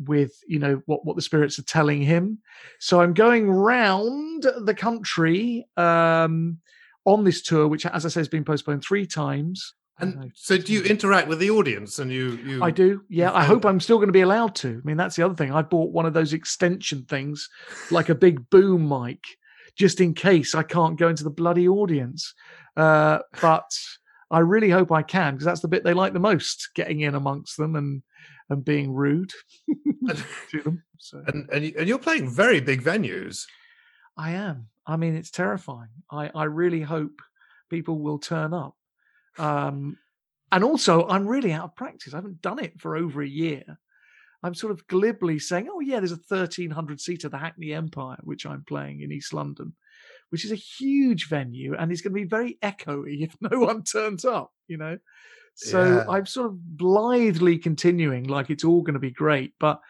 with 0.00 0.32
you 0.46 0.58
know 0.58 0.80
what 0.86 1.04
what 1.04 1.16
the 1.16 1.22
spirits 1.22 1.58
are 1.58 1.64
telling 1.64 2.02
him. 2.02 2.38
So 2.80 3.00
i'm 3.00 3.14
going 3.14 3.50
round 3.50 4.46
the 4.64 4.74
country 4.74 5.66
um, 5.76 6.58
on 7.04 7.24
this 7.24 7.42
tour 7.42 7.68
which 7.68 7.84
as 7.84 8.06
i 8.06 8.08
say 8.08 8.20
has 8.20 8.28
been 8.28 8.44
postponed 8.44 8.82
three 8.82 9.06
times 9.06 9.74
and 10.00 10.32
so, 10.34 10.56
do 10.56 10.72
you 10.72 10.82
interact 10.82 11.28
with 11.28 11.40
the 11.40 11.50
audience? 11.50 11.98
And 11.98 12.12
you, 12.12 12.38
you 12.44 12.62
I 12.62 12.70
do. 12.70 13.02
Yeah, 13.08 13.32
I 13.32 13.44
hope 13.44 13.64
I'm 13.64 13.80
still 13.80 13.96
going 13.96 14.08
to 14.08 14.12
be 14.12 14.20
allowed 14.20 14.54
to. 14.56 14.68
I 14.68 14.86
mean, 14.86 14.96
that's 14.96 15.16
the 15.16 15.24
other 15.24 15.34
thing. 15.34 15.52
I 15.52 15.62
bought 15.62 15.90
one 15.90 16.06
of 16.06 16.14
those 16.14 16.32
extension 16.32 17.04
things, 17.04 17.48
like 17.90 18.08
a 18.08 18.14
big 18.14 18.48
boom 18.50 18.88
mic, 18.88 19.24
just 19.76 20.00
in 20.00 20.14
case 20.14 20.54
I 20.54 20.62
can't 20.62 20.98
go 20.98 21.08
into 21.08 21.24
the 21.24 21.30
bloody 21.30 21.66
audience. 21.66 22.34
Uh, 22.76 23.18
but 23.40 23.70
I 24.30 24.40
really 24.40 24.70
hope 24.70 24.92
I 24.92 25.02
can 25.02 25.34
because 25.34 25.46
that's 25.46 25.60
the 25.60 25.68
bit 25.68 25.82
they 25.82 25.94
like 25.94 26.12
the 26.12 26.20
most: 26.20 26.70
getting 26.74 27.00
in 27.00 27.14
amongst 27.14 27.56
them 27.56 27.74
and 27.74 28.02
and 28.50 28.64
being 28.64 28.92
rude 28.92 29.32
to 30.50 30.62
them. 30.62 30.84
So. 30.98 31.22
And 31.26 31.48
and 31.50 31.74
and 31.74 31.88
you're 31.88 31.98
playing 31.98 32.30
very 32.30 32.60
big 32.60 32.82
venues. 32.82 33.44
I 34.16 34.32
am. 34.32 34.68
I 34.86 34.96
mean, 34.96 35.16
it's 35.16 35.32
terrifying. 35.32 35.90
I 36.10 36.30
I 36.32 36.44
really 36.44 36.82
hope 36.82 37.20
people 37.68 37.98
will 37.98 38.18
turn 38.18 38.54
up 38.54 38.77
um, 39.38 39.96
and 40.50 40.64
also, 40.64 41.06
I'm 41.06 41.26
really 41.26 41.52
out 41.52 41.64
of 41.64 41.76
practice. 41.76 42.14
I 42.14 42.18
haven't 42.18 42.42
done 42.42 42.58
it 42.58 42.80
for 42.80 42.96
over 42.96 43.22
a 43.22 43.28
year. 43.28 43.64
I'm 44.42 44.54
sort 44.54 44.72
of 44.72 44.86
glibly 44.86 45.38
saying, 45.38 45.68
"Oh 45.70 45.80
yeah, 45.80 45.98
there's 45.98 46.12
a 46.12 46.16
1300 46.16 47.00
seater, 47.00 47.28
the 47.28 47.38
Hackney 47.38 47.72
Empire, 47.72 48.18
which 48.22 48.46
I'm 48.46 48.64
playing 48.64 49.00
in 49.00 49.12
East 49.12 49.32
London, 49.32 49.74
which 50.30 50.44
is 50.44 50.52
a 50.52 50.56
huge 50.56 51.28
venue 51.28 51.74
and 51.74 51.90
it's 51.90 52.00
going 52.00 52.12
to 52.12 52.20
be 52.20 52.28
very 52.28 52.58
echoey 52.62 53.22
if 53.22 53.34
no 53.40 53.58
one 53.58 53.82
turns 53.82 54.24
up." 54.24 54.52
You 54.68 54.78
know, 54.78 54.98
so 55.54 55.84
yeah. 55.84 56.04
I'm 56.08 56.26
sort 56.26 56.46
of 56.46 56.76
blithely 56.76 57.58
continuing 57.58 58.24
like 58.24 58.48
it's 58.48 58.64
all 58.64 58.82
going 58.82 58.94
to 58.94 59.00
be 59.00 59.10
great, 59.10 59.54
but 59.58 59.80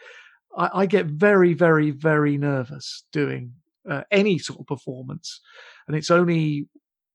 I, 0.57 0.71
I 0.73 0.87
get 0.87 1.07
very, 1.07 1.53
very, 1.53 1.91
very 1.91 2.39
nervous 2.39 3.05
doing 3.13 3.53
uh, 3.89 4.03
any 4.11 4.39
sort 4.39 4.61
of 4.61 4.67
performance, 4.67 5.41
and 5.87 5.97
it's 5.97 6.11
only 6.11 6.69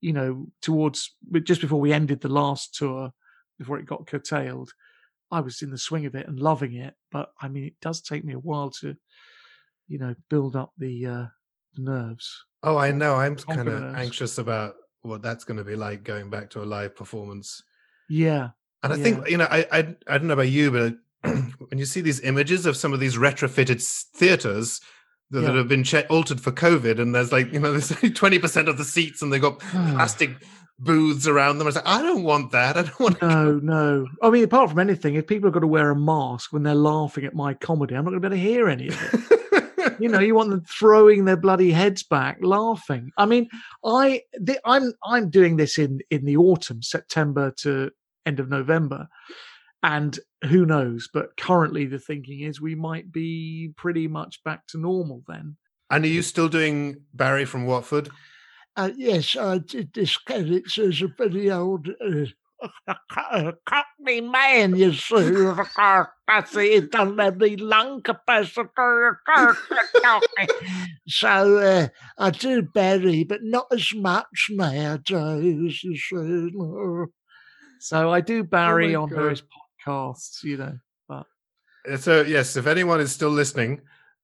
you 0.04 0.12
know, 0.12 0.48
towards 0.62 1.16
just 1.44 1.62
before 1.62 1.80
we 1.80 1.94
ended 1.94 2.20
the 2.20 2.28
last 2.28 2.76
tour, 2.76 3.14
before 3.58 3.80
it 3.80 3.86
got 3.86 4.06
curtailed, 4.06 4.74
I 5.32 5.40
was 5.40 5.62
in 5.62 5.72
the 5.72 5.78
swing 5.78 6.06
of 6.06 6.14
it 6.14 6.28
and 6.28 6.38
loving 6.40 6.74
it. 6.74 6.94
But 7.10 7.32
I 7.42 7.48
mean, 7.48 7.64
it 7.64 7.80
does 7.82 8.02
take 8.02 8.26
me 8.26 8.34
a 8.34 8.40
while 8.40 8.70
to, 8.82 8.98
you 9.88 10.00
know, 10.00 10.14
build 10.30 10.58
up 10.58 10.74
the, 10.78 11.06
uh, 11.06 11.26
nerves. 11.78 12.46
Oh, 12.62 12.78
I 12.78 12.92
know. 12.92 13.16
I'm 13.16 13.38
kind 13.38 13.68
of 13.68 13.96
anxious 13.96 14.38
about 14.38 14.76
what 15.04 15.22
that's 15.22 15.46
going 15.46 15.58
to 15.58 15.64
be 15.64 15.76
like 15.76 16.04
going 16.04 16.30
back 16.30 16.50
to 16.52 16.62
a 16.62 16.66
live 16.66 16.96
performance. 16.96 17.64
Yeah. 18.10 18.50
And 18.84 18.92
I 18.92 18.98
yeah. 18.98 19.04
think, 19.04 19.30
you 19.30 19.38
know, 19.38 19.48
I, 19.50 19.66
I, 19.72 19.96
I 20.08 20.18
don't 20.18 20.28
know 20.28 20.34
about 20.34 20.50
you, 20.50 20.70
but 20.70 20.96
when 21.70 21.80
you 21.80 21.86
see 21.86 22.02
these 22.02 22.20
images 22.22 22.66
of 22.66 22.76
some 22.76 22.92
of 22.92 23.00
these 23.00 23.16
retrofitted 23.16 23.82
theaters 24.16 24.82
that, 25.34 25.42
yeah. 25.42 25.48
that 25.48 25.56
have 25.56 25.68
been 25.68 25.84
che- 25.84 26.06
altered 26.10 26.40
for 26.40 26.52
COVID, 26.52 27.00
and 27.00 27.14
there's 27.14 27.32
like 27.32 27.52
you 27.52 27.60
know 27.60 27.72
there's 27.72 27.90
twenty 28.14 28.40
percent 28.40 28.70
of 28.70 28.78
the 28.78 28.86
seats, 28.86 29.22
and 29.22 29.34
they 29.34 29.40
got 29.40 29.62
hmm. 29.62 29.96
plastic 29.96 30.38
booths 30.80 31.28
around 31.28 31.58
them. 31.58 31.66
I 31.66 31.70
was 31.70 31.76
like, 31.76 31.88
I 31.88 32.02
don't 32.02 32.24
want 32.24 32.52
that. 32.52 32.78
I 32.78 32.84
don't 32.84 33.00
want. 33.00 33.22
No, 33.22 33.60
no. 33.60 34.08
I 34.22 34.30
mean, 34.30 34.44
apart 34.44 34.70
from 34.70 34.80
anything, 34.80 35.16
if 35.16 35.28
people 35.28 35.48
have 35.48 35.54
got 35.54 35.62
to 35.62 35.68
wear 35.68 35.90
a 35.90 35.96
mask 35.96 36.54
when 36.54 36.64
they're 36.64 36.76
laughing 36.76 37.26
at 37.26 37.34
my 37.34 37.54
comedy, 37.54 37.96
I'm 37.96 38.06
not 38.06 38.12
going 38.12 38.22
to 38.22 38.30
be 38.30 38.36
able 38.36 38.44
to 38.44 38.50
hear 38.50 38.68
any 38.70 38.88
of 38.90 39.14
it. 39.14 39.96
you 40.00 40.10
know, 40.10 40.20
you 40.20 40.36
want 40.36 40.50
them 40.50 40.64
throwing 40.68 41.26
their 41.26 41.38
bloody 41.38 41.72
heads 41.72 42.04
back, 42.04 42.38
laughing. 42.42 43.12
I 43.18 43.26
mean, 43.26 43.50
I, 43.84 44.22
the, 44.34 44.60
I'm, 44.66 44.94
I'm 45.04 45.30
doing 45.30 45.58
this 45.58 45.78
in 45.78 46.00
in 46.10 46.26
the 46.26 46.38
autumn, 46.38 46.82
September 46.82 47.52
to 47.58 47.92
end 48.26 48.40
of 48.40 48.50
November, 48.50 49.08
and 49.84 50.18
who 50.46 50.66
knows? 50.66 51.10
But 51.14 51.38
currently, 51.38 51.86
the 51.86 52.00
thinking 52.00 52.40
is 52.40 52.62
we 52.62 52.74
might 52.74 53.12
be 53.12 53.74
pretty 53.76 54.08
much 54.08 54.44
back 54.44 54.66
to 54.68 54.80
normal 54.80 55.24
then. 55.28 55.58
And 55.90 56.06
are 56.06 56.08
you 56.08 56.22
still 56.22 56.50
doing 56.50 57.02
Barry 57.14 57.46
from 57.46 57.66
Watford? 57.66 58.10
Uh, 58.76 58.90
yes, 58.96 59.36
I 59.36 59.60
did 59.60 59.94
this 59.94 60.18
character 60.18 60.90
as 60.90 61.02
a 61.02 61.08
very 61.08 61.52
old 61.52 61.90
uh, 62.02 63.52
cockney 63.68 64.22
man, 64.22 64.76
you 64.76 64.94
see. 64.94 65.16
I 65.78 66.44
see 66.46 66.76
he 66.76 66.82
doesn't 66.82 67.20
have 67.20 67.42
any 67.42 67.58
lung 67.58 68.02
capacity. 68.02 68.70
so 71.08 71.58
uh, 71.58 71.88
I 72.18 72.30
do 72.32 72.62
Barry, 72.64 73.24
but 73.26 73.44
not 73.44 73.68
as 73.72 73.94
much 73.94 74.48
nowadays, 74.50 75.84
you 75.84 75.98
see. 75.98 77.06
So 77.80 78.12
I 78.12 78.22
do 78.22 78.44
Barry 78.44 78.96
oh 78.96 79.04
on 79.04 79.10
God. 79.10 79.16
various 79.18 79.44
podcasts, 79.86 80.44
you 80.44 80.58
know. 80.58 80.78
But 81.08 81.26
so 82.00 82.22
yes, 82.22 82.56
if 82.56 82.68
anyone 82.68 83.00
is 83.00 83.12
still 83.12 83.30
listening, 83.30 83.82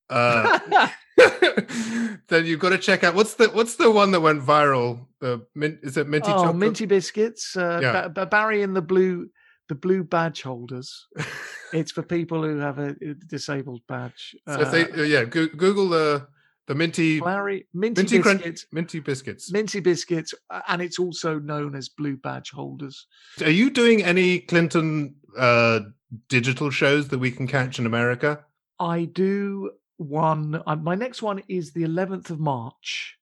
uh, 0.08 0.58
then 2.28 2.46
you've 2.46 2.60
got 2.60 2.70
to 2.70 2.78
check 2.78 3.04
out 3.04 3.14
what's 3.14 3.34
the 3.34 3.48
what's 3.48 3.76
the 3.76 3.90
one 3.90 4.10
that 4.12 4.20
went 4.20 4.42
viral? 4.42 5.06
The 5.20 5.46
mint 5.54 5.80
is 5.82 5.96
it 5.96 6.08
minty? 6.08 6.30
Oh, 6.30 6.36
chocolate? 6.36 6.56
minty 6.56 6.86
biscuits. 6.86 7.56
Uh, 7.56 7.80
yeah. 7.82 8.08
ba- 8.08 8.26
Barry 8.26 8.62
and 8.62 8.74
the 8.74 8.82
blue 8.82 9.28
the 9.68 9.74
blue 9.74 10.02
badge 10.02 10.42
holders. 10.42 11.06
it's 11.72 11.92
for 11.92 12.02
people 12.02 12.42
who 12.42 12.58
have 12.58 12.78
a, 12.78 12.94
disabled 13.28 13.82
badge. 13.88 14.34
So 14.48 14.60
uh, 14.60 14.70
they, 14.70 14.90
uh, 14.90 15.02
yeah, 15.02 15.24
go- 15.24 15.46
Google 15.46 15.88
the 15.88 16.26
the 16.66 16.74
minty 16.74 17.20
Larry, 17.20 17.66
minty, 17.74 18.02
minty 18.02 18.18
biscuits, 18.18 18.42
crunch, 18.42 18.66
minty 18.70 19.00
biscuits, 19.00 19.52
minty 19.52 19.80
biscuits, 19.80 20.34
and 20.68 20.80
it's 20.80 20.98
also 21.00 21.38
known 21.40 21.74
as 21.74 21.88
blue 21.88 22.16
badge 22.16 22.50
holders. 22.50 23.06
Are 23.42 23.50
you 23.50 23.70
doing 23.70 24.04
any 24.04 24.40
Clinton 24.40 25.16
uh, 25.36 25.80
digital 26.28 26.70
shows 26.70 27.08
that 27.08 27.18
we 27.18 27.30
can 27.30 27.46
catch 27.46 27.78
in 27.78 27.86
America? 27.86 28.44
I 28.78 29.04
do 29.04 29.72
one. 29.96 30.62
Uh, 30.66 30.76
my 30.76 30.94
next 30.94 31.22
one 31.22 31.42
is 31.48 31.72
the 31.72 31.82
11th 31.82 32.30
of 32.30 32.40
March, 32.40 33.16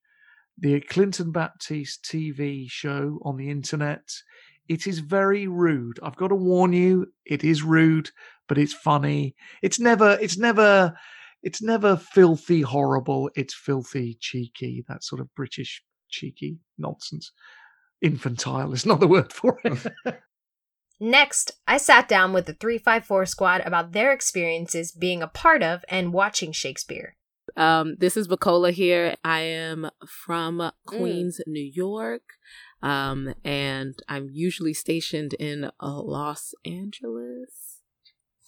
the 0.59 0.81
Clinton 0.81 1.33
Baptiste 1.33 2.05
TV 2.05 2.71
show 2.71 3.19
on 3.23 3.37
the 3.37 3.51
internet. 3.51 4.09
It 4.69 4.87
is 4.87 4.99
very 4.99 5.49
rude. 5.49 5.99
I've 6.03 6.17
got 6.17 6.29
to 6.29 6.35
warn 6.35 6.73
you, 6.73 7.13
it 7.25 7.43
is 7.43 7.63
rude, 7.63 8.11
but 8.49 8.59
it's 8.59 8.75
funny. 8.75 9.35
It's 9.63 9.81
never. 9.81 10.19
It's 10.21 10.37
never 10.37 10.95
it's 11.43 11.63
never 11.63 11.97
filthy 11.97 12.63
horrible. 12.63 13.31
It's 13.37 13.55
filthy 13.55 14.17
cheeky. 14.21 14.85
That 14.89 15.05
sort 15.05 15.21
of 15.21 15.33
British 15.35 15.83
cheeky 16.09 16.59
nonsense. 16.79 17.33
Infantile 18.01 18.73
is 18.73 18.87
not 18.87 19.01
the 19.01 19.09
word 19.09 19.33
for 19.33 19.59
it. 19.65 19.87
Next, 21.01 21.53
I 21.67 21.77
sat 21.79 22.09
down 22.09 22.33
with 22.33 22.47
the 22.47 22.55
354 22.55 23.27
squad 23.27 23.63
about 23.65 23.93
their 23.93 24.13
experiences 24.13 24.91
being 24.91 25.23
a 25.23 25.29
part 25.29 25.63
of 25.63 25.85
and 25.89 26.13
watching 26.13 26.53
Shakespeare. 26.53 27.17
Um, 27.57 27.97
this 27.99 28.17
is 28.17 28.29
Bukola 28.29 28.73
here. 28.73 29.15
I 29.25 29.41
am 29.41 29.91
from 30.07 30.71
Queens, 30.87 31.41
mm. 31.41 31.53
New 31.53 31.71
York. 31.73 32.23
Um, 32.83 33.35
and 33.45 33.95
I'm 34.09 34.29
usually 34.31 34.75
stationed 34.75 35.35
in 35.35 35.65
uh, 35.65 35.71
Los 36.03 36.55
Angeles. 36.65 37.81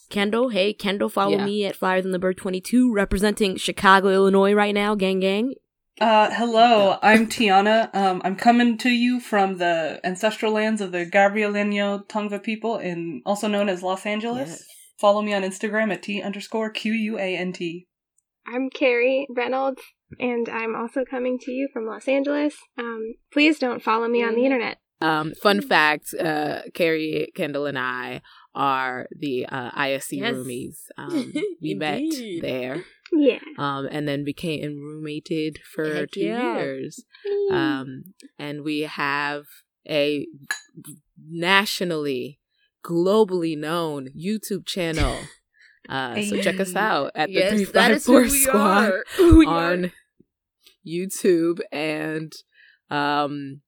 Kendall, 0.09 0.49
hey, 0.49 0.73
Kendall, 0.73 1.09
follow 1.09 1.37
Yeah. 1.39 1.45
me 1.45 1.65
at 1.65 1.77
Flyers 1.77 2.03
Than 2.03 2.13
the 2.13 2.19
Bird 2.19 2.37
22, 2.37 2.93
representing 2.93 3.57
Chicago, 3.57 4.09
Illinois 4.09 4.53
right 4.53 4.75
now, 4.75 4.95
gang 4.97 5.21
gang. 5.21 5.55
Uh, 6.01 6.31
hello, 6.31 6.97
I'm 7.03 7.27
Tiana. 7.29 7.95
Um, 7.95 8.23
I'm 8.25 8.35
coming 8.37 8.79
to 8.79 8.89
you 8.89 9.21
from 9.21 9.59
the 9.59 10.01
ancestral 10.03 10.53
lands 10.53 10.81
of 10.81 10.93
the 10.93 11.05
Gabrielino 11.05 12.07
Tongva 12.07 12.43
people, 12.43 12.79
in 12.79 13.21
also 13.27 13.49
known 13.49 13.69
as 13.69 13.83
Los 13.83 14.07
Angeles. 14.07 14.49
Yes. 14.49 14.65
Follow 14.99 15.21
me 15.21 15.35
on 15.35 15.43
Instagram 15.43 15.93
at 15.93 16.03
t 16.03 16.23
underscore 16.23 16.71
q 16.71 16.93
u 16.93 17.19
a 17.19 17.37
n 17.37 17.53
t. 17.53 17.87
I'm 18.47 18.71
Carrie 18.71 19.27
Reynolds, 19.29 19.83
and 20.19 20.49
I'm 20.49 20.75
also 20.75 21.05
coming 21.05 21.39
to 21.41 21.51
you 21.53 21.69
from 21.71 21.85
Los 21.87 22.09
Angeles. 22.09 22.55
Um, 22.79 23.15
please 23.31 23.59
don't 23.59 23.83
follow 23.83 24.09
me 24.09 24.23
on 24.25 24.35
the 24.35 24.45
internet. 24.47 24.79
Um, 25.03 25.35
fun 25.43 25.61
fact: 25.61 26.15
uh, 26.19 26.63
Carrie, 26.73 27.31
Kendall, 27.37 27.67
and 27.67 27.79
I 27.79 28.23
are 28.55 29.07
the 29.15 29.45
uh, 29.47 29.71
ISC 29.73 30.13
Yes. 30.13 30.35
roomies. 30.35 30.77
Um, 30.99 31.33
we 31.63 31.75
met 31.75 32.03
there, 32.43 32.85
Yeah. 33.13 33.39
um, 33.59 33.89
and 33.91 34.07
then 34.07 34.25
became 34.25 34.79
roommated 34.79 35.59
for 35.75 35.93
Heck 35.93 36.11
two 36.13 36.21
yeah. 36.21 36.57
years. 36.57 37.05
Um, 37.51 38.05
and 38.39 38.63
we 38.63 38.81
have 38.83 39.45
a 39.89 40.27
nationally, 41.29 42.39
globally 42.85 43.57
known 43.59 44.09
YouTube 44.17 44.67
channel. 44.67 45.17
Uh, 45.89 46.23
so 46.23 46.41
check 46.41 46.61
us 46.61 46.77
out 46.77 47.11
at 47.17 47.27
the 47.29 47.33
yes, 47.33 47.53
Three 47.53 47.65
Five 47.65 48.03
Four 48.03 48.29
Squad 48.29 48.93
we 49.19 49.45
are. 49.47 49.73
on 49.73 49.93
YouTube 50.87 51.59
and 51.73 52.33
um 52.91 53.63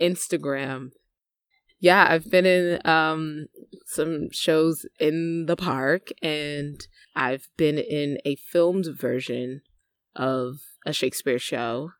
Instagram. 0.00 0.88
Yeah, 1.78 2.04
I've 2.08 2.28
been 2.30 2.46
in 2.46 2.80
um 2.84 3.46
some 3.84 4.28
shows 4.32 4.86
in 4.98 5.44
the 5.46 5.56
park 5.56 6.08
and 6.20 6.80
I've 7.16 7.48
been 7.56 7.78
in 7.78 8.18
a 8.24 8.36
filmed 8.36 8.86
version 8.86 9.62
of 10.14 10.58
a 10.84 10.92
Shakespeare 10.92 11.38
show 11.38 11.90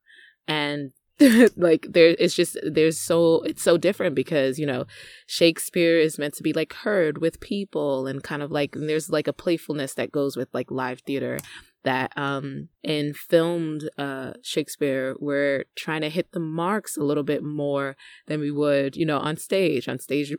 and 0.46 0.92
like 1.56 1.86
there 1.88 2.14
it's 2.18 2.34
just 2.34 2.58
there's 2.62 3.00
so 3.00 3.40
it's 3.42 3.62
so 3.62 3.78
different 3.78 4.14
because 4.14 4.58
you 4.58 4.66
know 4.66 4.84
Shakespeare 5.26 5.98
is 5.98 6.18
meant 6.18 6.34
to 6.34 6.42
be 6.42 6.52
like 6.52 6.74
heard 6.74 7.18
with 7.18 7.40
people 7.40 8.06
and 8.06 8.22
kind 8.22 8.42
of 8.42 8.50
like 8.50 8.76
and 8.76 8.88
there's 8.88 9.08
like 9.08 9.26
a 9.26 9.32
playfulness 9.32 9.94
that 9.94 10.12
goes 10.12 10.36
with 10.36 10.48
like 10.52 10.70
live 10.70 11.00
theater 11.00 11.38
that 11.84 12.12
um 12.18 12.68
in 12.82 13.14
filmed 13.14 13.88
uh 13.96 14.32
Shakespeare 14.42 15.16
we're 15.18 15.64
trying 15.74 16.02
to 16.02 16.10
hit 16.10 16.32
the 16.32 16.40
marks 16.40 16.98
a 16.98 17.04
little 17.04 17.22
bit 17.22 17.42
more 17.42 17.96
than 18.26 18.38
we 18.38 18.50
would 18.50 18.94
you 18.94 19.06
know 19.06 19.18
on 19.18 19.38
stage. 19.38 19.88
On 19.88 19.98
stage 19.98 20.34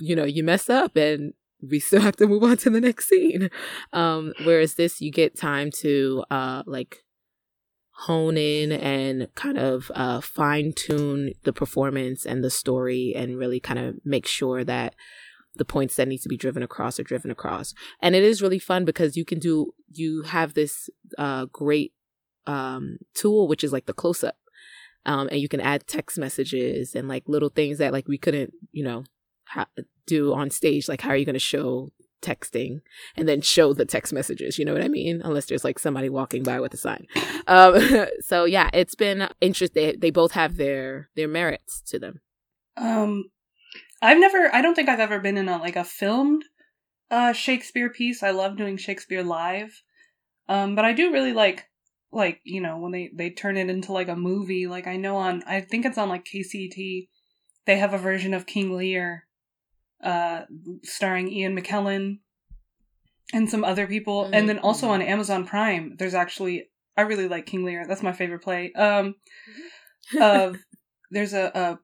you 0.00 0.14
know 0.14 0.24
you 0.24 0.44
mess 0.44 0.68
up 0.68 0.96
and 0.96 1.32
we 1.68 1.78
still 1.78 2.00
have 2.00 2.16
to 2.16 2.26
move 2.26 2.42
on 2.42 2.56
to 2.56 2.70
the 2.70 2.80
next 2.80 3.08
scene 3.08 3.50
um 3.92 4.32
whereas 4.44 4.74
this 4.74 5.00
you 5.00 5.10
get 5.10 5.36
time 5.36 5.70
to 5.70 6.24
uh 6.30 6.62
like 6.66 7.04
hone 8.00 8.38
in 8.38 8.72
and 8.72 9.28
kind 9.34 9.58
of 9.58 9.90
uh, 9.94 10.22
fine 10.22 10.72
tune 10.72 11.32
the 11.44 11.52
performance 11.52 12.24
and 12.24 12.42
the 12.42 12.48
story 12.48 13.12
and 13.14 13.36
really 13.36 13.60
kind 13.60 13.78
of 13.78 13.94
make 14.06 14.26
sure 14.26 14.64
that 14.64 14.94
the 15.56 15.66
points 15.66 15.96
that 15.96 16.08
need 16.08 16.22
to 16.22 16.28
be 16.28 16.36
driven 16.36 16.62
across 16.62 16.98
are 16.98 17.04
driven 17.04 17.30
across. 17.30 17.74
And 18.00 18.14
it 18.14 18.22
is 18.22 18.40
really 18.40 18.58
fun 18.58 18.86
because 18.86 19.16
you 19.16 19.26
can 19.26 19.38
do, 19.38 19.74
you 19.90 20.22
have 20.22 20.54
this 20.54 20.88
uh, 21.18 21.46
great 21.52 21.92
um, 22.46 22.98
tool, 23.14 23.46
which 23.48 23.62
is 23.62 23.72
like 23.72 23.84
the 23.84 23.92
close 23.92 24.24
up. 24.24 24.36
Um, 25.04 25.28
and 25.30 25.40
you 25.40 25.48
can 25.48 25.60
add 25.60 25.86
text 25.86 26.18
messages 26.18 26.94
and 26.94 27.08
like 27.08 27.24
little 27.26 27.48
things 27.50 27.78
that 27.78 27.92
like 27.92 28.08
we 28.08 28.18
couldn't, 28.18 28.52
you 28.72 28.84
know, 28.84 29.04
do 30.06 30.34
on 30.34 30.50
stage. 30.50 30.88
Like, 30.88 31.00
how 31.00 31.10
are 31.10 31.16
you 31.16 31.24
going 31.24 31.34
to 31.34 31.38
show 31.38 31.90
texting 32.20 32.80
and 33.16 33.28
then 33.28 33.40
show 33.40 33.72
the 33.72 33.84
text 33.84 34.12
messages? 34.12 34.58
You 34.58 34.64
know 34.64 34.72
what 34.72 34.82
I 34.82 34.88
mean? 34.88 35.22
Unless 35.24 35.46
there's 35.46 35.64
like 35.64 35.78
somebody 35.78 36.08
walking 36.08 36.42
by 36.42 36.60
with 36.60 36.74
a 36.74 36.76
sign. 36.76 37.06
Um, 37.46 38.06
so 38.20 38.44
yeah, 38.44 38.70
it's 38.72 38.94
been 38.94 39.28
interesting. 39.40 39.82
They, 39.82 39.96
they 39.96 40.10
both 40.10 40.32
have 40.32 40.56
their 40.56 41.08
their 41.16 41.28
merits 41.28 41.80
to 41.88 41.98
them. 41.98 42.20
Um, 42.76 43.24
I've 44.02 44.18
never, 44.18 44.54
I 44.54 44.62
don't 44.62 44.74
think 44.74 44.88
I've 44.88 45.00
ever 45.00 45.20
been 45.20 45.36
in 45.36 45.48
a 45.48 45.58
like 45.58 45.76
a 45.76 45.84
filmed 45.84 46.44
uh 47.10 47.32
Shakespeare 47.32 47.90
piece. 47.90 48.22
I 48.22 48.30
love 48.30 48.56
doing 48.56 48.76
Shakespeare 48.76 49.22
live. 49.22 49.82
Um, 50.48 50.74
but 50.74 50.84
I 50.84 50.92
do 50.92 51.12
really 51.12 51.32
like 51.32 51.66
like, 52.12 52.40
you 52.42 52.60
know, 52.60 52.78
when 52.78 52.92
they 52.92 53.10
they 53.14 53.30
turn 53.30 53.56
it 53.56 53.70
into 53.70 53.92
like 53.92 54.08
a 54.08 54.16
movie. 54.16 54.66
Like 54.66 54.86
I 54.86 54.96
know 54.96 55.16
on 55.16 55.42
I 55.46 55.60
think 55.60 55.84
it's 55.84 55.98
on 55.98 56.08
like 56.08 56.24
KCT, 56.24 57.08
they 57.66 57.78
have 57.78 57.94
a 57.94 57.98
version 57.98 58.34
of 58.34 58.46
King 58.46 58.76
Lear 58.76 59.26
uh 60.02 60.42
starring 60.82 61.30
Ian 61.30 61.56
McKellen 61.58 62.18
and 63.32 63.48
some 63.48 63.64
other 63.64 63.86
people. 63.86 64.28
And 64.32 64.48
then 64.48 64.58
also 64.58 64.88
on 64.88 65.02
Amazon 65.02 65.46
Prime, 65.46 65.94
there's 65.98 66.14
actually 66.14 66.68
I 66.96 67.02
really 67.02 67.28
like 67.28 67.46
King 67.46 67.64
Lear. 67.64 67.86
That's 67.86 68.02
my 68.02 68.12
favorite 68.12 68.42
play. 68.42 68.72
Um 68.72 69.14
of 70.20 70.56
there's 71.10 71.32
a, 71.34 71.50
a 71.54 71.78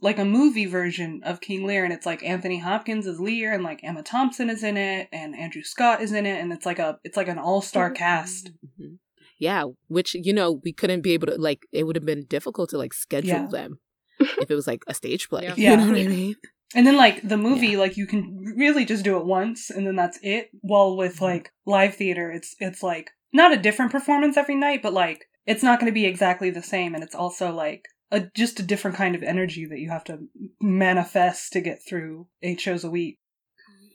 like 0.00 0.18
a 0.18 0.24
movie 0.24 0.66
version 0.66 1.20
of 1.24 1.40
King 1.40 1.64
Lear, 1.64 1.84
and 1.84 1.92
it's 1.92 2.06
like 2.06 2.24
Anthony 2.24 2.58
Hopkins 2.58 3.06
is 3.06 3.20
Lear, 3.20 3.52
and 3.52 3.62
like 3.62 3.84
Emma 3.84 4.02
Thompson 4.02 4.50
is 4.50 4.64
in 4.64 4.76
it, 4.76 5.08
and 5.12 5.36
Andrew 5.36 5.62
Scott 5.62 6.02
is 6.02 6.12
in 6.12 6.26
it, 6.26 6.40
and 6.40 6.52
it's 6.52 6.66
like 6.66 6.80
a 6.80 6.98
it's 7.04 7.16
like 7.16 7.28
an 7.28 7.38
all 7.38 7.62
star 7.62 7.90
cast. 7.90 8.50
Mhm. 8.80 8.98
Yeah, 9.38 9.64
which 9.88 10.14
you 10.14 10.32
know 10.32 10.60
we 10.64 10.72
couldn't 10.72 11.02
be 11.02 11.12
able 11.12 11.28
to 11.28 11.36
like. 11.36 11.66
It 11.72 11.84
would 11.84 11.96
have 11.96 12.04
been 12.06 12.24
difficult 12.24 12.70
to 12.70 12.78
like 12.78 12.92
schedule 12.92 13.28
Yeah. 13.28 13.46
them 13.50 13.78
if 14.20 14.50
it 14.50 14.54
was 14.54 14.66
like 14.66 14.82
a 14.88 14.94
stage 14.94 15.28
play. 15.28 15.52
Yeah. 15.56 15.72
You 15.72 15.76
know 15.76 15.86
what 15.92 16.00
I 16.00 16.06
mean? 16.08 16.36
And 16.74 16.86
then 16.86 16.96
like 16.96 17.20
the 17.22 17.36
movie, 17.36 17.76
like 17.76 17.96
you 17.96 18.06
can 18.06 18.54
really 18.56 18.84
just 18.84 19.04
do 19.04 19.18
it 19.18 19.26
once, 19.26 19.70
and 19.70 19.86
then 19.86 19.96
that's 19.96 20.18
it. 20.22 20.50
While 20.60 20.96
with 20.96 21.16
mm-hmm. 21.16 21.24
like 21.24 21.52
live 21.66 21.94
theater, 21.94 22.30
it's 22.30 22.54
it's 22.58 22.82
like 22.82 23.10
not 23.32 23.52
a 23.52 23.58
different 23.58 23.92
performance 23.92 24.36
every 24.36 24.54
night, 24.54 24.82
but 24.82 24.92
like 24.92 25.26
it's 25.46 25.62
not 25.62 25.80
going 25.80 25.90
to 25.90 25.94
be 25.94 26.06
exactly 26.06 26.50
the 26.50 26.62
same, 26.62 26.94
and 26.94 27.04
it's 27.04 27.14
also 27.14 27.52
like 27.52 27.86
a 28.10 28.20
just 28.34 28.60
a 28.60 28.62
different 28.62 28.96
kind 28.96 29.14
of 29.14 29.22
energy 29.22 29.66
that 29.66 29.80
you 29.80 29.90
have 29.90 30.04
to 30.04 30.18
manifest 30.60 31.52
to 31.52 31.60
get 31.60 31.80
through 31.86 32.26
eight 32.42 32.60
shows 32.60 32.84
a 32.84 32.90
week. 32.90 33.18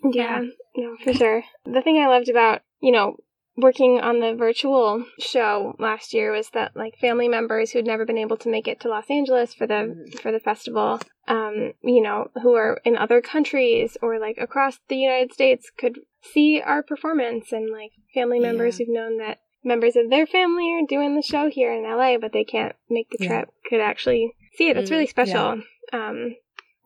Yeah, 0.03 0.41
no, 0.75 0.95
for 1.03 1.13
sure. 1.13 1.43
The 1.65 1.81
thing 1.81 1.97
I 1.97 2.07
loved 2.07 2.29
about, 2.29 2.61
you 2.81 2.91
know, 2.91 3.17
working 3.58 4.00
on 4.00 4.20
the 4.20 4.36
virtual 4.36 5.04
show 5.20 5.76
last 5.80 6.13
year 6.13 6.32
was 6.32 6.52
that 6.52 6.76
like 6.76 6.96
family 7.00 7.28
members 7.28 7.72
who 7.72 7.80
had 7.80 7.86
never 7.86 8.06
been 8.06 8.17
able 8.17 8.38
to 8.38 8.50
make 8.50 8.67
it 8.67 8.80
to 8.82 8.88
Los 8.88 9.10
Angeles 9.10 9.54
for 9.54 9.65
the 9.65 9.96
for 10.22 10.32
the 10.32 10.39
festival, 10.39 11.00
um, 11.28 11.74
you 11.82 12.02
know, 12.02 12.30
who 12.43 12.54
are 12.54 12.80
in 12.86 12.96
other 12.96 13.20
countries 13.20 13.98
or 14.02 14.20
like 14.20 14.38
across 14.38 14.80
the 14.88 14.96
United 14.96 15.34
States 15.34 15.72
could 15.78 16.00
see 16.22 16.62
our 16.62 16.84
performance 16.84 17.52
and 17.52 17.72
like 17.72 17.91
family 18.13 18.39
members 18.39 18.78
who've 18.78 18.88
known 18.89 19.17
that 19.17 19.39
members 19.63 19.96
of 19.96 20.10
their 20.10 20.28
family 20.28 20.72
are 20.74 20.86
doing 20.88 21.15
the 21.15 21.22
show 21.22 21.50
here 21.50 21.74
in 21.74 21.84
LA 21.84 22.17
but 22.17 22.32
they 22.32 22.43
can't 22.43 22.76
make 22.89 23.10
the 23.10 23.17
Yeah. 23.20 23.28
trip 23.28 23.50
could 23.67 23.82
actually 23.82 24.34
see 24.56 24.70
it. 24.70 24.78
It's 24.78 24.91
really 24.91 25.08
Mhm. 25.08 25.10
special. 25.10 25.62
Um, 25.91 26.36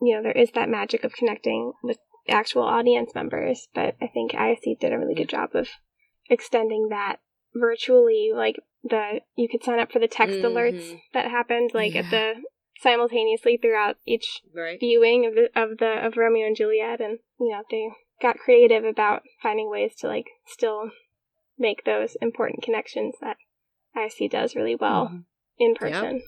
you 0.00 0.14
know, 0.16 0.22
there 0.22 0.32
is 0.32 0.50
that 0.52 0.68
magic 0.68 1.04
of 1.04 1.12
connecting 1.12 1.72
with 1.82 1.98
actual 2.28 2.62
audience 2.62 3.14
members, 3.14 3.68
but 3.74 3.94
I 4.00 4.06
think 4.06 4.32
ISC 4.34 4.74
did 4.80 4.92
a 4.92 4.98
really 4.98 5.14
good 5.14 5.28
job 5.28 5.50
of 5.54 5.68
extending 6.28 6.88
that 6.88 7.16
virtually. 7.54 8.30
Like 8.34 8.56
the 8.82 9.20
you 9.36 9.48
could 9.48 9.62
sign 9.62 9.78
up 9.78 9.92
for 9.92 9.98
the 9.98 10.08
text 10.08 10.40
alerts 10.40 10.92
Mhm. 10.92 11.00
that 11.14 11.30
happened 11.30 11.70
like 11.74 11.94
at 11.94 12.10
the 12.10 12.42
simultaneously 12.80 13.56
throughout 13.56 13.96
each 14.04 14.42
Right. 14.54 14.78
viewing 14.80 15.24
of 15.26 15.34
the 15.34 15.50
of 15.54 15.78
the 15.78 16.04
of 16.04 16.16
Romeo 16.16 16.46
and 16.46 16.56
Juliet, 16.56 17.00
and 17.00 17.20
you 17.38 17.50
know 17.50 17.62
they 17.70 17.90
got 18.20 18.38
creative 18.38 18.84
about 18.84 19.22
finding 19.42 19.70
ways 19.70 19.94
to 19.96 20.06
like 20.08 20.26
still 20.46 20.90
make 21.58 21.84
those 21.84 22.16
important 22.20 22.62
connections 22.62 23.14
that 23.20 23.36
ISC 23.96 24.28
does 24.28 24.56
really 24.56 24.74
well 24.74 25.08
Mhm. 25.08 25.24
in 25.58 25.74
person. 25.74 26.22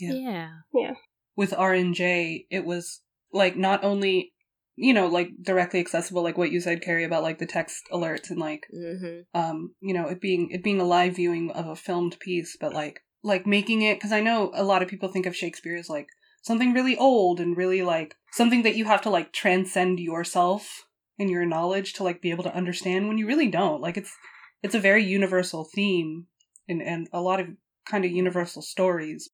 Yeah. 0.00 0.48
Yeah. 0.74 0.94
with 1.34 1.52
RNJ, 1.54 2.46
it 2.50 2.64
was 2.66 3.02
like 3.32 3.56
not 3.56 3.82
only 3.82 4.34
you 4.76 4.92
know 4.94 5.06
like 5.06 5.30
directly 5.42 5.80
accessible, 5.80 6.22
like 6.22 6.38
what 6.38 6.50
you 6.50 6.60
said, 6.60 6.82
Carrie, 6.82 7.04
about 7.04 7.22
like 7.22 7.38
the 7.38 7.46
text 7.46 7.84
alerts 7.92 8.30
and 8.30 8.38
like 8.38 8.66
Mm-hmm. 8.72 9.38
um 9.38 9.74
you 9.80 9.94
know 9.94 10.08
it 10.08 10.20
being 10.20 10.50
it 10.50 10.62
being 10.62 10.80
a 10.80 10.84
live 10.84 11.16
viewing 11.16 11.50
of 11.50 11.66
a 11.66 11.76
filmed 11.76 12.18
piece, 12.20 12.56
but 12.60 12.72
like 12.72 13.00
like 13.22 13.46
making 13.46 13.82
it 13.82 13.94
because 13.96 14.12
I 14.12 14.20
know 14.20 14.50
a 14.54 14.64
lot 14.64 14.82
of 14.82 14.88
people 14.88 15.08
think 15.08 15.26
of 15.26 15.36
Shakespeare 15.36 15.76
as 15.76 15.88
like 15.88 16.08
something 16.42 16.72
really 16.72 16.96
old 16.96 17.40
and 17.40 17.56
really 17.56 17.82
like 17.82 18.16
something 18.32 18.62
that 18.62 18.76
you 18.76 18.84
have 18.86 19.02
to 19.02 19.10
like 19.10 19.32
transcend 19.32 20.00
yourself 20.00 20.86
and 21.18 21.30
your 21.30 21.46
knowledge 21.46 21.92
to 21.94 22.02
like 22.04 22.20
be 22.20 22.30
able 22.30 22.44
to 22.44 22.54
understand 22.54 23.06
when 23.08 23.18
you 23.18 23.26
really 23.26 23.48
don't. 23.48 23.80
Like 23.80 23.96
it's 23.96 24.16
it's 24.62 24.74
a 24.74 24.80
very 24.80 25.04
universal 25.04 25.68
theme 25.74 26.26
and 26.68 26.82
and 26.82 27.08
a 27.12 27.20
lot 27.20 27.40
of 27.40 27.48
kind 27.86 28.04
of 28.04 28.10
universal 28.10 28.62
stories. 28.62 29.30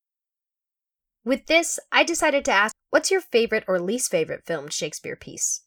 With 1.28 1.44
this, 1.44 1.78
I 1.92 2.04
decided 2.04 2.46
to 2.46 2.52
ask 2.52 2.74
what's 2.88 3.10
your 3.10 3.20
favorite 3.20 3.64
or 3.68 3.78
least 3.78 4.10
favorite 4.10 4.46
filmed 4.46 4.72
Shakespeare 4.72 5.14
piece? 5.14 5.60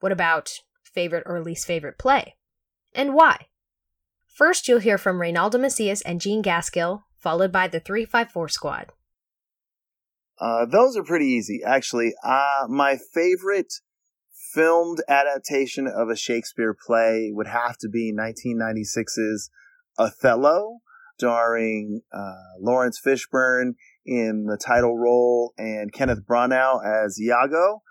What 0.00 0.10
about 0.10 0.58
favorite 0.82 1.22
or 1.26 1.40
least 1.40 1.64
favorite 1.64 1.96
play? 1.96 2.34
And 2.92 3.14
why? 3.14 3.46
First, 4.26 4.66
you'll 4.66 4.80
hear 4.80 4.98
from 4.98 5.20
Reynaldo 5.20 5.60
Macias 5.60 6.02
and 6.02 6.20
Gene 6.20 6.42
Gaskill, 6.42 7.04
followed 7.20 7.52
by 7.52 7.68
the 7.68 7.78
354 7.78 8.48
squad. 8.48 8.86
Uh, 10.40 10.66
those 10.66 10.96
are 10.96 11.04
pretty 11.04 11.26
easy, 11.26 11.60
actually. 11.64 12.12
Uh, 12.24 12.66
my 12.68 12.96
favorite 12.96 13.74
filmed 14.52 15.04
adaptation 15.06 15.86
of 15.86 16.08
a 16.08 16.16
Shakespeare 16.16 16.74
play 16.74 17.30
would 17.32 17.46
have 17.46 17.78
to 17.78 17.88
be 17.88 18.12
1996's 18.12 19.50
Othello, 19.96 20.78
starring 21.16 22.00
uh, 22.12 22.58
Laurence 22.58 23.00
Fishburne 23.00 23.74
in 24.06 24.46
the 24.46 24.56
title 24.56 24.96
role 24.96 25.52
and 25.58 25.92
Kenneth 25.92 26.26
Branagh 26.26 26.80
as 26.84 27.20
Iago. 27.20 27.82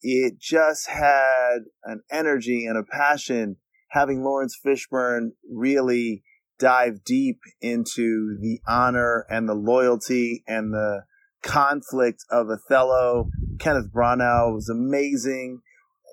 It 0.00 0.38
just 0.38 0.88
had 0.88 1.58
an 1.84 2.02
energy 2.10 2.66
and 2.66 2.78
a 2.78 2.84
passion 2.84 3.56
having 3.90 4.22
Laurence 4.22 4.56
Fishburne 4.64 5.30
really 5.50 6.22
dive 6.58 7.04
deep 7.04 7.40
into 7.60 8.36
the 8.40 8.60
honor 8.66 9.26
and 9.30 9.48
the 9.48 9.54
loyalty 9.54 10.44
and 10.46 10.72
the 10.72 11.04
conflict 11.42 12.24
of 12.30 12.48
Othello. 12.50 13.30
Kenneth 13.58 13.92
Branagh 13.92 14.54
was 14.54 14.68
amazing 14.68 15.60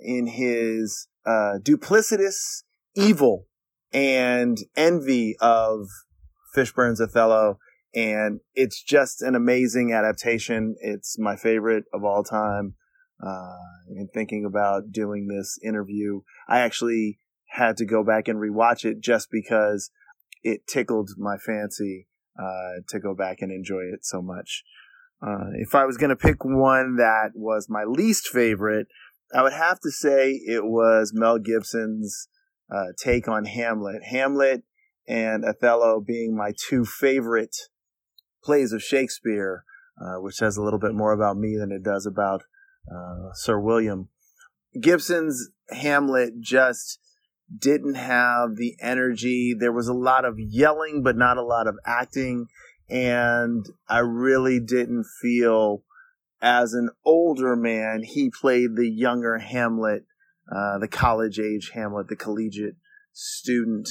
in 0.02 0.28
his 0.28 1.08
uh, 1.26 1.60
duplicitous 1.62 2.64
evil 2.96 3.48
and 3.92 4.58
envy 4.76 5.36
of 5.40 5.88
Fishburne's 6.56 7.02
Othello. 7.02 7.60
And 7.96 8.42
it's 8.54 8.84
just 8.84 9.22
an 9.22 9.36
amazing 9.36 9.94
adaptation. 9.94 10.76
It's 10.82 11.18
my 11.18 11.36
favorite 11.36 11.86
of 11.94 12.04
all 12.04 12.24
time. 12.24 12.76
Uh, 13.26 13.56
in 13.96 14.10
thinking 14.14 14.44
about 14.46 14.92
doing 14.92 15.28
this 15.28 15.58
interview, 15.64 16.20
I 16.50 16.60
actually 16.60 17.20
had 17.52 17.78
to 17.78 17.86
go 17.86 18.04
back 18.04 18.28
and 18.28 18.38
rewatch 18.38 18.84
it 18.84 19.00
just 19.00 19.30
because 19.32 19.90
it 20.44 20.68
tickled 20.68 21.12
my 21.18 21.38
fancy 21.38 22.08
uh, 22.38 22.82
to 22.90 23.00
go 23.00 23.16
back 23.16 23.38
and 23.40 23.52
enjoy 23.52 23.84
it 23.94 24.04
so 24.04 24.22
much. 24.22 24.64
Uh, 25.26 25.52
if 25.54 25.74
I 25.74 25.86
was 25.86 25.96
going 25.96 26.10
to 26.10 26.16
pick 26.18 26.44
one 26.44 26.98
that 26.98 27.30
was 27.34 27.68
my 27.70 27.86
least 27.86 28.28
favorite, 28.28 28.88
I 29.34 29.42
would 29.42 29.54
have 29.54 29.80
to 29.80 29.92
say 29.92 30.32
it 30.32 30.66
was 30.66 31.12
Mel 31.14 31.40
Gibson's 31.40 32.28
uh, 32.70 32.88
take 33.02 33.30
on 33.30 33.46
Hamlet. 33.46 34.04
Hamlet 34.04 34.64
and 35.08 35.46
Othello 35.46 36.02
being 36.06 36.36
my 36.36 36.52
two 36.68 36.84
favorite 36.84 37.56
plays 38.46 38.72
of 38.72 38.84
Shakespeare, 38.84 39.64
uh, 40.00 40.22
which 40.22 40.36
says 40.36 40.58
a 40.58 40.62
little 40.62 40.80
bit 40.80 40.94
more 40.94 41.12
about 41.12 41.38
me 41.38 41.58
than 41.58 41.72
it 41.72 41.84
does 41.84 42.06
about 42.06 42.44
uh, 42.90 43.34
Sir 43.34 43.60
William. 43.60 44.10
Gibson's 44.80 45.50
Hamlet 45.70 46.40
just 46.40 47.00
didn't 47.58 47.96
have 47.96 48.56
the 48.56 48.76
energy. 48.82 49.56
There 49.58 49.72
was 49.72 49.88
a 49.88 49.94
lot 49.94 50.26
of 50.26 50.36
yelling, 50.38 51.02
but 51.04 51.18
not 51.18 51.38
a 51.38 51.44
lot 51.44 51.68
of 51.68 51.76
acting. 51.86 52.48
And 52.90 53.66
I 53.88 54.00
really 54.00 54.60
didn't 54.60 55.06
feel 55.22 55.84
as 56.42 56.74
an 56.74 56.90
older 57.04 57.56
man, 57.56 58.04
he 58.04 58.30
played 58.30 58.76
the 58.76 58.90
younger 58.90 59.40
Hamlet, 59.40 60.06
uh, 60.52 60.78
the 60.78 60.88
college 60.88 61.40
age 61.40 61.72
Hamlet, 61.74 62.08
the 62.08 62.16
collegiate 62.16 62.76
student 63.14 63.90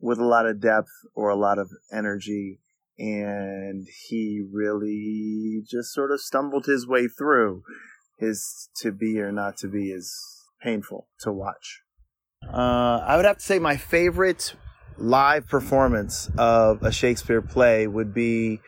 with 0.00 0.18
a 0.18 0.24
lot 0.24 0.46
of 0.46 0.60
depth 0.60 0.90
or 1.14 1.28
a 1.28 1.36
lot 1.36 1.58
of 1.58 1.70
energy. 1.92 2.60
And 2.98 3.86
he 4.08 4.42
really 4.52 5.62
just 5.68 5.92
sort 5.92 6.12
of 6.12 6.20
stumbled 6.20 6.66
his 6.66 6.86
way 6.86 7.08
through. 7.08 7.62
His 8.18 8.68
to 8.76 8.92
be 8.92 9.20
or 9.20 9.32
not 9.32 9.56
to 9.58 9.68
be 9.68 9.90
is 9.90 10.14
painful 10.62 11.08
to 11.20 11.32
watch. 11.32 11.80
Uh, 12.46 13.02
I 13.04 13.16
would 13.16 13.24
have 13.24 13.38
to 13.38 13.44
say 13.44 13.58
my 13.58 13.76
favorite 13.76 14.54
live 14.96 15.48
performance 15.48 16.30
of 16.38 16.82
a 16.82 16.92
Shakespeare 16.92 17.42
play 17.42 17.86
would 17.86 18.14
be 18.14 18.60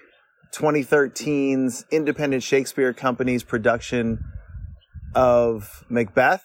2013's 0.55 1.85
Independent 1.91 2.43
Shakespeare 2.43 2.93
Company's 2.93 3.43
production 3.43 4.25
of 5.15 5.85
Macbeth. 5.89 6.45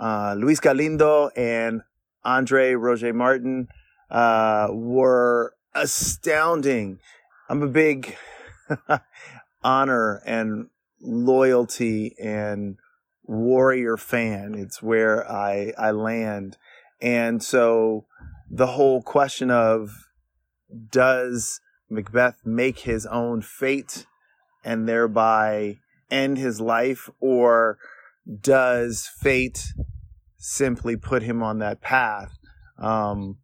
Uh, 0.00 0.34
Luis 0.36 0.60
Galindo 0.60 1.30
and 1.36 1.82
Andre 2.24 2.72
Roger 2.72 3.12
Martin 3.12 3.68
uh, 4.10 4.68
were 4.72 5.54
astounding. 5.74 7.00
I'm 7.48 7.62
a 7.62 7.68
big 7.68 8.16
honor 9.62 10.22
and 10.24 10.68
loyalty 11.00 12.14
and 12.18 12.76
warrior 13.24 13.96
fan. 13.96 14.54
It's 14.54 14.82
where 14.82 15.30
I, 15.30 15.72
I 15.76 15.90
land. 15.90 16.56
And 17.00 17.42
so 17.42 18.06
the 18.50 18.68
whole 18.68 19.02
question 19.02 19.50
of 19.50 20.08
does 20.90 21.60
Macbeth 21.90 22.44
make 22.44 22.80
his 22.80 23.06
own 23.06 23.42
fate 23.42 24.06
and 24.64 24.88
thereby 24.88 25.78
end 26.10 26.38
his 26.38 26.60
life, 26.60 27.10
or 27.20 27.78
does 28.40 29.06
fate 29.06 29.72
simply 30.38 30.96
put 30.96 31.22
him 31.22 31.42
on 31.42 31.58
that 31.58 31.80
path? 31.80 32.32
Um, 32.78 33.38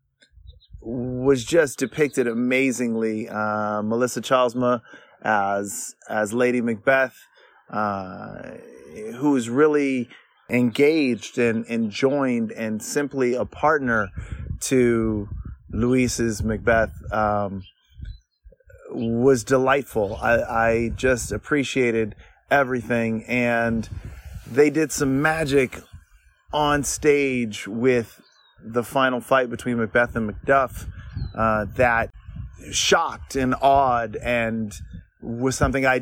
was 0.80 1.44
just 1.44 1.78
depicted 1.78 2.26
amazingly. 2.26 3.28
Uh, 3.28 3.82
Melissa 3.82 4.20
Chalsma 4.20 4.80
as 5.22 5.94
as 6.08 6.32
Lady 6.32 6.60
Macbeth, 6.60 7.16
uh, 7.70 8.42
who 9.16 9.36
is 9.36 9.48
really 9.48 10.08
engaged 10.48 11.38
and, 11.38 11.64
and 11.66 11.90
joined 11.90 12.50
and 12.52 12.82
simply 12.82 13.34
a 13.34 13.44
partner 13.44 14.08
to 14.60 15.28
Luis's 15.70 16.42
Macbeth 16.42 16.92
um, 17.12 17.62
was 18.90 19.44
delightful. 19.44 20.16
I, 20.16 20.42
I 20.42 20.88
just 20.96 21.30
appreciated 21.30 22.16
everything, 22.50 23.24
and 23.26 23.88
they 24.50 24.70
did 24.70 24.90
some 24.90 25.22
magic 25.22 25.80
on 26.52 26.82
stage 26.82 27.68
with 27.68 28.20
the 28.64 28.82
final 28.82 29.20
fight 29.20 29.50
between 29.50 29.78
Macbeth 29.78 30.16
and 30.16 30.30
Macduff 30.30 30.86
uh, 31.34 31.66
that 31.76 32.10
shocked 32.70 33.36
and 33.36 33.54
awed 33.60 34.16
and 34.16 34.74
was 35.22 35.56
something 35.56 35.86
I 35.86 36.00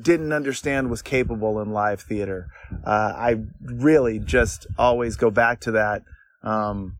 didn't 0.00 0.32
understand 0.32 0.90
was 0.90 1.02
capable 1.02 1.60
in 1.60 1.70
live 1.70 2.00
theater. 2.00 2.48
Uh, 2.84 3.12
I 3.16 3.36
really 3.60 4.18
just 4.18 4.66
always 4.78 5.16
go 5.16 5.30
back 5.30 5.60
to 5.60 5.72
that 5.72 6.02
um, 6.42 6.98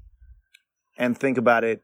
and 0.96 1.18
think 1.18 1.38
about 1.38 1.64
it 1.64 1.82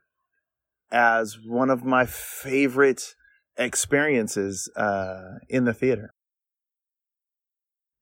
as 0.90 1.38
one 1.44 1.70
of 1.70 1.84
my 1.84 2.06
favorite 2.06 3.14
experiences 3.56 4.70
uh, 4.76 5.38
in 5.48 5.64
the 5.64 5.74
theater. 5.74 6.14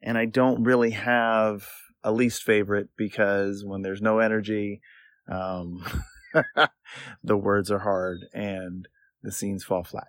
And 0.00 0.16
I 0.16 0.26
don't 0.26 0.62
really 0.62 0.90
have 0.90 1.66
a 2.04 2.12
least 2.12 2.42
favorite 2.42 2.88
because 2.96 3.64
when 3.64 3.82
there's 3.82 4.00
no 4.00 4.20
energy, 4.20 4.80
um, 5.28 5.84
the 7.22 7.36
words 7.36 7.70
are 7.70 7.80
hard 7.80 8.20
and 8.32 8.88
the 9.22 9.32
scenes 9.32 9.64
fall 9.64 9.84
flat. 9.84 10.08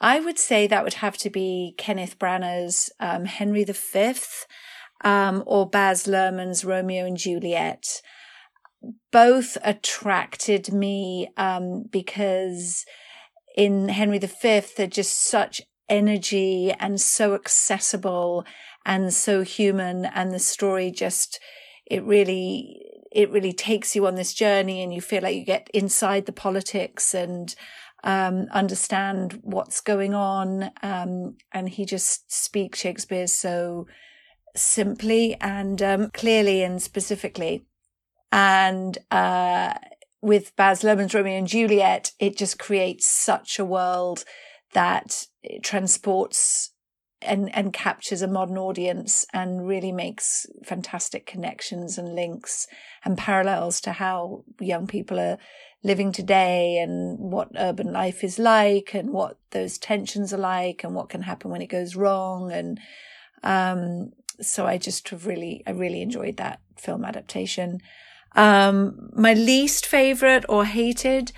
I 0.00 0.20
would 0.20 0.38
say 0.38 0.66
that 0.66 0.82
would 0.82 0.94
have 0.94 1.18
to 1.18 1.30
be 1.30 1.74
Kenneth 1.76 2.18
Branagh's 2.18 2.90
um, 3.00 3.26
Henry 3.26 3.64
V 3.64 4.14
um, 5.02 5.42
or 5.46 5.68
Baz 5.68 6.06
Luhrmann's 6.06 6.64
Romeo 6.64 7.04
and 7.04 7.16
Juliet. 7.16 8.00
Both 9.12 9.58
attracted 9.62 10.72
me 10.72 11.28
um, 11.36 11.84
because 11.90 12.86
in 13.56 13.88
Henry 13.88 14.18
V, 14.18 14.62
they're 14.76 14.86
just 14.86 15.20
such 15.20 15.60
energy 15.90 16.72
and 16.78 16.98
so 16.98 17.34
accessible 17.34 18.46
and 18.86 19.12
so 19.12 19.42
human. 19.42 20.06
And 20.06 20.32
the 20.32 20.38
story 20.38 20.90
just, 20.90 21.40
it 21.84 22.02
really, 22.04 22.89
it 23.10 23.30
really 23.30 23.52
takes 23.52 23.96
you 23.96 24.06
on 24.06 24.14
this 24.14 24.34
journey 24.34 24.82
and 24.82 24.94
you 24.94 25.00
feel 25.00 25.22
like 25.22 25.36
you 25.36 25.44
get 25.44 25.68
inside 25.74 26.26
the 26.26 26.32
politics 26.32 27.14
and 27.14 27.54
um, 28.04 28.46
understand 28.52 29.40
what's 29.42 29.80
going 29.80 30.14
on. 30.14 30.70
Um, 30.82 31.36
and 31.52 31.68
he 31.68 31.84
just 31.84 32.32
speaks 32.32 32.80
Shakespeare 32.80 33.26
so 33.26 33.86
simply 34.56 35.36
and 35.40 35.82
um, 35.82 36.10
clearly 36.10 36.62
and 36.62 36.80
specifically. 36.80 37.66
And 38.32 38.96
uh, 39.10 39.74
with 40.22 40.54
Baz 40.56 40.82
Luhrmann's 40.82 41.14
Romeo 41.14 41.38
and 41.38 41.48
Juliet, 41.48 42.12
it 42.18 42.36
just 42.36 42.58
creates 42.58 43.06
such 43.06 43.58
a 43.58 43.64
world 43.64 44.24
that 44.72 45.26
transports 45.62 46.72
and, 47.22 47.54
and 47.54 47.72
captures 47.72 48.22
a 48.22 48.28
modern 48.28 48.58
audience 48.58 49.26
and 49.32 49.66
really 49.66 49.92
makes 49.92 50.46
fantastic 50.64 51.26
connections 51.26 51.98
and 51.98 52.14
links 52.14 52.66
and 53.04 53.18
parallels 53.18 53.80
to 53.82 53.92
how 53.92 54.44
young 54.60 54.86
people 54.86 55.18
are 55.18 55.38
living 55.82 56.12
today 56.12 56.78
and 56.78 57.18
what 57.18 57.48
urban 57.56 57.92
life 57.92 58.22
is 58.22 58.38
like 58.38 58.94
and 58.94 59.10
what 59.10 59.38
those 59.50 59.78
tensions 59.78 60.32
are 60.32 60.38
like 60.38 60.84
and 60.84 60.94
what 60.94 61.08
can 61.08 61.22
happen 61.22 61.50
when 61.50 61.62
it 61.62 61.68
goes 61.68 61.96
wrong. 61.96 62.52
And, 62.52 62.80
um, 63.42 64.12
so 64.40 64.66
I 64.66 64.78
just 64.78 65.08
have 65.10 65.26
really, 65.26 65.62
I 65.66 65.70
really 65.70 66.02
enjoyed 66.02 66.36
that 66.38 66.60
film 66.76 67.04
adaptation. 67.04 67.80
Um, 68.36 69.10
my 69.12 69.34
least 69.34 69.86
favorite 69.86 70.44
or 70.48 70.64
hated, 70.64 71.32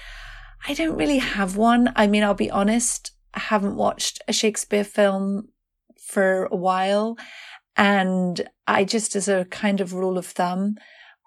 I 0.69 0.75
don't 0.75 0.97
really 0.97 1.19
have 1.19 1.57
one. 1.57 1.93
I 1.97 2.07
mean, 2.07 2.23
I'll 2.23 2.35
be 2.35 2.51
honest, 2.51 3.13
I 3.35 3.41
haven't 3.41 3.77
watched 3.77 4.21
a 4.29 4.33
Shakespeare 4.33 4.85
film 4.85 5.49
for 6.13 6.47
a 6.53 6.57
while. 6.57 7.17
And 7.77 8.49
I 8.67 8.85
just, 8.85 9.17
as 9.17 9.29
a 9.29 9.47
kind 9.47 9.81
of 9.81 9.95
rule 9.95 10.19
of 10.19 10.27
thumb, 10.27 10.77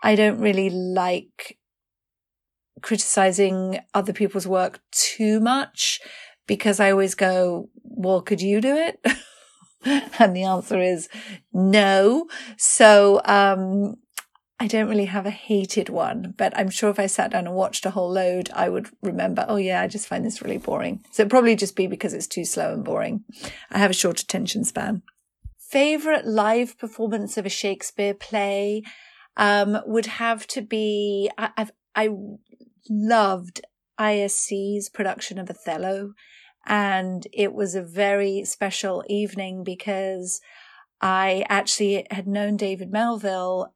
I 0.03 0.15
don't 0.15 0.39
really 0.39 0.69
like 0.69 1.57
criticizing 2.81 3.79
other 3.93 4.13
people's 4.13 4.47
work 4.47 4.79
too 4.91 5.39
much 5.39 5.99
because 6.47 6.79
I 6.79 6.91
always 6.91 7.15
go, 7.15 7.69
well, 7.83 8.21
could 8.21 8.41
you 8.41 8.61
do 8.61 8.75
it? 8.75 8.99
and 10.19 10.35
the 10.35 10.43
answer 10.43 10.79
is 10.79 11.09
no. 11.51 12.27
So, 12.57 13.21
um, 13.25 13.95
I 14.59 14.67
don't 14.67 14.87
really 14.87 15.05
have 15.05 15.25
a 15.25 15.31
hated 15.31 15.89
one, 15.89 16.33
but 16.37 16.57
I'm 16.57 16.69
sure 16.69 16.89
if 16.89 16.99
I 16.99 17.07
sat 17.07 17.31
down 17.31 17.45
and 17.45 17.55
watched 17.55 17.85
a 17.85 17.89
whole 17.89 18.09
load, 18.09 18.49
I 18.53 18.69
would 18.69 18.89
remember, 19.01 19.45
oh 19.49 19.57
yeah, 19.57 19.81
I 19.81 19.87
just 19.87 20.07
find 20.07 20.25
this 20.25 20.41
really 20.41 20.57
boring. 20.57 21.03
So 21.11 21.25
probably 21.25 21.57
just 21.57 21.75
be 21.75 21.87
because 21.87 22.13
it's 22.13 22.27
too 22.27 22.45
slow 22.45 22.73
and 22.73 22.83
boring. 22.83 23.25
I 23.69 23.79
have 23.79 23.91
a 23.91 23.95
short 23.95 24.21
attention 24.21 24.63
span. 24.63 25.01
Favorite 25.59 26.25
live 26.25 26.77
performance 26.77 27.37
of 27.37 27.45
a 27.45 27.49
Shakespeare 27.49 28.13
play, 28.13 28.83
um, 29.35 29.79
would 29.85 30.05
have 30.05 30.47
to 30.47 30.61
be, 30.61 31.29
I, 31.37 31.49
I've, 31.57 31.71
I 31.93 32.09
loved 32.89 33.61
ISC's 33.99 34.89
production 34.89 35.37
of 35.37 35.49
Othello. 35.49 36.13
And 36.65 37.27
it 37.33 37.53
was 37.53 37.75
a 37.75 37.83
very 37.83 38.43
special 38.45 39.03
evening 39.07 39.63
because 39.63 40.41
I 41.01 41.45
actually 41.49 42.07
had 42.09 42.25
known 42.25 42.57
David 42.57 42.91
Melville 42.91 43.74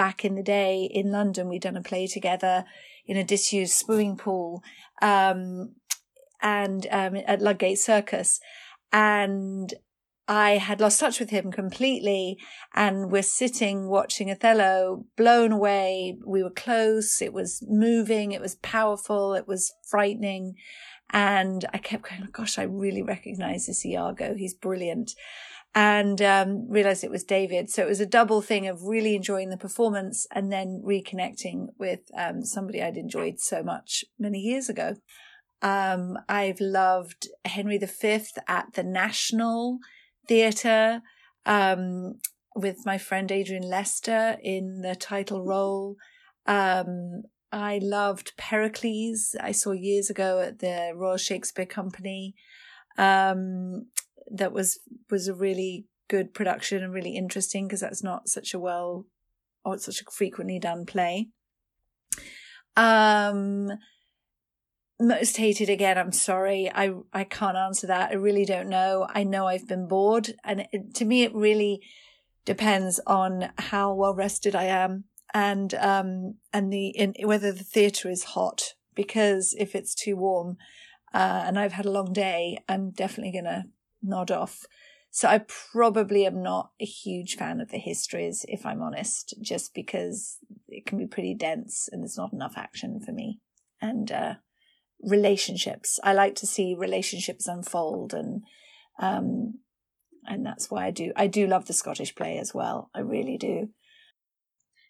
back 0.00 0.24
in 0.24 0.34
the 0.34 0.42
day 0.42 0.88
in 0.90 1.12
London. 1.12 1.46
We'd 1.46 1.60
done 1.60 1.76
a 1.76 1.82
play 1.82 2.06
together 2.06 2.64
in 3.04 3.18
a 3.18 3.22
disused 3.22 3.74
swimming 3.74 4.16
pool, 4.16 4.62
um, 5.02 5.74
and, 6.40 6.86
um, 6.90 7.16
at 7.26 7.42
Ludgate 7.42 7.78
Circus. 7.78 8.40
And 8.90 9.74
I 10.26 10.52
had 10.52 10.80
lost 10.80 11.00
touch 11.00 11.20
with 11.20 11.28
him 11.28 11.52
completely 11.52 12.38
and 12.74 13.12
we're 13.12 13.22
sitting 13.22 13.88
watching 13.88 14.30
Othello, 14.30 15.04
blown 15.18 15.52
away. 15.52 16.16
We 16.24 16.42
were 16.42 16.48
close. 16.64 17.20
It 17.20 17.34
was 17.34 17.62
moving. 17.68 18.32
It 18.32 18.40
was 18.40 18.54
powerful. 18.62 19.34
It 19.34 19.46
was 19.46 19.70
frightening. 19.86 20.54
And 21.10 21.66
I 21.74 21.78
kept 21.78 22.08
going, 22.08 22.26
gosh, 22.32 22.58
I 22.58 22.62
really 22.62 23.02
recognize 23.02 23.66
this 23.66 23.84
Iago. 23.84 24.34
He's 24.34 24.54
brilliant. 24.54 25.12
And 25.72 26.20
um, 26.20 26.68
realized 26.68 27.04
it 27.04 27.10
was 27.10 27.22
David. 27.22 27.70
So 27.70 27.82
it 27.82 27.88
was 27.88 28.00
a 28.00 28.06
double 28.06 28.42
thing 28.42 28.66
of 28.66 28.82
really 28.82 29.14
enjoying 29.14 29.50
the 29.50 29.56
performance 29.56 30.26
and 30.32 30.52
then 30.52 30.82
reconnecting 30.84 31.68
with 31.78 32.00
um, 32.16 32.44
somebody 32.44 32.82
I'd 32.82 32.96
enjoyed 32.96 33.38
so 33.38 33.62
much 33.62 34.04
many 34.18 34.40
years 34.40 34.68
ago. 34.68 34.96
Um, 35.62 36.18
I've 36.28 36.60
loved 36.60 37.28
Henry 37.44 37.78
V 37.78 38.20
at 38.48 38.72
the 38.74 38.82
National 38.82 39.78
Theatre 40.26 41.02
um, 41.46 42.20
with 42.54 42.84
my 42.84 42.98
friend 42.98 43.30
Adrian 43.30 43.68
Lester 43.68 44.38
in 44.42 44.82
the 44.82 44.94
title 44.94 45.44
role. 45.44 45.96
Um, 46.46 47.22
I 47.52 47.80
loved 47.82 48.32
Pericles. 48.36 49.34
I 49.40 49.52
saw 49.52 49.72
years 49.72 50.08
ago 50.08 50.40
at 50.40 50.60
the 50.60 50.92
Royal 50.94 51.16
Shakespeare 51.16 51.66
Company. 51.66 52.34
Um, 52.96 53.86
that 54.30 54.52
was 54.52 54.78
was 55.10 55.28
a 55.28 55.34
really 55.34 55.86
good 56.08 56.34
production 56.34 56.82
and 56.82 56.92
really 56.92 57.16
interesting 57.16 57.66
because 57.66 57.80
that's 57.80 58.02
not 58.02 58.28
such 58.28 58.54
a 58.54 58.58
well 58.58 59.06
or 59.64 59.78
such 59.78 60.00
a 60.00 60.10
frequently 60.10 60.58
done 60.58 60.86
play. 60.86 61.28
Um, 62.76 63.70
most 64.98 65.36
hated 65.36 65.68
again. 65.68 65.98
I'm 65.98 66.12
sorry. 66.12 66.70
I 66.72 66.92
I 67.12 67.24
can't 67.24 67.56
answer 67.56 67.86
that. 67.86 68.10
I 68.10 68.14
really 68.14 68.44
don't 68.44 68.68
know. 68.68 69.06
I 69.08 69.24
know 69.24 69.46
I've 69.46 69.68
been 69.68 69.88
bored, 69.88 70.34
and 70.44 70.66
it, 70.72 70.94
to 70.96 71.04
me, 71.04 71.22
it 71.22 71.34
really 71.34 71.82
depends 72.44 73.00
on 73.06 73.50
how 73.58 73.94
well 73.94 74.14
rested 74.14 74.56
I 74.56 74.64
am 74.64 75.04
and 75.32 75.74
um 75.74 76.34
and 76.52 76.72
the 76.72 76.88
in 76.88 77.14
whether 77.24 77.52
the 77.52 77.64
theatre 77.64 78.10
is 78.10 78.24
hot 78.24 78.74
because 78.94 79.54
if 79.58 79.74
it's 79.74 79.94
too 79.94 80.16
warm 80.16 80.56
uh, 81.12 81.42
and 81.46 81.58
I've 81.58 81.72
had 81.72 81.86
a 81.86 81.90
long 81.90 82.12
day, 82.12 82.58
I'm 82.68 82.90
definitely 82.90 83.32
gonna 83.32 83.64
nod 84.02 84.30
off. 84.30 84.66
So 85.10 85.28
I 85.28 85.38
probably 85.72 86.24
am 86.24 86.42
not 86.42 86.70
a 86.80 86.84
huge 86.84 87.36
fan 87.36 87.60
of 87.60 87.70
the 87.70 87.78
histories, 87.78 88.46
if 88.48 88.64
I'm 88.64 88.80
honest, 88.80 89.34
just 89.40 89.74
because 89.74 90.38
it 90.68 90.86
can 90.86 90.98
be 90.98 91.06
pretty 91.06 91.34
dense 91.34 91.88
and 91.90 92.02
there's 92.02 92.16
not 92.16 92.32
enough 92.32 92.54
action 92.56 93.00
for 93.00 93.10
me. 93.10 93.40
And 93.82 94.12
uh, 94.12 94.34
relationships, 95.02 95.98
I 96.04 96.12
like 96.12 96.36
to 96.36 96.46
see 96.46 96.76
relationships 96.78 97.48
unfold, 97.48 98.14
and 98.14 98.42
um, 99.00 99.54
and 100.26 100.44
that's 100.44 100.70
why 100.70 100.86
I 100.86 100.90
do. 100.90 101.12
I 101.16 101.26
do 101.26 101.46
love 101.46 101.66
the 101.66 101.72
Scottish 101.72 102.14
play 102.14 102.38
as 102.38 102.54
well. 102.54 102.90
I 102.94 103.00
really 103.00 103.38
do. 103.38 103.70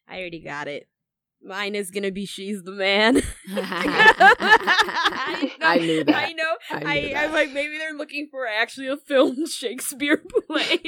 I 0.09 0.19
already 0.19 0.43
got 0.43 0.69
it. 0.69 0.89
Mine 1.43 1.75
is 1.75 1.91
gonna 1.91 2.11
be 2.11 2.27
she's 2.27 2.63
the 2.63 2.73
man. 2.73 3.23
I, 3.51 5.51
know, 5.59 5.67
I 5.67 5.79
knew 5.79 6.05
that. 6.05 6.15
I 6.15 6.33
know. 6.33 6.57
I 6.71 6.79
knew 6.79 6.87
I, 6.89 7.01
that. 7.13 7.25
I'm 7.25 7.33
like 7.33 7.53
maybe 7.53 7.79
they're 7.79 7.95
looking 7.95 8.29
for 8.31 8.47
actually 8.47 8.89
a 8.89 8.97
film 8.97 9.47
Shakespeare 9.47 10.19
play. 10.19 10.81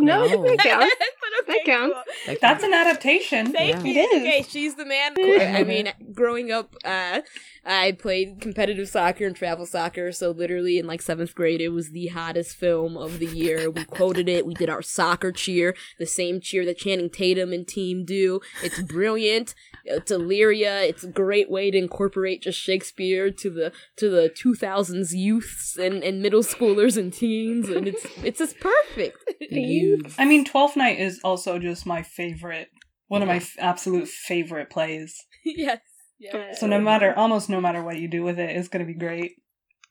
No, 0.00 0.26
No. 0.26 0.56
that 0.56 0.58
counts. 0.58 0.94
But 0.98 1.46
That 1.46 1.60
counts. 1.64 1.96
cool. 2.26 2.36
That's 2.40 2.64
an 2.64 2.74
adaptation. 2.74 3.52
Thank 3.52 3.76
Yeah. 3.76 3.82
you. 3.84 4.00
It 4.00 4.12
is. 4.14 4.22
Okay, 4.22 4.46
she's 4.48 4.74
the 4.74 4.86
man. 4.86 5.14
I 5.18 5.60
I 5.60 5.64
mean, 5.64 5.92
growing 6.12 6.50
up, 6.50 6.74
uh, 6.84 7.20
I 7.64 7.92
played 7.92 8.40
competitive 8.40 8.88
soccer 8.88 9.26
and 9.26 9.36
travel 9.36 9.66
soccer. 9.66 10.10
So 10.12 10.30
literally 10.30 10.78
in 10.78 10.86
like 10.86 11.00
seventh 11.00 11.34
grade, 11.34 11.60
it 11.60 11.68
was 11.68 11.90
the 11.90 12.08
hottest 12.08 12.56
film 12.56 12.96
of 12.96 13.18
the 13.18 13.26
year. 13.26 13.70
We 13.70 13.84
quoted 13.84 14.28
it. 14.28 14.44
We 14.44 14.54
did 14.54 14.68
our 14.68 14.82
soccer 14.82 15.30
cheer, 15.30 15.76
the 15.98 16.06
same 16.06 16.40
cheer 16.40 16.64
that 16.64 16.78
Channing 16.78 17.10
Tatum 17.10 17.52
and 17.52 17.66
team 17.66 18.04
do. 18.04 18.40
It's 18.62 18.82
brilliant. 18.82 19.54
It's 19.84 20.10
Illyria. 20.10 20.82
It's 20.82 21.04
a 21.04 21.08
great 21.08 21.50
way 21.50 21.70
to 21.70 21.78
incorporate 21.78 22.42
just 22.42 22.58
Shakespeare 22.58 23.30
to 23.30 23.50
the 23.50 23.72
to 23.96 24.10
the 24.10 24.28
2000s 24.30 25.12
youths 25.12 25.76
and, 25.76 26.02
and 26.02 26.20
middle 26.22 26.42
schoolers 26.42 26.96
and 26.96 27.12
teens, 27.12 27.68
and 27.68 27.88
it's 27.88 28.06
it's 28.22 28.38
just 28.38 28.58
perfect. 28.60 29.18
You 29.52 30.02
I 30.18 30.24
mean, 30.24 30.46
Twelfth 30.46 30.76
Night 30.76 30.98
is 30.98 31.20
also 31.22 31.58
just 31.58 31.84
my 31.84 32.02
favorite, 32.02 32.70
one 33.08 33.20
of 33.20 33.28
my 33.28 33.36
f- 33.36 33.56
absolute 33.58 34.08
favorite 34.08 34.70
plays. 34.70 35.26
yes. 35.44 35.80
Yeah. 36.22 36.54
So 36.54 36.66
no 36.66 36.80
matter, 36.80 37.12
almost 37.16 37.48
no 37.48 37.60
matter 37.60 37.82
what 37.82 37.98
you 37.98 38.08
do 38.08 38.22
with 38.22 38.38
it, 38.38 38.50
it's 38.56 38.68
gonna 38.68 38.84
be 38.84 38.94
great. 38.94 39.32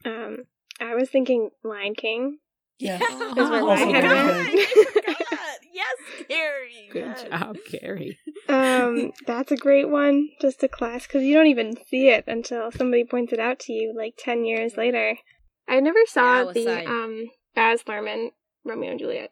Um, 0.05 0.37
I 0.79 0.95
was 0.95 1.09
thinking 1.09 1.49
Lion 1.63 1.93
King. 1.95 2.37
Yeah. 2.79 2.95
Is 2.95 3.09
where 3.49 3.61
Also 3.61 3.65
my 3.65 3.75
head 3.77 4.03
very 4.03 4.45
went. 4.45 4.69
yes, 5.73 5.95
Carrie. 6.27 6.89
good 6.91 7.05
yes. 7.05 7.23
job, 7.23 7.57
Carrie. 7.69 8.17
um, 8.49 9.11
that's 9.27 9.51
a 9.51 9.57
great 9.57 9.89
one. 9.89 10.29
Just 10.41 10.63
a 10.63 10.67
class 10.67 11.05
because 11.05 11.23
you 11.23 11.33
don't 11.35 11.47
even 11.47 11.75
see 11.87 12.09
it 12.09 12.23
until 12.27 12.71
somebody 12.71 13.03
points 13.03 13.33
it 13.33 13.39
out 13.39 13.59
to 13.59 13.73
you 13.73 13.93
like 13.95 14.13
ten 14.17 14.45
years 14.45 14.77
later. 14.77 15.17
I 15.67 15.79
never 15.79 15.99
saw 16.07 16.39
I 16.39 16.43
was 16.43 16.55
the 16.55 16.89
um 16.89 17.25
Baz 17.53 17.83
Luhrmann 17.83 18.29
Romeo 18.65 18.91
and 18.91 18.99
Juliet. 18.99 19.31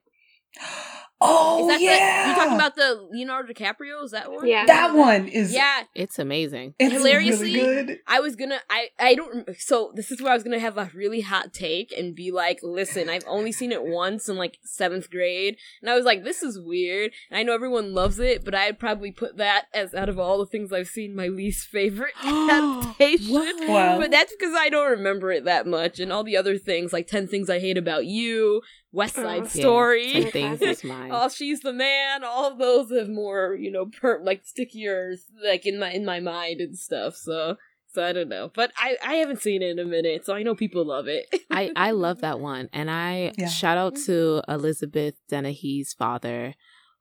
Oh 1.22 1.70
Is 1.70 1.76
that 1.76 1.82
yeah, 1.82 2.24
the, 2.24 2.30
you 2.30 2.36
talking 2.36 2.56
about 2.56 2.76
the 2.78 3.08
Leonardo 3.12 3.52
DiCaprio? 3.52 4.04
Is 4.06 4.12
that 4.12 4.32
one? 4.32 4.48
Yeah. 4.48 4.66
that 4.66 4.96
one? 4.96 5.28
Is 5.28 5.54
Yeah. 5.54 5.84
It's 5.94 6.18
amazing. 6.18 6.76
It's 6.80 6.94
Hilariously, 6.94 7.56
really 7.56 7.86
good. 7.86 8.00
I 8.08 8.22
was 8.22 8.38
gonna, 8.38 8.60
I, 8.70 8.88
I 8.98 9.16
don't, 9.16 9.50
so 9.60 9.92
this 9.96 10.12
is 10.12 10.22
where 10.22 10.32
I 10.32 10.36
was 10.36 10.44
gonna 10.44 10.60
have 10.60 10.78
a 10.78 10.90
really 10.94 11.20
hot 11.20 11.54
take 11.54 11.92
and 11.92 12.16
be 12.16 12.32
like, 12.32 12.60
listen, 12.64 13.10
I've 13.10 13.26
only 13.28 13.52
seen 13.52 13.74
it 13.74 13.84
once 13.84 14.30
in 14.30 14.38
like 14.38 14.60
seventh 14.64 15.10
grade, 15.10 15.58
and 15.82 15.90
I 15.90 15.96
was 15.96 16.06
like, 16.06 16.24
this 16.24 16.42
is 16.42 16.58
weird, 16.58 17.12
and 17.30 17.38
I 17.38 17.44
know 17.44 17.54
everyone 17.54 17.94
loves 17.94 18.20
it, 18.20 18.46
but 18.46 18.56
I'd 18.56 18.80
probably 18.80 19.12
put 19.12 19.36
that 19.38 19.66
as 19.74 19.94
out 19.94 20.08
of 20.08 20.20
all 20.20 20.38
the 20.38 20.46
things 20.46 20.72
I've 20.72 20.88
seen, 20.88 21.18
my 21.18 21.28
least 21.28 21.68
favorite 21.68 22.14
adaptation. 22.24 23.68
Wow. 23.68 24.00
But 24.00 24.12
that's 24.12 24.34
because 24.40 24.56
I 24.58 24.70
don't 24.70 24.92
remember 24.92 25.34
it 25.34 25.44
that 25.44 25.68
much, 25.68 26.00
and 26.00 26.14
all 26.14 26.24
the 26.24 26.38
other 26.38 26.58
things, 26.58 26.94
like 26.94 27.08
10 27.08 27.28
Things 27.28 27.50
I 27.50 27.60
Hate 27.60 27.78
About 27.78 28.06
You, 28.06 28.62
West 28.92 29.16
Side. 29.16 29.44
Yeah, 29.44 29.62
Story. 29.62 30.12
Ten 30.14 30.32
things 30.32 30.62
is 30.62 30.84
mine. 30.84 31.12
Oh, 31.14 31.30
she's 31.30 31.62
the 31.62 31.74
man. 31.74 32.24
All 32.24 32.52
of 32.52 32.58
those 32.58 32.92
have 32.98 33.10
more, 33.10 33.56
you 33.56 33.72
know, 33.72 33.86
per 33.86 34.20
like 34.24 34.44
stickier, 34.46 35.16
like 35.44 35.66
in 35.66 35.80
my 35.80 35.92
in 35.92 36.06
my 36.06 36.20
mind 36.20 36.60
and 36.62 36.78
stuff. 36.78 37.16
So, 37.16 37.58
so 37.94 38.04
I 38.04 38.14
don't 38.14 38.30
know, 38.30 38.52
but 38.54 38.72
I 38.78 38.98
I 39.06 39.16
haven't 39.16 39.42
seen 39.42 39.62
it 39.62 39.70
in 39.72 39.80
a 39.80 39.86
minute, 39.86 40.26
so 40.26 40.34
I 40.34 40.44
know 40.44 40.56
people 40.56 40.86
love 40.86 41.08
it. 41.08 41.26
I 41.52 41.72
I 41.76 41.92
love 41.92 42.22
that 42.22 42.40
one, 42.40 42.70
and 42.74 42.90
I 42.90 43.34
Yeah. 43.38 43.48
shout 43.48 43.78
out 43.78 43.96
to 44.06 44.42
Elizabeth 44.48 45.16
Dennehy's 45.30 45.94
father, 45.94 46.56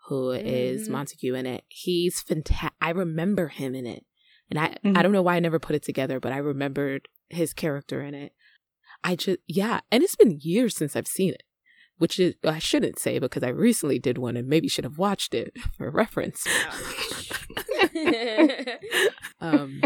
who 0.08 0.32
is 0.32 0.88
Mhm. 0.88 0.92
Montague 0.92 1.34
in 1.34 1.46
it. 1.46 1.64
He's 1.68 2.20
fantastic. 2.20 2.72
I 2.80 2.90
remember 2.90 3.48
him 3.48 3.74
in 3.74 3.86
it, 3.86 4.04
and 4.50 4.58
I 4.58 4.76
Mhm. 4.84 4.96
I 4.96 5.02
don't 5.02 5.12
know 5.12 5.22
why 5.22 5.36
I 5.36 5.40
never 5.40 5.58
put 5.58 5.76
it 5.76 5.82
together, 5.82 6.20
but 6.20 6.32
I 6.32 6.38
remembered 6.38 7.08
his 7.30 7.52
character 7.54 8.02
in 8.02 8.14
it. 8.14 8.32
I 9.04 9.16
just 9.16 9.38
yeah, 9.46 9.80
and 9.90 10.02
it's 10.02 10.16
been 10.16 10.38
years 10.42 10.74
since 10.76 10.96
I've 10.96 11.06
seen 11.06 11.32
it, 11.34 11.42
which 11.98 12.18
is 12.18 12.34
I 12.44 12.58
shouldn't 12.58 12.98
say 12.98 13.18
because 13.18 13.42
I 13.42 13.48
recently 13.48 13.98
did 13.98 14.18
one 14.18 14.36
and 14.36 14.48
maybe 14.48 14.68
should 14.68 14.84
have 14.84 14.98
watched 14.98 15.34
it 15.34 15.52
for 15.76 15.90
reference. 15.90 16.46
um, 19.40 19.82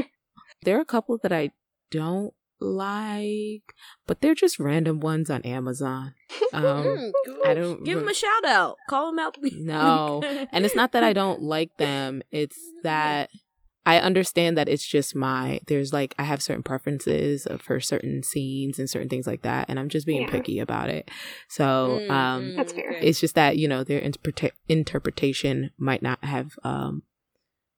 there 0.63 0.79
are 0.79 0.81
a 0.83 0.85
couple 0.87 1.19
that 1.23 1.33
I 1.33 1.51
don't 1.91 2.33
like, 2.61 3.75
but 4.07 4.21
they're 4.21 4.35
just 4.35 4.59
random 4.59 5.01
ones 5.01 5.31
on 5.31 5.43
Amazon. 5.43 6.15
Um, 6.53 6.63
Mm, 6.63 7.13
cool. 7.27 7.37
I 7.45 7.55
don't 7.55 7.85
give 7.85 7.99
them 7.99 8.09
a 8.09 8.15
shout 8.15 8.45
out. 8.45 8.77
Call 8.89 9.07
them 9.11 9.19
out. 9.19 9.37
No. 9.55 10.23
and 10.53 10.65
it's 10.65 10.75
not 10.77 10.93
that 10.93 11.03
I 11.05 11.13
don't 11.13 11.43
like 11.43 11.77
them. 11.77 12.23
It's 12.31 12.59
that 12.83 13.31
I 13.85 13.99
understand 13.99 14.57
that 14.59 14.68
it's 14.68 14.87
just 14.87 15.16
my 15.16 15.61
there's 15.66 15.93
like 15.93 16.14
I 16.18 16.22
have 16.22 16.41
certain 16.43 16.62
preferences 16.62 17.47
of- 17.47 17.61
for 17.62 17.80
certain 17.80 18.22
scenes 18.22 18.78
and 18.78 18.89
certain 18.89 19.09
things 19.09 19.26
like 19.26 19.43
that, 19.43 19.66
and 19.68 19.78
I'm 19.78 19.89
just 19.89 20.07
being 20.07 20.22
Yeah. 20.22 20.30
picky 20.30 20.59
about 20.61 20.89
it. 20.89 21.11
So 21.49 21.99
Mm, 22.01 22.11
um, 22.11 22.43
mm, 22.53 22.57
That's 22.57 22.72
fair. 22.72 22.97
it's 23.01 23.20
just 23.20 23.35
that 23.35 23.57
you 23.59 23.66
know 23.66 23.83
their 23.83 24.01
interpreta- 24.01 24.53
interpretation 24.68 25.70
might 25.78 26.03
not 26.03 26.24
have 26.24 26.53
um 26.62 27.03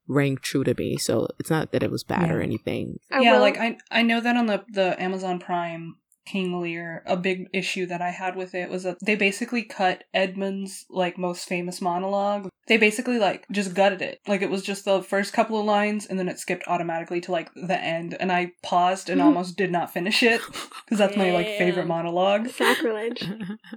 rang 0.07 0.37
true 0.37 0.65
to 0.65 0.75
me. 0.77 0.99
So 0.99 1.29
it's 1.39 1.49
not 1.49 1.73
that 1.73 1.83
it 1.83 1.91
was 1.91 2.05
bad 2.05 2.31
or 2.31 2.43
anything. 2.43 2.99
I 3.11 3.21
yeah, 3.21 3.33
will- 3.33 3.41
like 3.41 3.57
I 3.59 3.79
I 3.91 4.03
know 4.03 4.21
that 4.21 4.37
on 4.37 4.47
the 4.47 4.63
the 4.69 5.01
Amazon 5.03 5.39
Prime 5.39 5.97
King 6.27 6.61
Lear, 6.61 7.03
a 7.07 7.17
big 7.17 7.49
issue 7.53 7.87
that 7.87 8.01
I 8.01 8.11
had 8.11 8.37
with 8.37 8.55
it 8.55 8.71
was 8.71 8.83
that 8.85 8.97
they 9.05 9.15
basically 9.15 9.63
cut 9.63 10.05
Edmund's 10.15 10.87
like 10.89 11.19
most 11.19 11.47
famous 11.49 11.81
monologue. 11.81 12.49
They 12.67 12.79
basically 12.79 13.19
like 13.19 13.45
just 13.53 13.75
gutted 13.75 14.01
it. 14.01 14.21
Like 14.27 14.41
it 14.41 14.49
was 14.49 14.63
just 14.63 14.87
the 14.87 15.03
first 15.03 15.35
couple 15.35 15.61
of 15.61 15.67
lines 15.67 16.07
and 16.07 16.19
then 16.19 16.29
it 16.31 16.39
skipped 16.39 16.67
automatically 16.67 17.21
to 17.23 17.33
like 17.33 17.51
the 17.55 17.79
end 17.79 18.17
and 18.19 18.33
I 18.33 18.53
paused 18.63 19.11
and 19.11 19.21
almost 19.21 19.59
did 19.59 19.71
not 19.71 19.93
finish 19.93 20.23
it 20.23 20.41
because 20.85 20.97
that's 20.99 21.17
my 21.17 21.31
like 21.33 21.47
favorite 21.47 21.87
monologue. 21.87 22.49
sacrilege. 22.49 23.23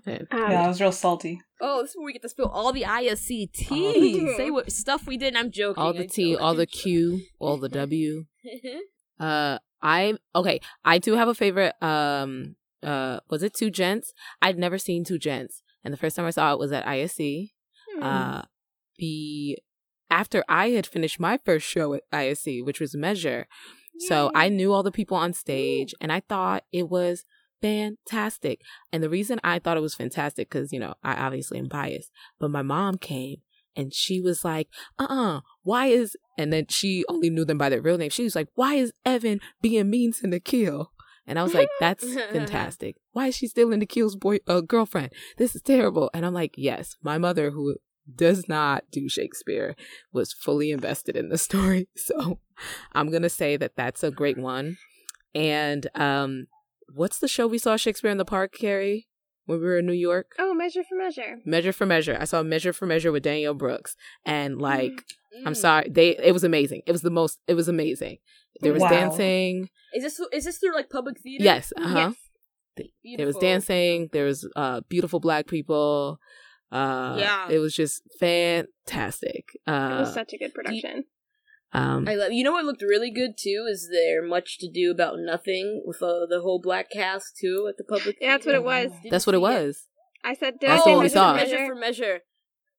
Um, 0.07 0.21
Yeah, 0.31 0.63
I 0.63 0.67
was 0.67 0.79
real 0.79 0.91
salty. 0.93 1.41
Oh, 1.59 1.81
this 1.81 1.91
is 1.91 1.97
where 1.97 2.05
we 2.05 2.13
get 2.13 2.21
to 2.21 2.29
spill 2.29 2.47
all 2.47 2.71
the 2.71 2.83
ISC 2.83 3.51
tea. 3.51 4.19
the- 4.25 4.33
Say 4.37 4.51
what 4.51 4.71
stuff 4.71 5.05
we 5.05 5.17
did. 5.17 5.35
I'm 5.35 5.51
joking. 5.51 5.83
all 5.83 5.91
the 5.93 6.07
T, 6.07 6.35
all 6.35 6.55
the 6.55 6.65
Q, 6.65 7.21
all 7.39 7.57
the 7.57 7.67
W. 7.69 8.25
Uh, 9.19 9.57
I 9.81 10.15
okay. 10.35 10.59
I 10.83 10.97
do 10.97 11.13
have 11.13 11.27
a 11.27 11.35
favorite. 11.35 11.73
Um, 11.81 12.55
uh, 12.83 13.19
was 13.29 13.43
it 13.43 13.53
Two 13.53 13.69
Gents? 13.69 14.13
I'd 14.41 14.57
never 14.57 14.77
seen 14.77 15.03
Two 15.03 15.17
Gents, 15.19 15.63
and 15.83 15.93
the 15.93 15.97
first 15.97 16.15
time 16.15 16.25
I 16.25 16.31
saw 16.31 16.53
it 16.53 16.59
was 16.59 16.71
at 16.71 16.85
ISC. 16.85 17.51
Hmm. 17.95 18.03
Uh, 18.03 18.41
the 18.97 19.59
after 20.09 20.43
I 20.47 20.69
had 20.69 20.87
finished 20.87 21.19
my 21.19 21.39
first 21.43 21.67
show 21.67 21.93
at 21.93 22.09
ISC, 22.11 22.65
which 22.65 22.79
was 22.79 22.95
Measure, 22.95 23.47
so 23.99 24.31
I 24.35 24.49
knew 24.49 24.73
all 24.73 24.83
the 24.83 24.91
people 24.91 25.17
on 25.17 25.33
stage, 25.33 25.93
and 25.99 26.11
I 26.11 26.21
thought 26.21 26.63
it 26.71 26.89
was 26.89 27.23
fantastic. 27.61 28.61
And 28.91 29.01
the 29.01 29.09
reason 29.09 29.39
I 29.43 29.59
thought 29.59 29.77
it 29.77 29.81
was 29.81 29.95
fantastic 29.95 30.49
because 30.49 30.71
you 30.71 30.79
know 30.79 30.95
I 31.03 31.15
obviously 31.15 31.59
am 31.59 31.67
biased, 31.67 32.11
but 32.39 32.51
my 32.51 32.61
mom 32.61 32.97
came 32.97 33.37
and 33.77 33.93
she 33.93 34.19
was 34.19 34.43
like, 34.43 34.67
"Uh, 34.99 35.07
uh 35.09 35.41
why 35.63 35.85
is?" 35.85 36.17
And 36.37 36.51
then 36.51 36.65
she 36.69 37.05
only 37.07 37.29
knew 37.29 37.45
them 37.45 37.57
by 37.57 37.69
their 37.69 37.81
real 37.81 37.97
name. 37.97 38.09
She 38.09 38.23
was 38.23 38.35
like, 38.35 38.49
"Why 38.55 38.73
is 38.75 38.91
Evan 39.05 39.39
being 39.61 39.89
mean 39.89 40.11
to 40.13 40.27
Nikhil?" 40.27 40.91
And 41.25 41.37
I 41.37 41.43
was 41.43 41.53
like, 41.53 41.69
"That's 41.79 42.03
fantastic. 42.31 42.97
Why 43.11 43.27
is 43.27 43.35
she 43.35 43.47
still 43.47 43.71
in 43.71 43.79
Nikhil's 43.79 44.15
boy 44.15 44.39
uh, 44.47 44.61
girlfriend? 44.61 45.13
This 45.37 45.55
is 45.55 45.61
terrible." 45.61 46.09
And 46.13 46.25
I'm 46.25 46.33
like, 46.33 46.55
"Yes, 46.57 46.97
my 47.01 47.17
mother 47.17 47.51
who." 47.51 47.77
Does 48.15 48.47
not 48.47 48.85
do 48.89 49.09
Shakespeare 49.09 49.75
was 50.13 50.31
fully 50.31 50.71
invested 50.71 51.17
in 51.17 51.27
the 51.27 51.37
story. 51.47 51.89
So 51.97 52.39
I'm 52.93 53.09
going 53.09 53.23
to 53.23 53.29
say 53.29 53.57
that 53.57 53.75
that's 53.75 54.01
a 54.01 54.11
great 54.11 54.37
one. 54.37 54.77
And 55.35 55.87
um, 55.93 56.47
what's 56.93 57.19
the 57.19 57.27
show 57.27 57.47
we 57.47 57.57
saw 57.57 57.75
Shakespeare 57.75 58.09
in 58.09 58.17
the 58.17 58.23
Park, 58.23 58.53
Carrie, 58.57 59.09
when 59.47 59.59
we 59.59 59.65
were 59.65 59.79
in 59.79 59.87
New 59.87 59.93
York? 60.09 60.27
oh, 60.37 60.53
measure 60.53 60.83
for 60.87 60.95
measure. 60.95 61.39
Measure 61.45 61.73
for 61.73 61.85
Measure. 61.87 62.15
I 62.19 62.25
saw 62.25 62.43
Measure 62.43 62.71
for 62.73 62.85
Measure 62.85 63.11
with 63.11 63.23
Danielle 63.23 63.55
Brooks, 63.55 63.95
and 64.25 64.61
like, 64.61 65.03
I'm 65.45 65.53
Mm. 65.53 65.57
sorry, 65.57 65.89
they 65.89 66.09
it 66.29 66.33
was 66.33 66.43
amazing. 66.43 66.81
It 66.85 66.91
was 66.91 67.01
the 67.01 67.09
most. 67.19 67.39
It 67.47 67.55
was 67.55 67.67
amazing. 67.67 68.17
There 68.61 68.73
was 68.73 68.81
Wow. 68.83 68.89
dancing. 68.89 69.69
Is 69.93 70.03
this 70.03 70.19
is 70.33 70.45
this 70.45 70.57
through 70.59 70.75
like 70.75 70.89
public 70.89 71.19
theater? 71.19 71.43
Yes, 71.43 71.73
uh 71.77 71.87
huh. 71.87 72.11
Yes. 72.77 72.87
There 73.17 73.25
was 73.25 73.37
dancing. 73.37 74.09
There 74.13 74.25
was 74.25 74.47
uh 74.55 74.81
beautiful 74.89 75.19
black 75.19 75.47
people. 75.47 76.19
Uh, 76.71 77.15
Yeah. 77.19 77.49
It 77.49 77.59
was 77.59 77.73
just 77.73 78.01
fantastic. 78.19 79.45
It 79.55 79.71
was 79.71 80.09
Uh, 80.09 80.13
such 80.13 80.33
a 80.33 80.37
good 80.37 80.53
production. 80.53 81.05
Um, 81.73 82.07
I 82.07 82.15
love. 82.15 82.31
You 82.31 82.43
know 82.43 82.53
what 82.53 82.65
looked 82.65 82.81
really 82.81 83.11
good 83.11 83.31
too 83.37 83.67
is 83.69 83.89
there 83.91 84.21
much 84.25 84.57
to 84.59 84.69
do 84.71 84.91
about 84.91 85.15
nothing 85.19 85.81
with 85.85 86.01
uh, 86.01 86.25
the 86.29 86.39
whole 86.41 86.59
black 86.61 86.89
cast 86.91 87.37
too 87.39 87.67
at 87.69 87.77
the 87.77 87.83
public. 87.83 88.17
Yeah, 88.21 88.31
that's 88.33 88.45
what 88.45 88.55
it 88.55 88.63
was. 88.63 88.91
Didn't 88.91 89.11
that's 89.11 89.25
what 89.27 89.35
it 89.35 89.39
see 89.39 89.41
was. 89.41 89.87
I 90.23 90.33
said, 90.33 90.59
did 90.59 90.69
That's 90.69 90.81
I 90.81 90.85
say 90.85 90.91
what 90.91 90.97
we 90.99 91.03
measure 91.03 91.13
saw. 91.13 91.31
for 91.33 91.37
Measure 91.37 91.51
measure? 91.55 91.67
for 91.67 91.75
measure. 91.75 92.19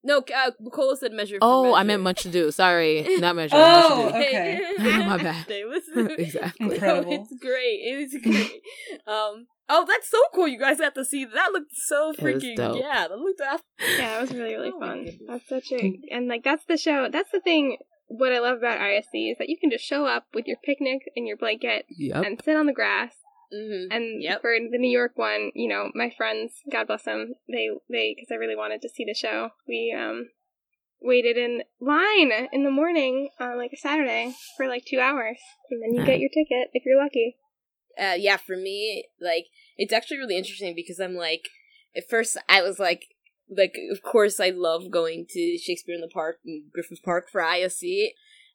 No, 0.04 0.18
uh, 0.18 0.50
Nicola 0.60 0.96
said 0.96 1.12
measure. 1.12 1.36
For 1.36 1.40
Oh, 1.42 1.62
measure. 1.64 1.76
I 1.76 1.82
meant 1.82 2.02
much 2.02 2.22
to 2.22 2.28
do. 2.28 2.50
Sorry, 2.50 3.06
not 3.18 3.36
measure. 3.36 3.56
Oh, 3.58 4.04
much 4.04 4.12
to 4.14 4.18
do. 4.20 4.26
okay. 4.26 4.60
My 5.06 5.16
bad. 5.18 5.46
It 5.50 5.66
was 5.68 5.82
Exactly. 6.18 6.66
Incredible. 6.74 7.12
it's 7.12 7.34
great. 7.40 7.80
It 7.84 7.98
is 8.00 8.16
great. 8.22 8.60
um. 9.06 9.46
Oh, 9.70 9.84
that's 9.86 10.08
so 10.10 10.18
cool! 10.34 10.48
You 10.48 10.58
guys 10.58 10.78
have 10.78 10.94
to 10.94 11.04
see 11.04 11.26
that. 11.26 11.52
Looked 11.52 11.72
so 11.74 12.10
It 12.10 12.22
was 12.22 12.42
freaking 12.42 12.56
dope. 12.56 12.78
yeah. 12.80 13.06
That 13.08 13.18
looked 13.18 13.40
af- 13.46 13.60
Yeah, 13.98 14.18
it 14.18 14.20
was 14.22 14.32
really 14.32 14.54
really 14.56 14.72
Oh 14.74 14.80
fun. 14.80 15.08
That's 15.26 15.46
such 15.48 15.72
a 15.72 15.98
and 16.10 16.26
like 16.26 16.42
that's 16.42 16.64
the 16.66 16.78
show. 16.78 17.08
That's 17.12 17.30
the 17.32 17.40
thing. 17.40 17.76
What 18.08 18.32
I 18.32 18.40
love 18.40 18.58
about 18.58 18.80
ISC 18.80 19.30
is 19.32 19.38
that 19.38 19.48
you 19.48 19.56
can 19.58 19.70
just 19.70 19.84
show 19.84 20.06
up 20.06 20.26
with 20.34 20.46
your 20.46 20.56
picnic 20.64 21.02
and 21.14 21.26
your 21.26 21.36
blanket 21.36 21.86
Yep. 21.90 22.24
and 22.24 22.42
sit 22.42 22.56
on 22.56 22.66
the 22.66 22.72
grass. 22.72 23.14
Mhm. 23.52 23.86
And 23.90 24.22
Yep. 24.22 24.40
for 24.42 24.54
the 24.58 24.78
New 24.78 24.90
York 24.90 25.12
one, 25.16 25.52
you 25.54 25.68
know, 25.68 25.90
my 25.94 26.10
friends, 26.10 26.62
God 26.70 26.86
bless 26.86 27.04
them, 27.04 27.34
they 27.48 27.68
they 27.88 28.14
because 28.14 28.30
I 28.30 28.34
really 28.36 28.56
wanted 28.56 28.82
to 28.82 28.88
see 28.88 29.04
the 29.04 29.14
show. 29.14 29.50
We 29.66 29.94
um 29.96 30.30
waited 31.00 31.36
in 31.36 31.62
line 31.80 32.32
in 32.52 32.64
the 32.64 32.70
morning 32.70 33.28
on 33.38 33.56
like 33.56 33.72
a 33.72 33.76
Saturday 33.76 34.34
for 34.56 34.66
like 34.66 34.84
two 34.84 34.98
hours, 35.00 35.38
and 35.70 35.82
then 35.82 35.94
you 35.94 36.04
get 36.04 36.18
your 36.18 36.28
ticket 36.30 36.70
if 36.72 36.84
you're 36.84 37.00
lucky. 37.02 37.36
uh, 37.98 38.14
yeah, 38.16 38.36
for 38.36 38.56
me, 38.56 39.04
like 39.20 39.46
it's 39.76 39.92
actually 39.92 40.18
really 40.18 40.36
interesting 40.36 40.74
because 40.74 41.00
I'm 41.00 41.14
like, 41.14 41.48
at 41.96 42.08
first 42.08 42.36
I 42.48 42.62
was 42.62 42.78
like, 42.78 43.06
like 43.50 43.76
of 43.90 44.02
course 44.02 44.40
I 44.40 44.50
love 44.50 44.90
going 44.90 45.26
to 45.30 45.58
Shakespeare 45.58 45.94
in 45.94 46.00
the 46.00 46.08
Park 46.08 46.40
and 46.44 46.64
Griffith 46.72 47.02
Park 47.02 47.30
for 47.30 47.40
ISC. 47.40 48.08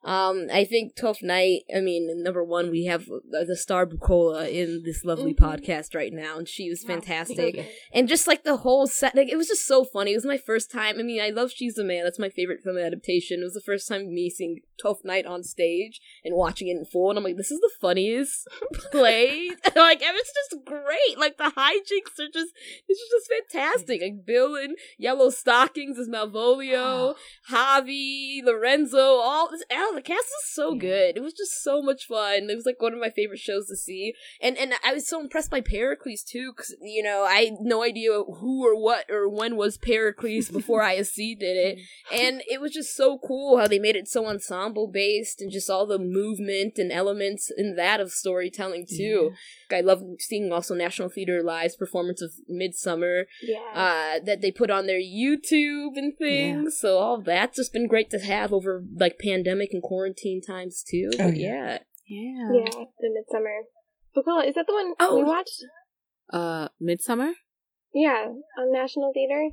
Um, 0.03 0.47
I 0.51 0.65
think 0.65 0.95
Twelfth 0.95 1.23
Night. 1.23 1.61
I 1.75 1.79
mean, 1.79 2.23
number 2.23 2.43
one, 2.43 2.69
we 2.71 2.85
have 2.85 3.03
uh, 3.03 3.43
the 3.45 3.55
star 3.55 3.85
Bukola 3.85 4.49
in 4.51 4.83
this 4.83 5.03
lovely 5.05 5.33
Mhm. 5.33 5.39
podcast 5.39 5.95
right 5.95 6.11
now, 6.13 6.37
and 6.37 6.47
she 6.47 6.69
was 6.69 6.83
fantastic. 6.83 7.65
and 7.93 8.07
just 8.07 8.27
like 8.27 8.43
the 8.43 8.57
whole 8.57 8.87
set 8.87 9.15
like 9.15 9.29
it 9.29 9.37
was 9.37 9.47
just 9.47 9.65
so 9.65 9.83
funny. 9.85 10.11
It 10.11 10.15
was 10.17 10.25
my 10.25 10.37
first 10.37 10.69
time 10.71 10.95
i 10.99 11.03
mean 11.03 11.21
i 11.21 11.29
love 11.29 11.51
she's 11.51 11.77
a 11.77 11.83
man 11.83 12.03
that's 12.03 12.19
my 12.19 12.29
favorite 12.29 12.61
film 12.63 12.77
adaptation. 12.77 13.39
It 13.41 13.43
was 13.45 13.53
the 13.53 13.61
first 13.61 13.87
time 13.87 14.13
me 14.13 14.29
seeing 14.29 14.59
12th 14.83 15.05
night 15.05 15.25
on 15.25 15.43
stage 15.43 16.01
and 16.25 16.35
watching 16.35 16.67
it 16.67 16.71
in 16.77 16.85
full 16.85 17.09
and 17.09 17.17
i'm 17.17 17.23
like 17.23 17.37
this 17.37 17.51
is 17.51 17.59
the 17.59 17.71
funniest 17.79 18.47
play. 18.91 19.49
Like 19.75 20.01
and 20.03 20.15
it's 20.17 20.31
just 20.33 20.65
great. 20.65 21.17
Like 21.17 21.37
the 21.37 21.51
hijinks 21.55 22.19
are 22.19 22.29
just 22.33 22.51
it's 22.87 23.01
just 23.09 23.31
fantastic. 23.51 24.01
Like 24.01 24.25
bill 24.25 24.55
in 24.55 24.75
yellow 24.97 25.29
stockings 25.29 25.97
is 25.97 26.09
malvolio 26.09 27.15
javi 27.49 28.41
lorenzo 28.43 28.97
all 29.17 29.49
this 29.49 29.63
oh, 29.71 29.92
the 29.95 30.01
cast 30.01 30.25
is 30.25 30.53
so 30.53 30.75
good. 30.75 31.17
It 31.17 31.21
was 31.23 31.33
just 31.33 31.63
so 31.63 31.81
much 31.81 32.05
fun. 32.05 32.49
It 32.49 32.55
was 32.55 32.65
like 32.65 32.81
one 32.81 32.93
of 32.93 32.99
my 32.99 33.09
favorite 33.09 33.39
shows 33.39 33.67
to 33.67 33.75
see. 33.75 34.13
And 34.41 34.57
and 34.57 34.73
I 34.83 34.93
was 34.93 35.07
so 35.07 35.19
impressed 35.19 35.51
by 35.51 35.61
Pericles 35.61 36.23
too, 36.23 36.51
because 36.55 36.75
you 36.81 37.03
know 37.03 37.23
I 37.23 37.41
had 37.45 37.53
no 37.61 37.83
idea 37.83 38.11
who 38.11 38.65
or 38.65 38.79
what 38.79 39.05
or 39.09 39.29
when 39.29 39.55
was 39.55 39.77
Pericles 39.77 40.49
before 40.49 40.81
ISC 40.83 41.37
did 41.39 41.57
it, 41.57 41.79
and 42.13 42.41
it 42.49 42.59
was 42.61 42.71
just 42.71 42.95
so 42.95 43.19
cool 43.19 43.57
how 43.57 43.67
they 43.67 43.79
made 43.79 43.95
it 43.95 44.07
so 44.07 44.27
ensemble 44.27 44.87
based 44.87 45.41
and 45.41 45.51
just 45.51 45.69
all 45.69 45.85
the 45.85 45.99
movement 45.99 46.77
and 46.77 46.91
elements 46.91 47.51
in 47.55 47.75
that 47.75 47.99
of 47.99 48.11
storytelling 48.11 48.85
too. 48.89 49.31
I 49.71 49.81
love 49.81 50.01
seeing 50.19 50.51
also 50.51 50.75
National 50.75 51.09
Theater 51.09 51.41
Live's 51.43 51.75
performance 51.75 52.21
of 52.21 52.31
Midsummer 52.47 53.25
Yeah. 53.41 53.57
uh, 53.73 54.19
that 54.23 54.41
they 54.41 54.51
put 54.51 54.69
on 54.69 54.85
their 54.85 54.99
YouTube 54.99 55.97
and 55.97 56.15
things. 56.17 56.77
So 56.79 56.99
all 56.99 57.21
that's 57.21 57.57
just 57.57 57.73
been 57.73 57.87
great 57.87 58.09
to 58.11 58.19
have 58.19 58.53
over 58.53 58.83
like 58.95 59.17
pandemic 59.19 59.69
and 59.73 59.81
quarantine 59.83 60.41
times 60.41 60.83
too. 60.87 61.09
Oh, 61.19 61.25
But 61.29 61.37
yeah. 61.37 61.79
yeah. 62.07 62.49
yeah, 62.53 62.83
the 62.99 63.09
Midsummer. 63.13 63.61
Bukola, 64.15 64.47
is 64.47 64.55
that 64.55 64.65
the 64.67 64.73
one 64.73 64.93
Oh. 64.99 65.17
we 65.17 65.23
watched? 65.23 65.63
Uh, 66.31 66.67
Midsummer. 66.79 67.31
Yeah, 67.93 68.27
on 68.57 68.71
National 68.71 69.11
Theater. 69.13 69.49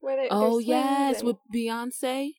Where 0.00 0.16
they, 0.16 0.28
Oh 0.30 0.58
yes, 0.58 1.18
and- 1.20 1.26
with 1.28 1.36
Beyonce. 1.54 2.30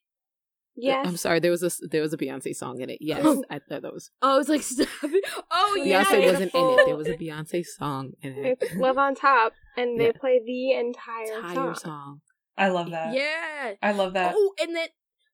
yes. 0.75 1.05
I'm 1.07 1.17
sorry. 1.17 1.39
There 1.39 1.51
was 1.51 1.61
a 1.63 1.88
there 1.89 2.01
was 2.01 2.13
a 2.13 2.17
Beyonce 2.17 2.55
song 2.55 2.80
in 2.80 2.89
it. 2.89 2.99
Yes, 3.01 3.25
I 3.49 3.59
thought 3.59 3.82
that 3.82 3.93
was 3.93 4.11
Oh, 4.21 4.39
it's 4.39 4.47
like 4.49 4.61
stop 4.61 4.88
it. 5.03 5.23
Oh 5.51 5.75
yeah. 5.84 6.03
Beyonce 6.05 6.32
wasn't 6.32 6.55
in 6.55 6.65
it. 6.80 6.86
There 6.86 6.95
was 6.95 7.07
a 7.07 7.17
Beyonce 7.23 7.65
song 7.65 8.11
in 8.21 8.34
it. 8.45 8.57
It's 8.61 8.75
Love 8.75 8.97
on 8.97 9.13
Top, 9.15 9.53
and 9.77 9.99
they 9.99 10.05
Yeah. 10.07 10.11
play 10.19 10.41
the 10.45 10.71
entire, 10.73 11.36
Entire 11.38 11.53
song. 11.55 11.75
song. 11.75 12.21
I 12.57 12.69
love 12.69 12.91
that. 12.91 13.13
Yeah. 13.13 13.73
I 13.82 13.91
love 13.93 14.13
that. 14.13 14.34
Oh, 14.38 14.53
and 14.61 14.75
then 14.75 14.88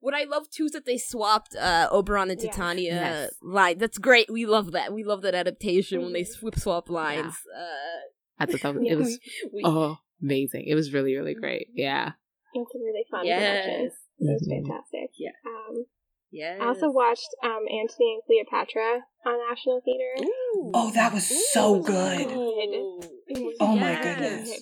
what 0.05 0.13
I 0.13 0.23
love 0.35 0.45
too 0.55 0.65
is 0.69 0.71
that 0.71 0.85
they 0.85 0.97
swapped 0.97 1.53
uh 1.55 1.87
Oberon 1.91 2.29
and 2.31 2.39
Yeah. 2.41 2.49
Titania 2.51 2.93
Yes. 2.93 3.33
line. 3.41 3.77
That's 3.83 3.97
great. 4.09 4.27
We 4.39 4.45
love 4.45 4.67
that. 4.77 4.93
We 4.93 5.03
love 5.11 5.21
that 5.25 5.35
adaptation 5.43 6.01
when 6.03 6.13
they 6.13 6.21
Mhm. 6.23 6.33
swip 6.37 6.55
swap 6.63 6.89
lines. 6.89 7.33
Uh 7.63 8.01
I 8.39 8.45
thought 8.45 8.61
that 8.61 8.75
was, 8.75 8.83
Yeah. 8.85 8.93
it 8.93 8.97
was 9.03 9.19
we, 9.53 9.61
oh 9.65 9.97
amazing. 10.21 10.63
It 10.71 10.75
was 10.75 10.87
really 10.95 11.13
really 11.19 11.33
great. 11.43 11.67
Yeah. 11.73 12.11
It's 12.53 12.73
a 12.75 12.79
really 12.87 13.05
fun 13.11 13.25
yes. 13.25 13.41
production. 13.65 13.81
It 14.19 14.33
was 14.33 14.47
Mhm. 14.47 14.67
fantastic. 14.67 15.09
Yeah. 15.17 15.31
Um, 15.51 15.85
Yes. 16.31 16.59
I 16.61 16.65
also 16.67 16.89
watched 16.91 17.29
um, 17.43 17.63
Antony 17.81 18.09
and 18.15 18.21
Cleopatra 18.27 18.91
on 19.25 19.35
National 19.49 19.79
Theater. 19.85 20.29
Oh, 20.73 20.91
that 20.93 21.13
was 21.13 21.25
so 21.53 21.79
good. 21.79 22.27
Good. 22.27 23.41
Was 23.41 23.55
Oh 23.61 23.75
my 23.77 23.95
goodness. 24.01 24.61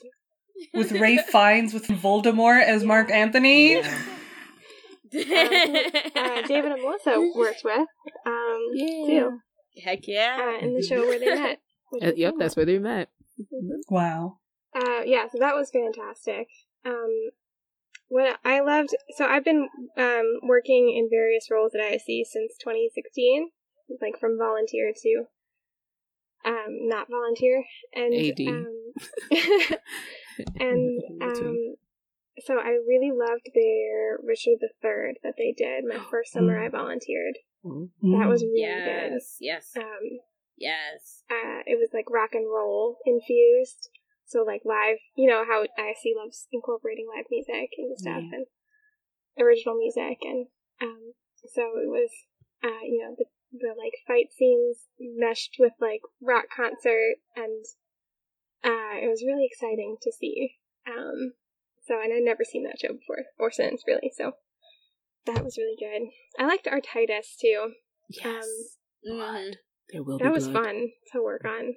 With 0.73 0.91
Ralph 0.91 1.25
Fiennes 1.35 1.73
with 1.73 1.87
Voldemort 1.87 2.63
as 2.63 2.83
Mark 2.83 3.09
Antony. 3.09 3.77
um, 3.77 3.85
who, 5.13 5.21
uh, 5.21 6.41
David 6.47 6.71
and 6.73 6.81
Melissa 6.81 7.31
worked 7.35 7.63
with 7.63 7.87
um, 8.25 8.59
too 8.75 9.39
Heck 9.83 10.07
yeah. 10.07 10.37
uh, 10.39 10.65
in 10.65 10.75
the 10.75 10.83
show 10.83 11.01
where 11.01 11.19
they 11.19 11.33
met. 11.33 11.59
Uh, 12.01 12.11
yep, 12.15 12.31
fun. 12.31 12.39
that's 12.39 12.55
where 12.55 12.65
they 12.65 12.79
met. 12.79 13.09
Wow. 13.87 14.39
Uh, 14.75 15.01
yeah, 15.05 15.27
so 15.31 15.37
that 15.37 15.53
was 15.53 15.69
fantastic. 15.69 16.47
Um, 16.83 17.29
what 18.07 18.39
I 18.43 18.61
loved, 18.61 18.95
so 19.15 19.27
I've 19.27 19.45
been 19.45 19.69
um, 19.95 20.39
working 20.41 20.91
in 20.97 21.07
various 21.07 21.49
roles 21.51 21.75
at 21.75 21.81
ISC 21.81 22.23
since 22.25 22.57
2016, 22.57 23.51
like 24.01 24.19
from 24.19 24.39
volunteer 24.39 24.91
to 25.03 25.25
um, 26.45 26.87
not 26.87 27.09
volunteer, 27.09 27.63
and 27.93 28.13
AD. 28.13 28.39
um, 28.47 29.77
and 30.59 31.01
um, 31.21 31.75
so 32.45 32.55
I 32.57 32.69
really 32.87 33.11
loved 33.13 33.49
their 33.53 34.17
Richard 34.23 34.57
III 34.61 35.17
that 35.23 35.35
they 35.37 35.53
did. 35.55 35.85
My 35.85 36.03
first 36.11 36.33
summer 36.33 36.57
I 36.63 36.69
volunteered. 36.69 37.35
That 37.63 38.27
was 38.27 38.43
really 38.43 38.61
good. 38.83 39.11
yes. 39.13 39.37
Yes. 39.39 39.71
Um, 39.77 40.19
Yes. 40.57 41.23
uh, 41.31 41.61
it 41.65 41.79
was 41.79 41.89
like 41.93 42.09
rock 42.11 42.31
and 42.33 42.45
roll 42.45 42.97
infused. 43.05 43.89
So 44.25 44.43
like 44.43 44.61
live, 44.65 44.97
you 45.15 45.27
know 45.29 45.43
how 45.47 45.63
ISC 45.63 46.13
loves 46.15 46.47
incorporating 46.51 47.07
live 47.13 47.25
music 47.29 47.69
into 47.77 47.95
stuff 47.97 48.23
and 48.31 48.45
original 49.39 49.75
music, 49.75 50.17
and 50.21 50.47
um, 50.81 51.13
so 51.45 51.61
it 51.77 51.89
was, 51.89 52.09
uh, 52.63 52.81
you 52.83 52.99
know, 53.03 53.15
the 53.17 53.25
the 53.51 53.73
like 53.77 53.93
fight 54.07 54.31
scenes 54.31 54.87
meshed 54.99 55.57
with 55.59 55.73
like 55.79 56.01
rock 56.21 56.45
concert, 56.55 57.17
and 57.35 57.65
uh, 58.63 58.97
it 59.03 59.09
was 59.09 59.23
really 59.25 59.45
exciting 59.45 59.97
to 60.01 60.11
see. 60.11 60.55
Um, 60.87 61.33
so 61.85 61.99
and 62.01 62.13
I'd 62.13 62.23
never 62.23 62.43
seen 62.43 62.63
that 62.63 62.79
show 62.79 62.93
before 62.93 63.25
or 63.39 63.51
since 63.51 63.83
really, 63.87 64.11
so 64.15 64.33
that 65.25 65.43
was 65.43 65.57
really 65.57 65.75
good. 65.79 66.09
I 66.37 66.47
liked 66.47 66.67
Artitis 66.67 67.35
too. 67.39 67.73
Yes. 68.09 68.47
Mhm. 69.09 69.53
there 69.91 70.03
will 70.03 70.17
be 70.17 70.23
That 70.23 70.33
was 70.33 70.47
blood. 70.47 70.65
fun 70.65 70.89
to 71.11 71.21
work 71.23 71.45
on. 71.45 71.75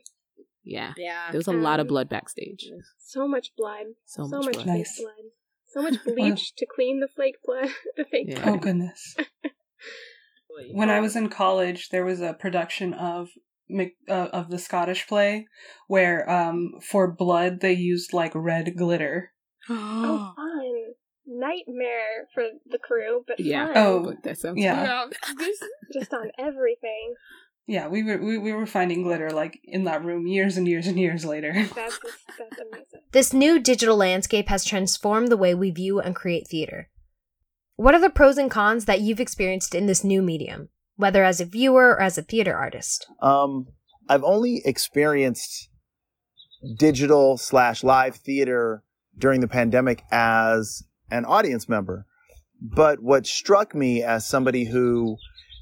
Yeah. 0.65 0.95
Yeah. 0.97 1.31
There 1.31 1.39
was 1.39 1.47
a 1.49 1.53
lot 1.53 1.79
of 1.81 1.85
Um, 1.85 1.89
blood 1.89 2.09
backstage. 2.09 2.69
So 2.99 3.27
much 3.29 3.55
blood. 3.57 3.87
So, 4.05 4.25
so 4.25 4.37
much, 4.39 4.47
much, 4.47 4.55
blood. 4.55 4.65
fake 4.67 4.77
Nice. 4.77 5.01
blood. 5.01 5.25
So 5.69 5.83
much 5.83 6.05
bleach 6.05 6.55
to 6.57 6.67
clean 6.67 7.01
the 7.01 7.09
flake 7.09 7.37
blood. 7.45 7.69
the 7.97 8.05
fake 8.05 8.27
Yeah. 8.31 8.51
Oh 8.51 8.57
goodness. 8.57 9.17
When 10.73 10.89
I 10.89 11.01
was 11.01 11.17
in 11.17 11.29
college, 11.29 11.91
there 11.91 12.05
was 12.05 12.21
a 12.23 12.33
production 12.33 12.95
of 12.95 13.29
Mc- 13.69 13.97
uh, 14.09 14.29
of 14.33 14.49
the 14.49 14.59
Scottish 14.59 15.07
play 15.07 15.47
where 15.87 16.29
um 16.31 16.71
for 16.81 17.11
blood 17.13 17.61
they 17.61 17.73
used 17.75 18.13
like 18.15 18.33
red 18.35 18.75
glitter. 18.77 19.33
Oh, 19.69 20.33
fun. 20.37 20.95
Nightmare 21.29 22.29
for 22.35 22.45
the 22.71 22.79
crew, 22.79 23.25
but 23.27 23.41
Yeah. 23.41 23.67
fun. 23.67 23.77
Oh, 23.77 24.05
But 24.05 24.23
that 24.23 24.39
sounds 24.39 24.63
Yeah. 24.63 25.07
Just 25.93 26.15
on 26.15 26.31
everything. 26.39 27.15
Yeah, 27.67 27.89
we 27.89 28.05
were 28.05 28.19
we, 28.19 28.39
we 28.39 28.53
were 28.53 28.67
finding 28.67 29.03
glitter 29.03 29.31
like 29.31 29.59
in 29.65 29.85
that 29.85 30.05
room 30.05 30.29
years 30.29 30.57
and 30.57 30.69
years 30.69 30.87
and 30.87 30.99
years 30.99 31.25
later. 31.25 31.53
That's 31.53 31.99
that's 32.39 32.59
amazing. 32.61 33.01
This 33.11 33.33
new 33.33 33.59
digital 33.59 33.97
landscape 33.97 34.49
has 34.49 34.65
transformed 34.65 35.29
the 35.29 35.37
way 35.37 35.53
we 35.53 35.73
view 35.73 35.99
and 35.99 36.15
create 36.15 36.47
theater. 36.47 36.89
What 37.75 37.95
are 37.95 38.01
the 38.01 38.09
pros 38.09 38.39
and 38.39 38.51
cons 38.51 38.85
that 38.85 39.01
you've 39.01 39.21
experienced 39.21 39.75
in 39.75 39.87
this 39.87 40.05
new 40.05 40.23
medium, 40.23 40.69
whether 40.95 41.25
as 41.25 41.41
a 41.41 41.45
viewer 41.45 41.91
or 41.91 42.01
as 42.01 42.17
a 42.17 42.23
theater 42.23 42.57
artist? 42.57 43.07
Um, 43.21 43.67
I've 44.09 44.25
only 44.25 44.63
experienced 44.65 45.69
digital 46.79 47.37
slash 47.37 47.83
live 47.83 48.17
theater 48.17 48.83
during 49.19 49.41
the 49.41 49.49
pandemic 49.49 50.03
as 50.11 50.83
an 51.11 51.25
audience 51.25 51.69
member. 51.69 52.07
But 52.61 53.03
what 53.03 53.27
struck 53.27 53.75
me 53.75 54.03
as 54.03 54.27
somebody 54.27 54.65
who 54.65 55.17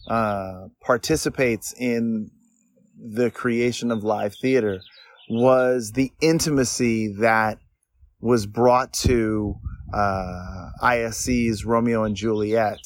uh, 0.09 0.69
participates 0.81 1.75
in 1.77 2.31
the 2.97 3.31
creation 3.31 3.91
of 3.91 4.05
live 4.05 4.35
theater 4.41 4.81
was 5.29 5.93
the 5.93 6.13
intimacy 6.21 7.15
that 7.19 7.59
was 8.21 8.47
brought 8.47 8.93
to 8.93 9.57
uh, 9.93 10.71
ISC's 10.83 11.65
Romeo 11.65 12.05
and 12.05 12.17
Juliet, 12.17 12.79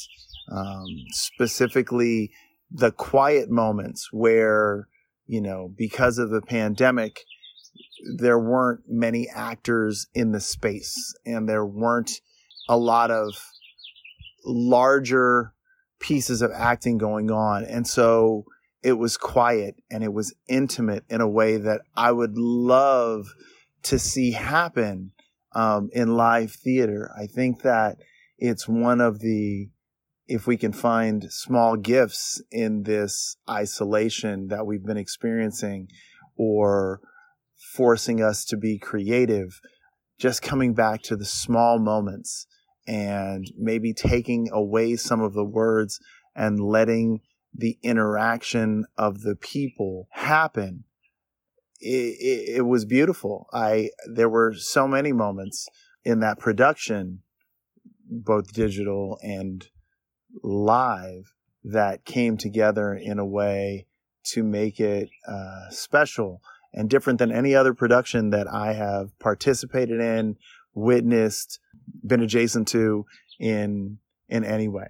um, 0.51 0.85
specifically 1.11 2.31
the 2.71 2.93
quiet 2.93 3.51
moments 3.51 4.09
where, 4.13 4.89
you 5.27 5.41
know, 5.41 5.73
because 5.77 6.19
of 6.19 6.31
the 6.31 6.43
pandemic, 6.43 7.25
there 8.17 8.39
weren't 8.39 8.81
many 8.89 9.29
actors 9.29 10.07
in 10.15 10.33
the 10.33 10.41
space 10.41 11.15
and 11.27 11.49
there 11.49 11.67
weren't 11.67 12.21
a 12.69 12.77
lot 12.77 13.11
of 13.11 13.35
larger 14.45 15.53
pieces 15.99 16.43
of 16.43 16.51
acting 16.55 16.99
going 16.99 17.31
on. 17.31 17.65
And 17.65 17.87
so 17.87 18.45
it 18.83 18.93
was 18.93 19.17
quiet 19.17 19.77
and 19.91 20.05
it 20.05 20.13
was 20.13 20.35
intimate 20.49 21.05
in 21.09 21.21
a 21.21 21.29
way 21.29 21.57
that 21.57 21.83
I 21.97 22.13
would 22.13 22.37
love 22.37 23.27
to 23.85 23.99
see 23.99 24.33
happen 24.33 25.13
um, 25.53 25.91
in 25.93 26.17
live 26.17 26.53
theater. 26.53 27.11
I 27.19 27.27
think 27.27 27.63
that 27.63 27.99
it's 28.39 28.69
one 28.69 29.01
of 29.01 29.21
the, 29.21 29.69
if 30.29 30.47
we 30.47 30.57
can 30.57 30.73
find 30.73 31.33
small 31.33 31.77
gifts 31.77 32.41
in 32.53 32.85
this 32.85 33.37
isolation 33.49 34.49
that 34.49 34.67
we've 34.67 34.85
been 34.85 34.97
experiencing 34.97 35.89
or 36.37 37.01
forcing 37.59 38.23
us 38.23 38.45
to 38.47 38.57
be 38.57 38.79
creative, 38.79 39.61
just 40.19 40.43
coming 40.43 40.75
back 40.75 41.03
to 41.03 41.17
the 41.17 41.25
small 41.25 41.79
moments 41.79 42.47
and 42.87 43.47
maybe 43.57 43.93
taking 43.93 44.49
away 44.51 44.97
some 44.97 45.21
of 45.21 45.35
the 45.35 45.45
words 45.45 46.01
and 46.35 46.61
letting 46.61 47.21
the 47.55 47.79
interaction 47.83 48.85
of 48.97 49.23
the 49.23 49.37
people 49.37 50.09
happen. 50.11 50.85
It, 51.81 52.17
it, 52.21 52.57
it, 52.57 52.67
was 52.67 52.85
beautiful. 52.85 53.47
I 53.53 53.91
there 54.13 54.29
were 54.29 54.55
so 54.55 54.89
many 54.89 55.13
moments 55.13 55.69
in 56.05 56.21
that 56.21 56.39
production, 56.39 57.23
both 58.09 58.53
digital 58.53 59.19
and 59.23 59.69
live, 60.43 61.35
that 61.65 62.05
came 62.05 62.37
together 62.37 62.95
in 62.95 63.19
a 63.19 63.27
way 63.27 63.87
to 64.25 64.43
make 64.43 64.81
it 64.81 65.09
uh, 65.27 65.69
special 65.71 66.41
and 66.73 66.91
different 66.91 67.19
than 67.19 67.33
any 67.33 67.55
other 67.55 67.75
production 67.75 68.31
that 68.31 68.47
I 68.47 68.75
have 68.75 69.19
participated 69.19 70.01
in, 70.01 70.37
witnessed, 70.75 71.61
been 72.07 72.23
adjacent 72.23 72.69
to 72.69 73.07
in 73.39 73.99
in 74.29 74.45
any 74.45 74.69
way. 74.69 74.89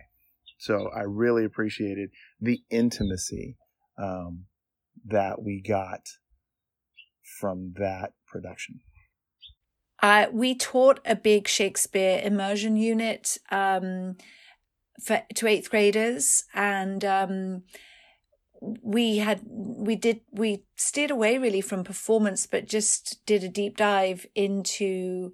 So 0.59 0.91
I 0.95 1.03
really 1.03 1.45
appreciated 1.45 2.11
the 2.41 2.61
intimacy 2.71 3.57
um, 3.97 4.47
that 5.07 5.41
we 5.43 5.63
got 5.63 6.09
from 7.41 7.75
that 7.79 8.13
production. 8.27 8.81
Uh, 10.03 10.27
we 10.33 10.55
taught 10.55 11.01
a 11.05 11.17
big 11.17 11.49
Shakespeare 11.49 12.21
immersion 12.23 12.77
unit 12.77 13.39
um, 13.51 14.17
for 15.01 15.23
to 15.35 15.47
eighth 15.47 15.71
graders, 15.71 16.45
and 16.55 17.05
um, 17.05 17.63
we 18.61 19.19
had 19.19 19.41
we 19.47 19.97
did 19.97 20.21
we 20.33 20.65
steered 20.77 21.11
away 21.11 21.39
really 21.39 21.61
from 21.61 21.85
performance, 21.85 22.47
but 22.47 22.67
just 22.67 23.25
did 23.27 23.45
a 23.45 23.49
deep 23.49 23.77
dive 23.77 24.27
into 24.35 25.33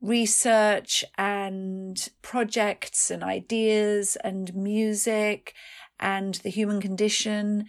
research 0.00 1.04
and 1.16 2.08
projects 2.22 3.10
and 3.10 3.24
ideas 3.24 4.16
and 4.22 4.54
music 4.54 5.54
and 5.98 6.36
the 6.36 6.50
human 6.50 6.80
condition 6.80 7.66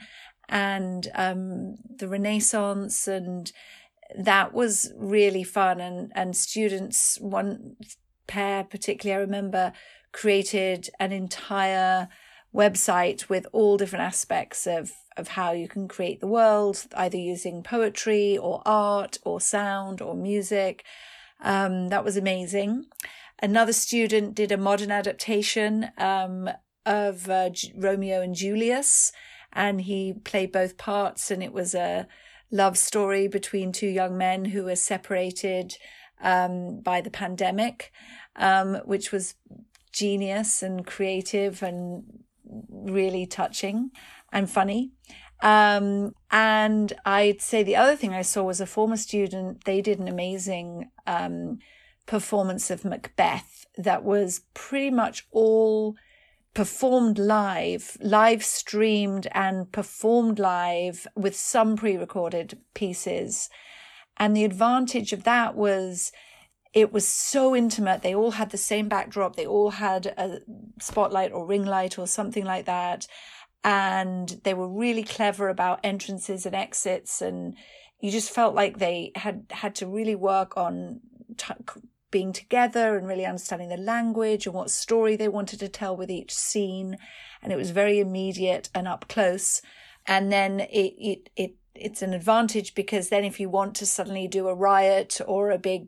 and 0.47 1.08
um, 1.16 1.76
the 1.97 2.08
Renaissance 2.08 3.08
and 3.08 3.52
that 4.16 4.54
was 4.54 4.91
really 4.97 5.43
fun. 5.43 5.80
And 5.80 6.12
and 6.16 6.36
students 6.36 7.18
one 7.22 7.78
pair 8.28 8.64
particularly 8.64 9.18
I 9.18 9.22
remember 9.22 9.74
created 10.12 10.89
an 11.00 11.12
entire 11.12 12.10
website 12.54 13.30
with 13.30 13.45
all 13.52 13.78
different 13.78 14.04
aspects 14.04 14.66
of 14.66 14.93
of 15.18 15.30
how 15.30 15.52
you 15.52 15.68
can 15.68 15.88
create 15.88 16.22
the 16.22 16.28
world 16.28 16.86
either 16.95 17.18
using 17.18 17.62
poetry 17.62 18.38
or 18.38 18.62
art 18.66 19.18
or 19.26 19.41
sound 19.41 20.02
or 20.02 20.16
music 20.16 20.86
um, 21.41 21.89
that 21.89 22.04
was 22.04 22.18
amazing. 22.18 22.86
Another 23.41 23.74
student 23.74 24.36
did 24.36 24.52
a 24.52 24.58
modern 24.58 24.91
adaptation 24.91 25.91
um, 25.97 26.50
of 26.86 27.30
uh, 27.30 27.52
Romeo 27.76 28.22
and 28.22 28.36
Julius, 28.36 29.12
and 29.54 29.82
he 29.82 30.14
played 30.14 30.52
both 30.52 30.78
parts, 30.78 31.32
and 31.32 31.41
it 31.41 31.54
was 31.54 31.74
a 31.74 32.08
love 32.52 32.78
story 32.78 33.28
between 33.28 33.72
two 33.72 33.88
young 33.88 34.18
men 34.18 34.45
who 34.45 34.66
were 34.66 34.76
separated 34.76 35.78
um, 36.22 36.82
by 36.82 37.00
the 37.00 37.10
pandemic, 37.10 37.91
um, 38.36 38.76
which 38.86 39.12
was 39.12 39.36
genius 39.93 40.62
and 40.62 40.86
creative 40.86 41.64
and 41.64 42.04
really 42.70 43.26
touching 43.26 43.91
and 44.32 44.50
funny. 44.50 44.91
Um, 45.41 46.14
and 46.32 46.93
I'd 47.06 47.41
say 47.41 47.64
the 47.64 47.76
other 47.76 47.95
thing 47.95 48.14
I 48.14 48.24
saw 48.24 48.43
was 48.43 48.60
a 48.60 48.66
former 48.66 48.97
student. 48.97 49.64
They 49.64 49.82
did 49.82 50.00
an 50.00 50.08
amazing 50.08 50.91
um, 51.08 51.60
performance 52.06 52.70
of 52.70 52.84
Macbeth 52.84 53.66
that 53.78 54.04
was 54.04 54.41
pretty 54.54 54.91
much 54.91 55.28
all 55.32 55.95
performed 56.54 57.18
live, 57.18 57.95
live 58.02 58.43
streamed 58.43 59.28
and 59.32 59.72
performed 59.72 60.39
live 60.39 61.08
with 61.16 61.36
some 61.36 61.78
pre 61.78 61.95
recorded 61.95 62.60
pieces. 62.74 63.50
And 64.18 64.36
the 64.36 64.43
advantage 64.43 65.14
of 65.14 65.24
that 65.24 65.56
was 65.56 66.12
it 66.74 66.93
was 66.93 67.07
so 67.07 67.55
intimate. 67.55 68.01
They 68.01 68.13
all 68.13 68.32
had 68.32 68.51
the 68.51 68.57
same 68.57 68.89
backdrop. 68.89 69.36
They 69.36 69.47
all 69.47 69.72
had 69.72 70.05
a 70.05 70.39
spotlight 70.80 71.32
or 71.32 71.45
ring 71.45 71.65
light 71.65 71.97
or 71.97 72.07
something 72.07 72.45
like 72.45 72.65
that. 72.65 73.07
And 73.63 74.39
they 74.43 74.53
were 74.53 74.70
really 74.70 75.03
clever 75.03 75.49
about 75.49 75.80
entrances 75.84 76.45
and 76.45 76.55
exits. 76.55 77.22
And 77.22 77.55
you 77.99 78.11
just 78.11 78.30
felt 78.30 78.55
like 78.55 78.78
they 78.78 79.11
had 79.15 79.45
had 79.49 79.76
to 79.76 79.88
really 79.88 80.15
work 80.15 80.55
on 80.57 81.01
t- 81.38 81.53
being 82.11 82.34
together 82.34 82.97
and 82.97 83.07
really 83.07 83.26
understanding 83.26 83.70
the 83.70 83.78
language 83.78 84.45
and 84.45 84.55
what 84.55 84.72
story 84.72 85.15
they 85.15 85.28
wanted 85.28 85.59
to 85.59 85.67
tell 85.67 85.95
with 85.95 86.09
each 86.09 86.34
scene. 86.34 86.97
And 87.41 87.51
it 87.51 87.57
was 87.57 87.72
very 87.72 87.99
immediate 87.99 88.70
and 88.74 88.88
up 88.88 89.07
close. 89.07 89.61
And 90.05 90.32
then 90.32 90.61
it, 90.61 90.93
it, 90.97 91.30
it, 91.36 91.55
it's 91.76 92.01
an 92.01 92.13
advantage 92.13 92.74
because 92.74 93.09
then 93.09 93.24
if 93.24 93.39
you 93.39 93.49
want 93.49 93.76
to 93.76 93.86
suddenly 93.86 94.28
do 94.28 94.47
a 94.47 94.55
riot 94.55 95.20
or 95.28 95.51
a 95.51 95.59
big, 95.59 95.88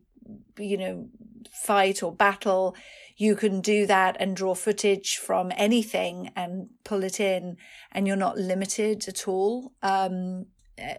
you 0.57 0.77
know, 0.77 1.09
fight 1.51 2.03
or 2.03 2.13
battle, 2.13 2.75
you 3.17 3.35
can 3.35 3.61
do 3.61 3.85
that 3.85 4.17
and 4.19 4.35
draw 4.35 4.55
footage 4.55 5.17
from 5.17 5.51
anything 5.55 6.31
and 6.35 6.69
pull 6.83 7.03
it 7.03 7.19
in 7.19 7.57
and 7.91 8.07
you're 8.07 8.15
not 8.15 8.37
limited 8.37 9.07
at 9.07 9.27
all 9.27 9.73
um, 9.83 10.47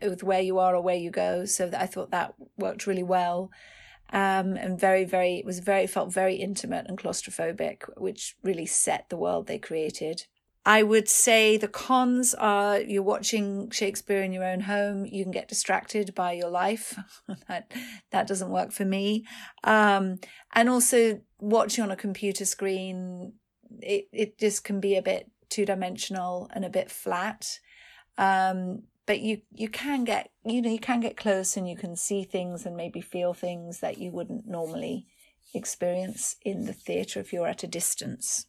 with 0.02 0.22
where 0.22 0.40
you 0.40 0.58
are 0.58 0.76
or 0.76 0.80
where 0.80 0.96
you 0.96 1.10
go. 1.10 1.44
So 1.44 1.70
I 1.76 1.86
thought 1.86 2.10
that 2.12 2.34
worked 2.56 2.86
really 2.86 3.02
well 3.02 3.50
um, 4.12 4.56
and 4.56 4.78
very, 4.78 5.04
very, 5.04 5.36
it 5.36 5.46
was 5.46 5.60
very, 5.60 5.86
felt 5.86 6.12
very 6.12 6.36
intimate 6.36 6.86
and 6.86 6.98
claustrophobic, 6.98 7.84
which 7.96 8.36
really 8.42 8.66
set 8.66 9.08
the 9.08 9.16
world 9.16 9.46
they 9.46 9.58
created. 9.58 10.26
I 10.64 10.84
would 10.84 11.08
say 11.08 11.56
the 11.56 11.68
cons 11.68 12.34
are 12.34 12.80
you're 12.80 13.02
watching 13.02 13.70
Shakespeare 13.70 14.22
in 14.22 14.32
your 14.32 14.44
own 14.44 14.60
home. 14.60 15.06
You 15.06 15.24
can 15.24 15.32
get 15.32 15.48
distracted 15.48 16.14
by 16.14 16.32
your 16.32 16.50
life. 16.50 16.96
that 17.48 17.72
that 18.10 18.28
doesn't 18.28 18.50
work 18.50 18.70
for 18.70 18.84
me. 18.84 19.26
Um, 19.64 20.20
and 20.54 20.68
also 20.68 21.20
watching 21.40 21.82
on 21.82 21.90
a 21.90 21.96
computer 21.96 22.44
screen, 22.44 23.34
it 23.80 24.08
it 24.12 24.38
just 24.38 24.62
can 24.62 24.78
be 24.78 24.96
a 24.96 25.02
bit 25.02 25.30
two 25.48 25.66
dimensional 25.66 26.48
and 26.54 26.64
a 26.64 26.70
bit 26.70 26.90
flat. 26.90 27.58
Um, 28.16 28.84
but 29.04 29.20
you 29.20 29.42
you 29.52 29.68
can 29.68 30.04
get 30.04 30.30
you 30.44 30.62
know 30.62 30.70
you 30.70 30.78
can 30.78 31.00
get 31.00 31.16
close 31.16 31.56
and 31.56 31.68
you 31.68 31.76
can 31.76 31.96
see 31.96 32.22
things 32.22 32.64
and 32.64 32.76
maybe 32.76 33.00
feel 33.00 33.34
things 33.34 33.80
that 33.80 33.98
you 33.98 34.12
wouldn't 34.12 34.46
normally 34.46 35.06
experience 35.54 36.36
in 36.42 36.66
the 36.66 36.72
theater 36.72 37.20
if 37.20 37.32
you're 37.32 37.46
at 37.46 37.62
a 37.62 37.66
distance 37.66 38.46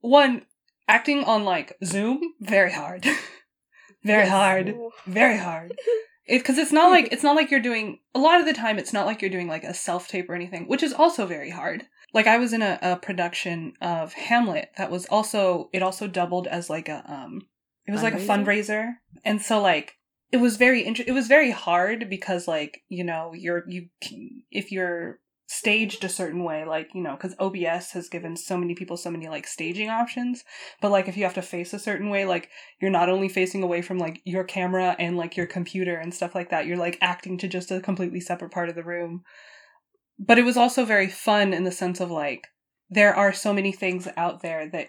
one 0.00 0.42
acting 0.88 1.24
on 1.24 1.44
like 1.44 1.76
zoom? 1.84 2.20
Very 2.40 2.72
hard. 2.72 3.04
Very 4.04 4.24
Yes. 4.24 4.30
hard. 4.30 4.74
Very 5.06 5.38
hard. 5.38 5.74
Because 6.28 6.58
it's 6.58 6.72
not 6.72 6.90
like 6.90 7.08
it's 7.12 7.22
not 7.22 7.36
like 7.36 7.50
you're 7.50 7.60
doing 7.60 8.00
a 8.14 8.18
lot 8.18 8.40
of 8.40 8.46
the 8.46 8.52
time 8.52 8.78
it's 8.78 8.92
not 8.92 9.06
like 9.06 9.20
you're 9.22 9.30
doing 9.30 9.48
like 9.48 9.64
a 9.64 9.74
self 9.74 10.08
tape 10.08 10.28
or 10.28 10.34
anything 10.34 10.68
which 10.68 10.82
is 10.82 10.92
also 10.92 11.26
very 11.26 11.50
hard. 11.50 11.84
Like 12.12 12.26
i 12.26 12.38
was 12.38 12.52
in 12.52 12.62
a, 12.62 12.78
a 12.82 12.96
production 12.96 13.72
of 13.80 14.12
hamlet 14.12 14.70
that 14.76 14.90
was 14.90 15.06
also 15.06 15.68
it 15.72 15.82
also 15.82 16.06
doubled 16.06 16.46
as 16.46 16.70
like 16.70 16.88
a 16.88 17.02
um 17.12 17.42
it 17.86 17.90
was 17.92 18.02
like 18.02 18.14
a 18.14 18.18
Fundraiser? 18.18 18.92
and 19.24 19.42
so 19.42 19.60
like 19.60 19.94
it 20.32 20.38
was 20.38 20.56
very 20.56 20.86
it 20.86 21.12
was 21.12 21.26
very 21.28 21.50
hard 21.50 22.08
because 22.08 22.46
like 22.48 22.82
you 22.88 23.04
know 23.04 23.32
you're 23.34 23.64
you 23.68 23.88
if 24.50 24.70
you're 24.70 25.18
staged 25.46 26.02
a 26.04 26.08
certain 26.08 26.42
way 26.42 26.64
like 26.64 26.88
you 26.94 27.02
know 27.02 27.14
because 27.14 27.34
obs 27.38 27.90
has 27.92 28.08
given 28.08 28.34
so 28.34 28.56
many 28.56 28.74
people 28.74 28.96
so 28.96 29.10
many 29.10 29.28
like 29.28 29.46
staging 29.46 29.90
options. 29.90 30.42
But 30.80 30.90
like 30.90 31.08
if 31.08 31.16
you 31.16 31.24
have 31.24 31.34
to 31.34 31.42
face 31.42 31.74
a 31.74 31.78
certain 31.78 32.08
way 32.08 32.24
like 32.24 32.48
you're 32.80 32.90
not 32.90 33.10
only 33.10 33.28
facing 33.28 33.62
away 33.62 33.82
from 33.82 33.98
like 33.98 34.20
your 34.24 34.44
camera 34.44 34.96
and 34.98 35.16
like 35.16 35.36
your 35.36 35.46
computer 35.46 35.96
and 35.96 36.14
stuff 36.14 36.34
like 36.34 36.50
that 36.50 36.66
you're 36.66 36.78
like 36.78 36.98
acting 37.00 37.36
to 37.38 37.48
just 37.48 37.70
a 37.70 37.80
completely 37.80 38.20
separate 38.20 38.52
part 38.52 38.68
of 38.68 38.74
the 38.74 38.84
room. 38.84 39.22
But 40.18 40.38
it 40.38 40.44
was 40.44 40.56
also 40.56 40.84
very 40.84 41.08
fun 41.08 41.52
in 41.52 41.64
the 41.64 41.72
sense 41.72 42.00
of 42.00 42.10
like 42.10 42.46
there 42.88 43.14
are 43.14 43.32
so 43.32 43.52
many 43.52 43.72
things 43.72 44.08
out 44.16 44.42
there 44.42 44.68
that 44.70 44.88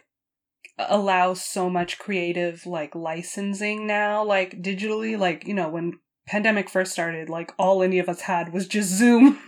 allow 0.78 1.34
so 1.34 1.70
much 1.70 1.98
creative 1.98 2.66
like 2.66 2.94
licensing 2.96 3.88
now 3.88 4.24
like 4.24 4.62
digitally 4.62 5.18
like 5.18 5.48
you 5.48 5.54
know 5.54 5.70
when 5.70 5.94
pandemic 6.28 6.70
first 6.70 6.92
started 6.92 7.30
like 7.30 7.54
all 7.58 7.84
any 7.84 8.00
of 8.00 8.10
us 8.10 8.22
had 8.22 8.52
was 8.54 8.68
just 8.68 8.90
zoom. 8.90 9.40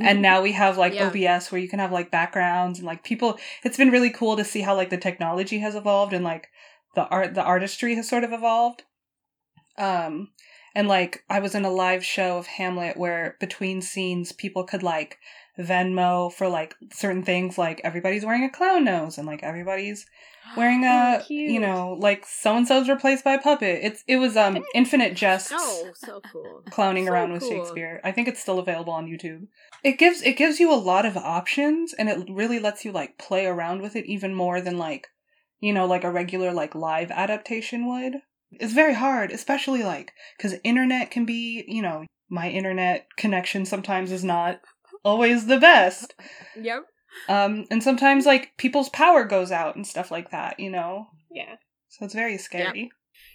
And 0.00 0.22
now 0.22 0.40
we 0.40 0.52
have 0.52 0.78
like 0.78 0.94
Yeah. 0.94 1.08
OBS 1.08 1.52
where 1.52 1.60
you 1.60 1.68
can 1.68 1.78
have 1.78 1.92
like 1.92 2.10
backgrounds 2.10 2.78
and 2.78 2.86
like 2.86 3.04
people 3.04 3.38
it's 3.62 3.76
been 3.76 3.90
really 3.90 4.10
cool 4.10 4.36
to 4.36 4.44
see 4.44 4.62
how 4.62 4.74
like 4.74 4.88
the 4.90 4.96
technology 4.96 5.58
has 5.58 5.74
evolved 5.74 6.14
and 6.14 6.24
like 6.24 6.48
the 6.94 7.06
art 7.08 7.34
the 7.34 7.42
artistry 7.42 7.94
has 7.96 8.08
sort 8.08 8.24
of 8.24 8.32
evolved. 8.32 8.84
Um 9.76 10.30
and 10.74 10.88
like 10.88 11.22
I 11.28 11.40
was 11.40 11.54
in 11.54 11.64
a 11.66 11.70
live 11.70 12.04
show 12.04 12.38
of 12.38 12.46
Hamlet 12.46 12.96
where 12.96 13.36
between 13.40 13.82
scenes 13.82 14.32
people 14.32 14.64
could 14.64 14.82
like 14.82 15.18
Venmo 15.58 16.32
for 16.32 16.48
like 16.48 16.74
certain 16.92 17.22
things 17.22 17.58
like 17.58 17.80
everybody's 17.84 18.24
wearing 18.24 18.44
a 18.44 18.50
clown 18.50 18.84
nose 18.84 19.18
and 19.18 19.26
like 19.26 19.42
everybody's 19.42 20.06
wearing 20.56 20.84
a 20.84 21.20
Oh, 21.22 21.26
you 21.28 21.60
know 21.60 21.96
like 21.98 22.24
so 22.26 22.56
and 22.56 22.66
so's 22.66 22.88
replaced 22.88 23.24
by 23.24 23.34
a 23.34 23.40
puppet. 23.40 23.80
It's 23.82 24.02
it 24.06 24.16
was 24.16 24.36
um 24.36 24.64
infinite 24.74 25.14
jests 25.14 25.52
Oh, 25.54 25.92
so 25.94 26.20
cool. 26.32 26.62
clowning 26.70 27.06
So 27.06 27.12
around 27.12 27.32
with. 27.32 27.42
Shakespeare. 27.42 28.00
I 28.02 28.12
think 28.12 28.28
it's 28.28 28.40
still 28.40 28.58
available 28.58 28.92
on 28.92 29.06
YouTube. 29.06 29.46
It 29.84 29.98
gives 29.98 30.22
it 30.22 30.36
gives 30.36 30.58
you 30.60 30.72
a 30.72 30.76
lot 30.76 31.04
of 31.04 31.16
options 31.16 31.92
and 31.92 32.08
it 32.08 32.28
really 32.30 32.58
lets 32.58 32.84
you 32.84 32.92
like 32.92 33.18
play 33.18 33.46
around 33.46 33.82
with 33.82 33.96
it 33.96 34.06
even 34.06 34.34
more 34.34 34.60
than 34.60 34.78
like 34.78 35.08
you 35.60 35.72
know 35.72 35.86
like 35.86 36.04
a 36.04 36.10
regular 36.10 36.52
like 36.52 36.74
live 36.74 37.10
adaptation 37.10 37.86
would. 37.86 38.22
It's 38.52 38.72
very 38.72 38.94
hard, 38.94 39.30
especially 39.32 39.82
like 39.82 40.12
cuz 40.38 40.54
internet 40.64 41.10
can 41.10 41.24
be, 41.24 41.64
you 41.68 41.82
know, 41.82 42.04
my 42.28 42.48
internet 42.48 43.06
connection 43.16 43.64
sometimes 43.66 44.10
is 44.12 44.24
not 44.24 44.60
always 45.04 45.46
the 45.46 45.58
best. 45.58 46.14
Yep. 46.60 46.84
Um 47.28 47.66
and 47.70 47.82
sometimes 47.82 48.26
like 48.26 48.56
people's 48.56 48.88
power 48.88 49.24
goes 49.24 49.50
out 49.52 49.76
and 49.76 49.86
stuff 49.86 50.10
like 50.10 50.30
that, 50.30 50.58
you 50.58 50.70
know. 50.70 51.08
Yeah. 51.30 51.56
So 51.88 52.04
it's 52.06 52.14
very 52.14 52.38
scary. 52.38 52.90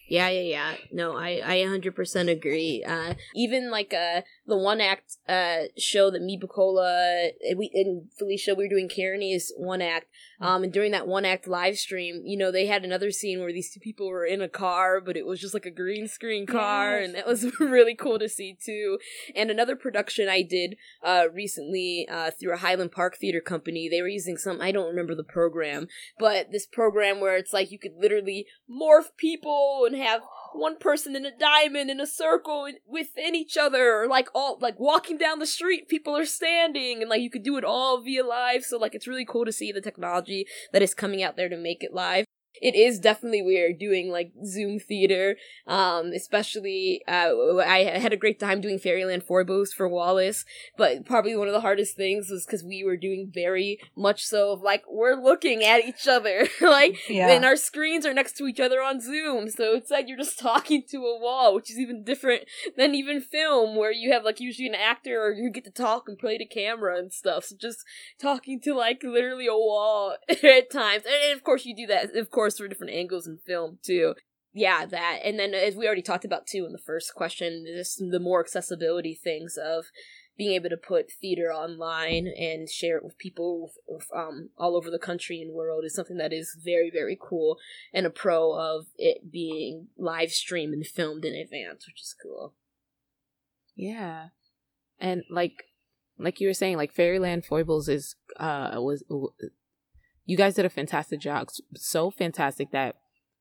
Yeah, 0.09 0.30
yeah, 0.30 0.41
yeah. 0.41 0.74
No, 0.91 1.18
I, 1.18 1.41
I 1.45 1.55
100% 1.57 2.32
agree. 2.32 2.84
Uh, 2.88 3.15
even 3.36 3.70
like 3.70 3.93
uh, 3.93 4.22
the 4.45 4.57
one 4.57 4.80
act 4.80 5.18
uh, 5.28 5.63
show 5.78 6.09
that 6.11 6.22
me, 6.22 6.39
Bukola, 6.41 7.32
and 7.41 7.59
we 7.59 7.70
and 7.74 8.09
Felicia, 8.18 8.55
we 8.55 8.65
were 8.65 8.70
doing 8.70 8.89
Kearney's 8.89 9.51
one 9.57 9.82
act. 9.82 10.07
Um, 10.40 10.64
and 10.64 10.72
during 10.72 10.92
that 10.92 11.08
one 11.08 11.26
act 11.26 11.48
live 11.48 11.78
stream, 11.78 12.22
you 12.24 12.38
know, 12.38 12.52
they 12.52 12.68
had 12.68 12.86
another 12.86 13.12
scene 13.12 13.40
where 13.40 13.52
these 13.52 13.72
two 13.74 13.80
people 13.80 14.08
were 14.08 14.26
in 14.26 14.42
a 14.42 14.48
car, 14.50 15.02
but 15.02 15.18
it 15.18 15.26
was 15.26 15.40
just 15.40 15.54
like 15.54 15.66
a 15.66 15.72
green 15.72 16.08
screen 16.08 16.46
car, 16.46 16.98
and 16.98 17.16
that 17.16 17.26
was 17.26 17.46
really 17.60 17.96
cool 17.96 18.20
to 18.20 18.30
see 18.30 18.56
too. 18.64 19.00
And 19.36 19.50
another 19.50 19.76
production 19.76 20.30
I 20.30 20.44
did 20.44 20.76
uh, 21.04 21.26
recently 21.34 22.08
uh, 22.10 22.32
through 22.32 22.54
a 22.54 22.58
Highland 22.58 22.92
Park 22.92 23.18
Theater 23.18 23.42
Company, 23.42 23.90
they 23.90 24.02
were 24.02 24.08
using 24.08 24.38
some, 24.38 24.62
I 24.62 24.72
don't 24.72 24.90
remember 24.90 25.16
the 25.16 25.24
program, 25.24 25.88
but 26.20 26.52
this 26.52 26.68
program 26.68 27.20
where 27.20 27.38
it's 27.38 27.54
like 27.54 27.72
you 27.72 27.80
could 27.80 27.96
literally 28.00 28.46
morph 28.70 29.16
people 29.18 29.86
and 29.88 29.96
have 29.96 30.22
one 30.54 30.78
person 30.78 31.16
in 31.16 31.26
a 31.26 31.38
diamond 31.38 31.90
in 31.90 32.00
a 32.00 32.08
circle 32.08 32.66
in- 32.66 32.78
within 32.88 33.36
each 33.36 33.58
other 33.58 34.02
or 34.02 34.08
like 34.08 34.28
all 34.34 34.58
like 34.62 34.80
walking 34.80 35.18
down 35.18 35.40
the 35.40 35.46
street 35.46 35.88
people 35.88 36.16
are 36.16 36.26
standing 36.26 37.02
and 37.02 37.10
like 37.10 37.22
you 37.22 37.30
could 37.30 37.44
do 37.44 37.58
it 37.58 37.64
all 37.64 38.02
via 38.02 38.26
live 38.26 38.64
so 38.64 38.78
like 38.78 38.96
it's 38.96 39.08
really 39.08 39.26
cool 39.26 39.46
to 39.46 39.52
see 39.52 39.72
the 39.72 39.82
technology 39.82 40.27
that 40.74 40.82
is 40.82 40.94
coming 40.94 41.24
out 41.24 41.36
there 41.38 41.50
to 41.50 41.58
make 41.58 41.84
it 41.84 41.94
live 41.94 42.26
it 42.62 42.76
is 42.76 42.99
definitely 42.99 43.41
weird 43.41 43.78
doing 43.80 44.10
like 44.10 44.32
zoom 44.45 44.80
theater 44.80 45.36
um 45.68 46.12
especially 46.14 47.01
uh 47.08 47.32
i 47.66 47.80
had 47.99 48.14
a 48.14 48.18
great 48.18 48.39
time 48.39 48.62
doing 48.62 48.78
fairyland 48.80 49.24
foibles 49.24 49.74
for 49.74 49.88
wallace 49.88 50.45
but 50.78 51.05
probably 51.05 51.36
one 51.36 51.47
of 51.47 51.53
the 51.53 51.62
hardest 51.62 51.95
things 51.95 52.30
was 52.30 52.45
because 52.45 52.64
we 52.64 52.84
were 52.84 52.97
doing 52.97 53.30
very 53.34 53.80
much 53.95 54.24
so 54.26 54.51
of 54.51 54.62
like 54.62 54.84
we're 54.89 55.16
looking 55.16 55.64
at 55.64 55.84
each 55.86 56.08
other 56.08 56.47
like 56.62 56.97
Yeah. 57.10 57.30
and 57.32 57.43
our 57.45 57.55
screens 57.55 58.05
are 58.05 58.14
next 58.14 58.38
to 58.38 58.45
each 58.47 58.60
other 58.60 58.82
on 58.82 59.01
zoom 59.01 59.49
so 59.49 59.74
it's 59.76 59.91
like 59.91 60.08
you're 60.08 60.18
just 60.18 60.39
talking 60.49 60.84
to 60.89 60.97
a 60.97 61.20
wall 61.20 61.55
which 61.55 61.72
is 61.72 61.78
even 61.80 62.03
different 62.03 62.43
than 62.78 62.95
even 62.95 63.22
film 63.22 63.76
where 63.76 63.91
you 63.91 64.12
have 64.14 64.24
like 64.24 64.39
usually 64.39 64.68
an 64.68 64.76
actor 64.76 65.22
or 65.22 65.34
you 65.34 65.49
get 65.49 65.66
to 65.66 65.72
talk 65.72 66.08
and 66.08 66.18
play 66.18 66.38
to 66.38 66.45
camera 66.45 66.97
and 66.97 67.12
stuff 67.12 67.45
so 67.45 67.55
just 67.60 67.80
talking 68.22 68.60
to 68.62 68.74
like 68.74 69.01
literally 69.03 69.47
a 69.47 69.53
wall 69.53 70.16
at 70.30 70.70
times 70.72 71.03
and, 71.05 71.16
and 71.30 71.34
of 71.38 71.43
course 71.43 71.66
you 71.66 71.76
do 71.76 71.88
that 71.88 72.16
of 72.16 72.30
course 72.32 72.47
for 72.56 72.68
different 72.68 72.93
angles 72.93 73.28
in 73.28 73.38
film 73.45 73.80
too. 73.84 74.16
Yeah 74.54 74.86
that 74.86 75.20
and 75.24 75.38
then 75.38 75.54
as 75.54 75.76
we 75.76 75.86
already 75.86 76.02
talked 76.02 76.26
about 76.26 76.48
too 76.48 76.66
in 76.66 76.72
the 76.72 76.80
first 76.80 77.14
question 77.14 77.66
just 77.68 78.00
the 78.00 78.20
more 78.20 78.39
accessibility 78.39 79.14
things 79.14 79.56
of 79.56 79.86
being 80.38 80.54
able 80.54 80.70
to 80.70 80.78
put 80.78 81.12
theater 81.12 81.52
online 81.52 82.28
and 82.28 82.70
share 82.70 82.98
it 82.98 83.04
with 83.04 83.18
people 83.18 83.72
um, 84.16 84.50
all 84.58 84.76
over 84.76 84.91
the 84.91 85.00
country 85.00 85.41
and 85.41 85.54
world 85.54 85.84
is 85.84 85.95
something 85.95 86.18
that 86.18 86.32
is 86.32 86.58
very 86.64 86.89
very 86.91 87.18
cool 87.20 87.58
and 87.93 88.06
a 88.06 88.10
pro 88.10 88.54
of 88.54 88.88
it 88.98 89.32
being 89.32 89.88
live 89.98 90.32
streamed 90.32 90.74
and 90.74 90.88
filmed 90.88 91.26
in 91.26 91.34
advance 91.34 91.86
which 91.88 92.02
is 92.02 92.16
cool. 92.22 92.54
Yeah. 93.76 94.28
And 95.00 95.24
like 95.30 95.66
like 96.18 96.39
you 96.39 96.48
were 96.48 96.54
saying 96.54 96.78
like 96.78 96.93
fairyland 96.93 97.45
foibles 97.45 97.88
is 97.88 98.16
uh 98.39 98.72
was 98.76 99.04
you 100.28 100.38
guys 100.38 100.54
did 100.54 100.66
a 100.66 100.70
fantastic 100.70 101.20
job 101.20 101.50
so 101.76 102.12
fantastic 102.12 102.70
that 102.72 102.98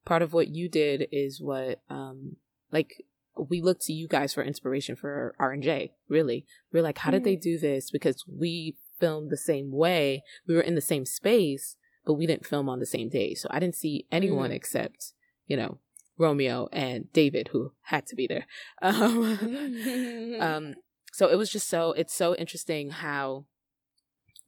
part 0.07 0.23
of 0.23 0.33
what 0.33 0.49
you 0.49 0.69
did 0.69 1.07
is 1.13 1.41
what 1.41 1.81
um 1.91 2.37
like 2.73 3.05
we 3.39 3.61
look 3.61 3.79
to 3.81 3.93
you 3.93 4.09
guys 4.09 4.33
for 4.33 4.43
inspiration 4.43 4.97
for 4.97 5.35
R&J, 5.39 5.93
really. 6.09 6.47
We're 6.73 6.83
like, 6.83 6.99
how 6.99 7.11
did 7.11 7.25
they 7.25 7.35
mm-hmm. 7.35 7.43
do 7.43 7.59
this? 7.59 7.91
Because 7.91 8.25
we 8.27 8.77
filmed 8.99 9.31
the 9.31 9.37
same 9.37 9.73
way. 9.73 10.23
We 10.47 10.55
were 10.55 10.61
in 10.61 10.75
the 10.75 10.81
same 10.81 11.05
space, 11.05 11.77
but 12.05 12.15
we 12.15 12.27
didn't 12.27 12.47
film 12.47 12.69
on 12.69 12.81
the 12.81 12.87
same 12.87 13.09
day. 13.09 13.35
So 13.35 13.49
I 13.51 13.59
didn't 13.59 13.75
see 13.75 14.07
anyone 14.11 14.51
mm. 14.51 14.55
except, 14.55 15.13
you 15.47 15.57
know, 15.57 15.79
Romeo 16.19 16.69
and 16.73 17.13
David, 17.13 17.49
who 17.53 17.73
had 17.83 18.07
to 18.07 18.17
be 18.17 18.27
there. 18.27 18.47
Um, 18.83 20.37
um, 20.41 20.75
so 21.13 21.29
it 21.29 21.37
was 21.37 21.51
just 21.51 21.69
so, 21.69 21.93
it's 21.93 22.15
so 22.15 22.35
interesting 22.37 22.91
how 22.91 23.47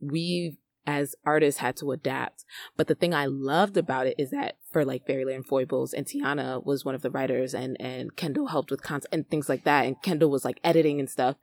we 0.01 0.59
as 0.89 1.15
artists 1.27 1.61
had 1.61 1.77
to 1.77 1.93
adapt. 1.93 2.47
But 2.79 2.87
the 2.87 2.95
thing 2.95 3.13
I 3.13 3.27
loved 3.27 3.77
about 3.77 4.07
it 4.07 4.15
is 4.17 4.31
that 4.31 4.57
for 4.73 4.87
like 4.87 5.07
Fairyland 5.07 5.47
Foibles 5.47 5.93
and 5.93 6.07
Tiana 6.07 6.65
was 6.65 6.83
one 6.83 6.95
of 6.95 7.03
the 7.03 7.11
writers 7.11 7.55
and 7.55 7.79
and 7.79 8.17
Kendall 8.17 8.47
helped 8.47 8.71
with 8.71 8.83
content 8.83 9.13
and 9.13 9.29
things 9.29 9.51
like 9.51 9.65
that 9.65 9.85
and 9.85 10.01
Kendall 10.03 10.31
was 10.31 10.47
like 10.47 10.59
editing 10.65 10.99
and 10.99 11.11
stuff. 11.11 11.37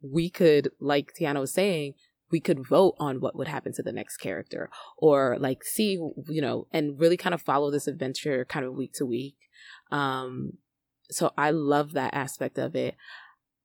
We 0.00 0.30
could 0.30 0.70
like 0.78 1.12
Tiana 1.20 1.40
was 1.40 1.52
saying, 1.52 1.94
we 2.30 2.38
could 2.38 2.66
vote 2.66 2.94
on 3.00 3.20
what 3.20 3.34
would 3.36 3.48
happen 3.48 3.72
to 3.72 3.82
the 3.82 3.92
next 3.92 4.18
character 4.18 4.70
or 4.96 5.38
like 5.40 5.64
see, 5.64 5.98
you 6.28 6.40
know, 6.40 6.68
and 6.72 6.98
really 7.00 7.16
kind 7.16 7.34
of 7.34 7.42
follow 7.42 7.72
this 7.72 7.88
adventure 7.88 8.44
kind 8.44 8.64
of 8.64 8.74
week 8.74 8.92
to 8.94 9.04
week. 9.04 9.36
Um 9.90 10.52
so 11.10 11.32
I 11.36 11.50
love 11.50 11.94
that 11.94 12.14
aspect 12.14 12.58
of 12.58 12.76
it. 12.76 12.94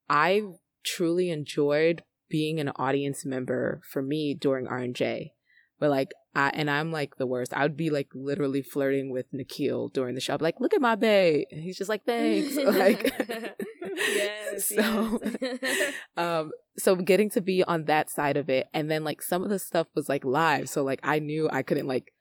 I 0.10 0.42
truly 0.84 1.30
enjoyed 1.30 2.02
being 2.30 2.60
an 2.60 2.70
audience 2.76 3.26
member 3.26 3.82
for 3.84 4.02
me 4.02 4.34
during 4.34 4.68
R&J. 4.68 5.34
But 5.80 5.90
like 5.90 6.12
I 6.36 6.50
and 6.50 6.70
I'm 6.70 6.92
like 6.92 7.18
the 7.18 7.26
worst. 7.26 7.54
I 7.54 7.64
would 7.64 7.78
be 7.78 7.90
like 7.90 8.10
literally 8.14 8.62
flirting 8.62 9.12
with 9.12 9.26
Nikhil 9.32 9.90
during 9.90 10.16
the 10.16 10.22
show. 10.22 10.34
I'd 10.34 10.42
like, 10.42 10.60
look 10.60 10.74
at 10.74 10.82
my 10.82 10.96
bae. 10.96 11.46
And 11.52 11.64
he's 11.64 11.78
just 11.78 11.90
like, 11.90 12.06
thanks. 12.06 12.56
like 12.58 13.14
yes. 13.98 14.66
so 14.76 15.20
yes. 15.42 15.94
um 16.18 16.52
so 16.78 16.96
getting 16.96 17.30
to 17.32 17.42
be 17.42 17.64
on 17.64 17.86
that 17.86 18.10
side 18.10 18.38
of 18.38 18.50
it 18.50 18.68
and 18.74 18.90
then 18.90 19.04
like 19.04 19.22
some 19.22 19.44
of 19.44 19.50
the 19.50 19.60
stuff 19.60 19.88
was 19.96 20.10
like 20.10 20.26
live. 20.26 20.70
So 20.70 20.84
like 20.84 21.00
I 21.04 21.20
knew 21.20 21.50
I 21.52 21.64
couldn't 21.64 21.88
like 21.88 22.14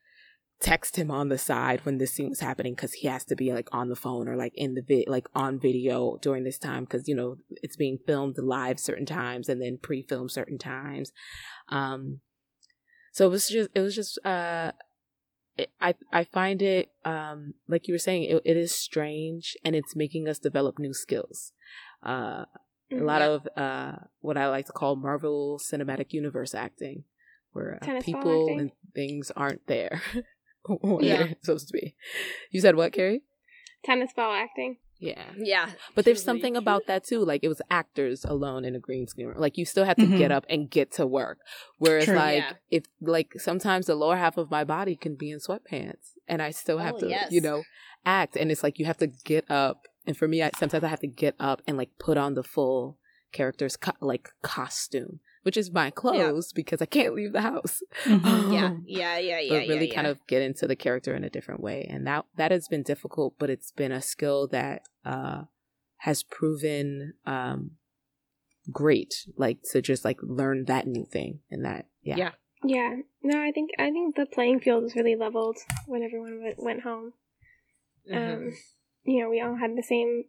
text 0.61 0.97
him 0.97 1.11
on 1.11 1.29
the 1.29 1.39
side 1.39 1.85
when 1.85 1.99
this 1.99 2.13
scene 2.13 2.31
was 2.31 2.41
happening 2.41 2.75
because 2.75 2.93
he 2.95 3.07
has 3.07 3.25
to 3.25 3.37
be 3.37 3.53
like 3.53 3.69
on 3.73 3.89
the 3.89 3.97
phone 3.97 4.27
or 4.27 4.37
like 4.37 4.53
in 4.57 4.75
the 4.75 4.83
vid 4.83 5.09
like 5.09 5.29
on 5.35 5.59
video 5.59 6.19
during 6.21 6.43
this 6.43 6.59
time 6.59 6.85
because 6.85 7.07
you 7.07 7.15
know 7.15 7.37
it's 7.63 7.77
being 7.77 7.99
filmed 8.07 8.37
live 8.39 8.81
certain 8.81 9.07
times 9.07 9.49
and 9.49 9.63
then 9.63 9.79
pre-filmed 9.81 10.33
certain 10.33 10.59
times. 10.59 11.13
Um 11.69 12.21
so 13.13 13.27
it 13.27 13.31
was 13.31 13.49
just 13.49 13.71
it 13.75 13.81
was 13.81 13.95
just 13.95 14.19
uh 14.27 14.73
it, 15.57 15.71
I 15.81 15.95
I 16.13 16.25
find 16.25 16.61
it 16.61 16.91
um 17.05 17.55
like 17.69 17.87
you 17.87 17.95
were 17.95 17.99
saying 17.99 18.25
it, 18.25 18.43
it 18.45 18.57
is 18.57 18.75
strange 18.75 19.57
and 19.65 19.77
it's 19.77 19.95
making 19.95 20.29
us 20.29 20.41
develop 20.41 20.81
new 20.81 20.93
skills. 20.93 21.53
Uh 22.03 22.47
a 22.91 22.97
lot 22.97 23.23
mm-hmm. 23.23 23.33
of 23.33 23.49
uh 23.57 23.97
what 24.21 24.37
I 24.37 24.49
like 24.49 24.67
to 24.67 24.73
call 24.73 24.97
Marvel 24.97 25.61
Cinematic 25.63 26.13
Universe 26.13 26.53
acting 26.53 27.05
where 27.53 27.79
uh, 27.81 28.01
people 28.03 28.49
and 28.59 28.73
things 28.95 29.31
aren't 29.37 29.67
there 29.69 30.03
what 30.69 31.03
yeah. 31.05 31.17
they're 31.19 31.37
supposed 31.43 31.69
to 31.69 31.73
be. 31.73 31.95
You 32.51 32.61
said 32.61 32.77
what, 32.77 32.93
Carrie? 32.93 33.23
Tennis 33.85 34.13
ball 34.15 34.33
acting. 34.33 34.79
Yeah. 35.01 35.25
Yeah. 35.37 35.71
But 35.95 36.05
there's 36.05 36.23
something 36.23 36.57
about 36.57 36.87
that 36.89 37.05
too. 37.05 37.25
Like 37.25 37.45
it 37.45 37.49
was 37.49 37.63
actors 37.71 38.25
alone 38.25 38.65
in 38.65 38.75
a 38.75 38.81
green 38.81 39.07
screen. 39.07 39.33
Like 39.37 39.57
you 39.57 39.65
still 39.65 39.85
have 39.85 39.97
to 39.97 40.03
mm-hmm. 40.03 40.19
get 40.19 40.33
up 40.33 40.45
and 40.51 40.69
get 40.69 40.91
to 40.93 41.07
work. 41.07 41.39
Whereas 41.79 42.07
True, 42.07 42.17
like 42.17 42.43
yeah. 42.43 42.53
if 42.71 42.85
like 43.01 43.35
sometimes 43.37 43.87
the 43.87 43.95
lower 43.95 44.17
half 44.17 44.37
of 44.37 44.51
my 44.51 44.65
body 44.65 44.97
can 44.97 45.15
be 45.15 45.31
in 45.31 45.39
sweatpants 45.39 46.15
and 46.27 46.43
I 46.43 46.51
still 46.51 46.79
have 46.79 46.97
oh, 46.97 47.01
to, 47.01 47.09
yes. 47.09 47.31
you 47.31 47.41
know, 47.41 47.63
act. 48.05 48.37
And 48.37 48.51
it's 48.51 48.65
like 48.65 48.79
you 48.79 48.87
have 48.87 48.99
to 48.99 49.07
get 49.07 49.49
up. 49.49 49.87
And 50.05 50.17
for 50.17 50.27
me, 50.27 50.43
I, 50.43 50.51
sometimes 50.59 50.83
I 50.83 50.89
have 50.89 51.01
to 51.01 51.07
get 51.07 51.37
up 51.39 51.63
and 51.67 51.77
like 51.77 51.91
put 52.01 52.17
on 52.17 52.35
the 52.35 52.43
full 52.43 52.99
character's 53.31 53.77
co- 53.77 53.93
like 54.01 54.31
costume 54.43 55.21
which 55.49 55.57
is 55.57 55.73
my 55.73 55.89
clothes 55.89 56.53
yeah. 56.53 56.57
because 56.57 56.83
I 56.83 56.85
can't 56.85 57.15
leave 57.15 57.33
the 57.33 57.41
house. 57.41 57.81
Mm-hmm. 58.05 58.53
yeah, 58.53 58.75
yeah, 58.85 59.19
yeah, 59.19 59.41
yeah. 59.41 59.49
But 59.49 59.69
really 59.69 59.89
yeah, 59.89 59.95
kind 59.95 60.07
yeah. 60.07 60.11
of 60.11 60.27
get 60.27 60.43
into 60.43 60.67
the 60.67 60.77
character 60.77 61.15
in 61.15 61.25
a 61.25 61.31
different 61.31 61.63
way, 61.63 61.87
and 61.89 62.07
that 62.07 62.27
that 62.37 62.51
has 62.51 62.69
been 62.69 62.83
difficult, 62.83 63.37
but 63.39 63.49
it's 63.49 63.73
been 63.73 63.91
a 63.91 64.03
skill 64.03 64.47
that 64.49 64.83
uh, 65.07 65.45
has 66.01 66.23
proven 66.23 67.15
um, 67.25 67.71
great. 68.71 69.25
Like 69.39 69.63
to 69.73 69.81
just 69.81 70.05
like 70.05 70.19
learn 70.21 70.67
that 70.67 70.87
new 70.87 71.07
thing 71.07 71.41
and 71.51 71.65
that 71.65 71.87
yeah. 72.03 72.17
Yeah. 72.19 72.31
Yeah. 72.63 72.97
No, 73.23 73.41
I 73.41 73.51
think 73.51 73.71
I 73.79 73.91
think 73.91 74.17
the 74.17 74.27
playing 74.27 74.61
field 74.61 74.83
was 74.83 74.97
really 74.97 75.17
leveled 75.17 75.57
when 75.87 76.03
everyone 76.03 76.43
went, 76.43 76.63
went 76.63 76.83
home. 76.83 77.15
Mm-hmm. 78.13 78.33
Um, 78.35 78.53
you 79.05 79.23
know, 79.23 79.31
we 79.31 79.41
all 79.41 79.57
had 79.57 79.75
the 79.79 79.83
same 79.83 80.25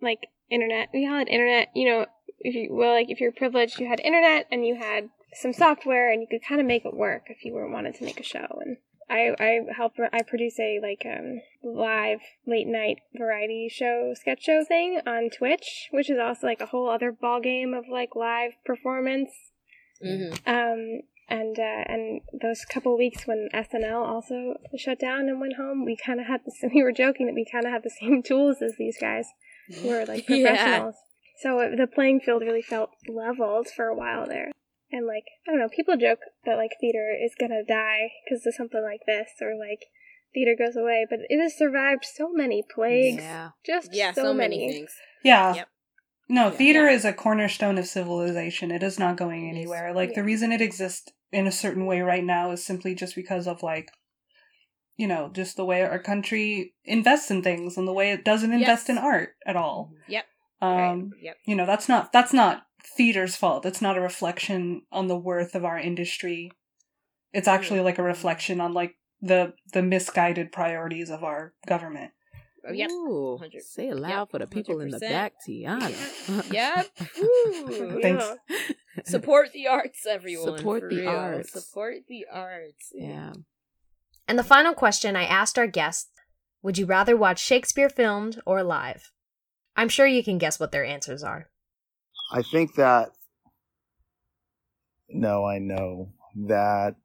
like 0.00 0.28
internet. 0.50 0.88
We 0.94 1.06
all 1.06 1.18
had 1.18 1.28
internet. 1.28 1.68
You 1.74 1.90
know, 1.90 2.06
if 2.44 2.54
you 2.54 2.68
well 2.70 2.92
like 2.92 3.10
if 3.10 3.20
you're 3.20 3.32
privileged 3.32 3.78
you 3.78 3.86
had 3.86 4.00
internet 4.00 4.46
and 4.50 4.66
you 4.66 4.76
had 4.76 5.08
some 5.34 5.52
software 5.52 6.10
and 6.10 6.20
you 6.20 6.26
could 6.30 6.46
kind 6.46 6.60
of 6.60 6.66
make 6.66 6.84
it 6.84 6.94
work 6.94 7.24
if 7.28 7.44
you 7.44 7.52
were 7.52 7.70
wanted 7.70 7.94
to 7.94 8.04
make 8.04 8.20
a 8.20 8.24
show 8.24 8.60
and 8.60 8.76
I 9.10 9.34
I 9.38 9.60
help 9.76 9.94
I 10.12 10.22
produce 10.22 10.58
a 10.58 10.80
like 10.80 11.04
um 11.04 11.40
live 11.62 12.20
late 12.46 12.66
night 12.66 12.98
variety 13.14 13.68
show 13.70 14.14
sketch 14.14 14.44
show 14.44 14.64
thing 14.64 15.00
on 15.06 15.28
Twitch, 15.28 15.88
which 15.90 16.08
is 16.08 16.18
also 16.18 16.46
like 16.46 16.60
a 16.60 16.66
whole 16.66 16.88
other 16.88 17.12
ball 17.12 17.40
game 17.40 17.74
of 17.74 17.84
like 17.90 18.16
live 18.16 18.52
performance. 18.64 19.30
Mm-hmm. 20.04 20.48
Um 20.48 21.00
and 21.28 21.58
uh, 21.58 21.84
and 21.86 22.20
those 22.42 22.64
couple 22.64 22.96
weeks 22.96 23.26
when 23.26 23.48
SNL 23.54 24.06
also 24.06 24.54
shut 24.76 24.98
down 24.98 25.28
and 25.28 25.40
went 25.40 25.56
home, 25.56 25.84
we 25.84 25.96
kind 25.96 26.20
of 26.20 26.26
had 26.26 26.40
the 26.44 26.70
we 26.74 26.82
were 26.82 26.92
joking 26.92 27.26
that 27.26 27.34
we 27.34 27.46
kind 27.50 27.64
of 27.64 27.72
had 27.72 27.82
the 27.82 27.90
same 27.90 28.22
tools 28.22 28.58
as 28.62 28.74
these 28.78 28.96
guys 29.00 29.26
who 29.80 29.90
are 29.90 30.04
like 30.04 30.26
professionals. 30.26 30.96
So 31.42 31.58
uh, 31.58 31.76
the 31.76 31.88
playing 31.92 32.20
field 32.20 32.42
really 32.42 32.62
felt 32.62 32.90
leveled 33.08 33.66
for 33.74 33.86
a 33.86 33.96
while 33.96 34.26
there. 34.26 34.52
And 34.92 35.06
like, 35.06 35.24
I 35.46 35.50
don't 35.50 35.60
know, 35.60 35.68
people 35.68 35.96
joke 35.96 36.20
that 36.44 36.56
like 36.56 36.72
theater 36.80 37.10
is 37.12 37.34
gonna 37.38 37.64
die 37.66 38.10
because 38.24 38.46
of 38.46 38.54
something 38.54 38.82
like 38.82 39.00
this, 39.06 39.28
or 39.40 39.54
like 39.58 39.86
theater 40.34 40.54
goes 40.56 40.76
away, 40.76 41.06
but 41.08 41.20
it 41.28 41.42
has 41.42 41.56
survived 41.56 42.04
so 42.04 42.30
many 42.32 42.62
plagues. 42.74 43.22
Yeah. 43.22 43.50
Just 43.66 43.90
yeah, 43.92 44.12
so, 44.12 44.22
so 44.22 44.34
many. 44.34 44.58
many. 44.58 44.72
things. 44.72 44.92
Yeah. 45.24 45.54
Yep. 45.54 45.68
No, 46.28 46.50
theater 46.50 46.88
yeah. 46.88 46.96
is 46.96 47.04
a 47.04 47.12
cornerstone 47.12 47.78
of 47.78 47.86
civilization. 47.86 48.70
It 48.70 48.82
is 48.82 48.98
not 48.98 49.16
going 49.16 49.48
anywhere. 49.48 49.92
Like 49.92 50.10
yeah. 50.10 50.20
the 50.20 50.24
reason 50.24 50.52
it 50.52 50.60
exists 50.60 51.10
in 51.32 51.46
a 51.46 51.52
certain 51.52 51.86
way 51.86 52.00
right 52.00 52.24
now 52.24 52.52
is 52.52 52.64
simply 52.64 52.94
just 52.94 53.14
because 53.14 53.46
of 53.46 53.62
like 53.62 53.90
you 54.96 55.08
know, 55.08 55.30
just 55.32 55.56
the 55.56 55.64
way 55.64 55.82
our 55.82 55.98
country 55.98 56.74
invests 56.84 57.30
in 57.30 57.42
things 57.42 57.76
and 57.76 57.88
the 57.88 57.92
way 57.92 58.12
it 58.12 58.24
doesn't 58.24 58.52
invest 58.52 58.88
yes. 58.88 58.90
in 58.90 58.98
art 58.98 59.30
at 59.46 59.56
all. 59.56 59.90
Yep. 60.06 60.26
Um, 60.62 61.10
right. 61.10 61.22
Yep. 61.22 61.36
You 61.44 61.56
know, 61.56 61.66
that's 61.66 61.88
not 61.88 62.12
that's 62.12 62.32
not 62.32 62.62
theater's 62.96 63.36
fault. 63.36 63.66
It's 63.66 63.82
not 63.82 63.98
a 63.98 64.00
reflection 64.00 64.82
on 64.92 65.08
the 65.08 65.16
worth 65.16 65.54
of 65.54 65.64
our 65.64 65.78
industry. 65.78 66.52
It's 67.32 67.48
actually 67.48 67.80
mm. 67.80 67.84
like 67.84 67.98
a 67.98 68.02
reflection 68.02 68.60
on 68.60 68.72
like 68.72 68.94
the 69.20 69.54
the 69.72 69.82
misguided 69.82 70.52
priorities 70.52 71.10
of 71.10 71.24
our 71.24 71.52
government. 71.66 72.12
Oh, 72.64 72.72
yep. 72.72 72.90
Ooh, 72.90 73.40
say 73.58 73.88
it 73.88 73.96
loud 73.96 74.10
yep. 74.10 74.30
for 74.30 74.38
the 74.38 74.46
people 74.46 74.76
100%. 74.76 74.82
in 74.82 74.90
the 74.90 75.00
back, 75.00 75.32
Tiana. 75.46 76.52
yep. 76.52 76.86
Ooh, 77.18 77.98
Thanks. 78.02 78.24
Yeah. 78.48 79.02
Support 79.04 79.50
the 79.52 79.66
arts, 79.66 80.06
everyone. 80.06 80.58
Support 80.58 80.90
the 80.90 80.96
real. 80.96 81.08
arts. 81.08 81.52
Support 81.52 82.06
the 82.08 82.24
arts. 82.30 82.92
Yeah. 82.94 83.32
And 84.28 84.38
the 84.38 84.44
final 84.44 84.74
question 84.74 85.16
I 85.16 85.24
asked 85.24 85.58
our 85.58 85.66
guests 85.66 86.10
Would 86.62 86.78
you 86.78 86.86
rather 86.86 87.16
watch 87.16 87.44
Shakespeare 87.44 87.90
filmed 87.90 88.40
or 88.46 88.62
live? 88.62 89.10
I'm 89.76 89.88
sure 89.88 90.06
you 90.06 90.22
can 90.22 90.38
guess 90.38 90.60
what 90.60 90.72
their 90.72 90.84
answers 90.84 91.22
are. 91.22 91.48
I 92.32 92.42
think 92.42 92.74
that. 92.74 93.10
No, 95.08 95.44
I 95.44 95.58
know 95.58 96.12
that 96.46 96.96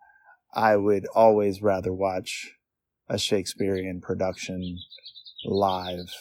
I 0.54 0.78
would 0.78 1.06
always 1.14 1.62
rather 1.62 1.94
watch 1.94 2.54
a 3.10 3.18
Shakespearean 3.18 4.02
production 4.02 4.78
live 5.46 6.14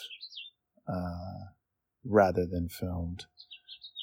uh, 0.89 1.47
rather 2.05 2.47
than 2.47 2.69
filmed. 2.69 3.27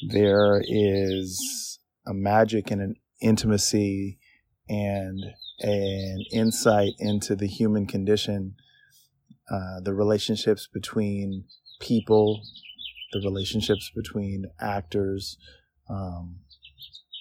There 0.10 0.62
is 0.66 1.80
a 2.06 2.14
magic 2.14 2.72
and 2.72 2.82
an 2.82 2.96
intimacy 3.22 4.20
and 4.68 5.20
an 5.60 6.24
insight 6.32 6.94
into 7.00 7.36
the 7.36 7.48
human 7.48 7.86
condition, 7.86 8.56
uh, 9.50 9.80
the 9.82 9.94
relationships 9.94 10.68
between 10.72 11.46
people, 11.80 12.42
the 13.12 13.20
relationships 13.20 13.92
between 13.96 14.46
actors, 14.60 15.38
um, 15.90 16.40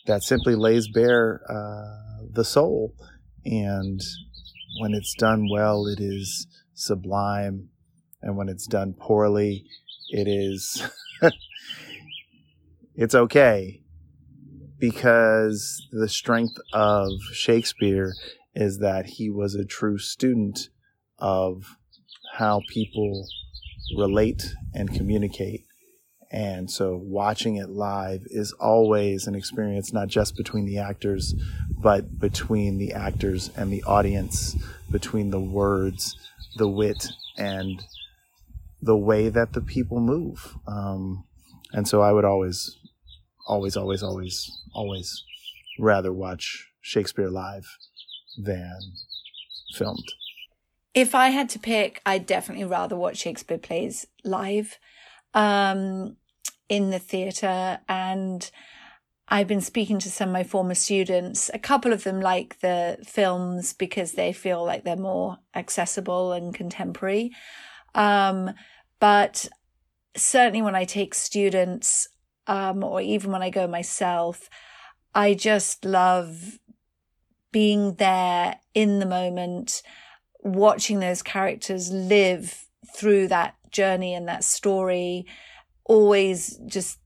that 0.07 0.23
simply 0.23 0.55
lays 0.55 0.89
bare 0.89 1.43
uh, 1.49 2.27
the 2.31 2.45
soul. 2.45 2.95
And 3.45 4.01
when 4.81 4.95
it's 4.95 5.15
done 5.15 5.49
well, 5.51 5.87
it 5.87 6.01
is 6.01 6.47
sublime. 6.75 7.69
And 8.21 8.37
when 8.37 8.49
it's 8.49 8.67
done 8.67 8.95
poorly, 8.99 9.67
it 10.11 10.29
is, 10.29 10.83
it's 12.95 13.15
okay. 13.15 13.81
Because 14.79 15.87
the 15.93 16.09
strength 16.09 16.57
of 16.73 17.09
Shakespeare 17.33 18.13
is 18.55 18.79
that 18.79 19.07
he 19.07 19.31
was 19.31 19.55
a 19.55 19.65
true 19.65 19.99
student 19.99 20.69
of 21.19 21.77
how 22.35 22.63
people 22.69 23.27
relate 23.97 24.55
and 24.75 24.93
communicate. 24.93 25.65
And 26.31 26.71
so 26.71 26.97
watching 26.97 27.57
it 27.57 27.69
live 27.69 28.23
is 28.27 28.53
always 28.53 29.27
an 29.27 29.35
experience, 29.35 29.93
not 29.93 30.09
just 30.09 30.35
between 30.37 30.65
the 30.65 30.79
actors, 30.79 31.35
but 31.79 32.19
between 32.19 32.79
the 32.79 32.95
actors 32.95 33.51
and 33.55 33.71
the 33.71 33.83
audience, 33.83 34.57
between 34.91 35.31
the 35.31 35.41
words, 35.41 36.17
the 36.57 36.69
wit, 36.69 37.09
and 37.37 37.83
the 38.81 38.97
way 38.97 39.29
that 39.29 39.53
the 39.53 39.61
people 39.61 40.01
move. 40.01 40.57
Um, 40.67 41.25
and 41.73 41.87
so 41.87 42.01
I 42.01 42.13
would 42.13 42.25
always, 42.25 42.79
always, 43.47 43.77
always, 43.77 44.03
always, 44.03 44.51
always 44.75 45.25
rather 45.79 46.13
watch 46.13 46.69
Shakespeare 46.81 47.31
live 47.31 47.67
than 48.39 48.81
filmed. 49.75 50.13
If 50.95 51.15
I 51.15 51.29
had 51.29 51.49
to 51.51 51.59
pick, 51.59 52.01
I'd 52.05 52.27
definitely 52.27 52.65
rather 52.65 52.97
watch 52.97 53.19
Shakespeare 53.19 53.59
plays 53.59 54.07
live 54.25 54.79
um, 55.33 56.17
in 56.69 56.91
the 56.91 56.99
theatre. 56.99 57.81
And 57.89 58.51
I've 59.29 59.49
been 59.49 59.63
speaking 59.63 59.99
to 60.01 60.11
some 60.11 60.29
of 60.29 60.33
my 60.35 60.45
former 60.45 60.75
students. 60.75 61.51
A 61.55 61.59
couple 61.59 61.93
of 61.93 62.05
them 62.05 62.21
like 62.21 62.61
the 62.61 62.99
films 63.05 63.73
because 63.73 64.13
they 64.13 64.33
feel 64.33 64.65
like 64.65 64.85
they're 64.85 64.97
more 64.97 65.39
accessible 65.55 66.33
and 66.33 66.55
contemporary. 66.55 67.31
Um, 67.95 68.53
but 69.01 69.49
certainly 70.15 70.61
when 70.61 70.75
I 70.75 70.85
take 70.85 71.15
students, 71.15 72.09
um, 72.47 72.85
or 72.85 73.01
even 73.01 73.33
when 73.33 73.43
I 73.43 73.51
go 73.51 73.67
myself, 73.67 74.51
I 75.15 75.35
just 75.35 75.85
love 75.85 76.59
being 77.53 77.95
there 77.95 78.57
in 78.75 78.99
the 78.99 79.07
moment, 79.07 79.83
watching 80.43 81.01
those 81.01 81.23
characters 81.23 81.91
live 81.91 82.67
through 82.95 83.29
that 83.29 83.55
journey 83.71 84.15
and 84.15 84.29
that 84.29 84.45
story, 84.45 85.27
always 85.85 86.59
just 86.67 86.99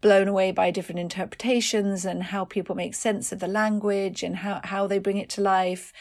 blown 0.00 0.28
away 0.28 0.50
by 0.50 0.70
different 0.70 0.98
interpretations 0.98 2.04
and 2.04 2.24
how 2.24 2.44
people 2.44 2.74
make 2.74 2.94
sense 2.94 3.30
of 3.32 3.38
the 3.38 3.46
language 3.46 4.22
and 4.22 4.36
how, 4.36 4.60
how 4.64 4.86
they 4.86 4.98
bring 4.98 5.16
it 5.16 5.30
to 5.30 5.40
life 5.40 5.92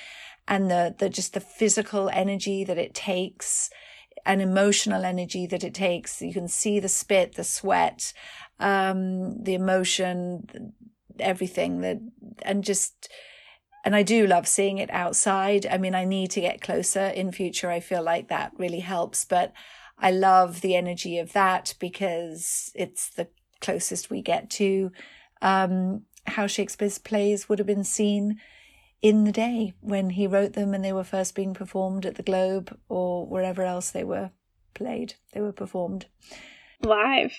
and 0.48 0.72
the, 0.72 0.96
the 0.98 1.08
just 1.08 1.34
the 1.34 1.40
physical 1.40 2.10
energy 2.10 2.64
that 2.64 2.78
it 2.78 2.94
takes 2.96 3.70
and 4.26 4.42
emotional 4.42 5.06
energy 5.06 5.46
that 5.46 5.64
it 5.64 5.74
takes. 5.74 6.22
You 6.22 6.34
can 6.34 6.48
see 6.48 6.80
the 6.80 6.90
spit, 6.90 7.36
the 7.36 7.44
sweat, 7.44 8.12
um, 8.60 9.44
the 9.44 9.54
emotion, 9.54 10.74
everything 11.20 11.82
that, 11.82 12.00
and 12.42 12.64
just, 12.64 13.08
and 13.84 13.96
I 13.96 14.04
do 14.04 14.28
love 14.28 14.48
seeing 14.48 14.78
it 14.78 14.90
outside. 14.92 15.66
I 15.66 15.78
mean, 15.78 15.96
I 15.96 16.06
need 16.06 16.32
to 16.32 16.42
get 16.42 16.62
closer 16.62 17.08
in 17.08 17.32
future. 17.32 17.70
I 17.70 17.80
feel 17.80 18.04
like 18.04 18.28
that 18.28 18.54
really 18.58 18.80
helps, 18.80 19.26
but 19.26 19.54
I 19.98 20.12
love 20.12 20.62
the 20.62 20.76
energy 20.76 21.18
of 21.18 21.34
that 21.34 21.76
because 21.80 22.72
it's 22.76 23.10
the 23.10 23.28
closest 23.60 24.10
we 24.10 24.22
get 24.22 24.50
to 24.52 24.92
um, 25.42 26.04
how 26.26 26.48
Shakespeare's 26.48 26.98
plays 26.98 27.50
would 27.50 27.60
have 27.60 27.68
been 27.68 27.84
seen 27.84 28.40
in 29.02 29.24
the 29.24 29.32
day 29.32 29.74
when 29.82 30.12
he 30.12 30.28
wrote 30.28 30.54
them 30.54 30.74
and 30.74 30.86
they 30.86 30.94
were 30.94 31.04
first 31.04 31.34
being 31.34 31.54
performed 31.54 32.06
at 32.06 32.16
the 32.16 32.24
Globe 32.24 32.78
or 32.88 33.26
wherever 33.26 33.64
else 33.64 33.90
they 33.90 34.04
were 34.04 34.32
played, 34.74 35.16
they 35.34 35.42
were 35.42 35.52
performed. 35.52 36.06
Live. 36.84 37.34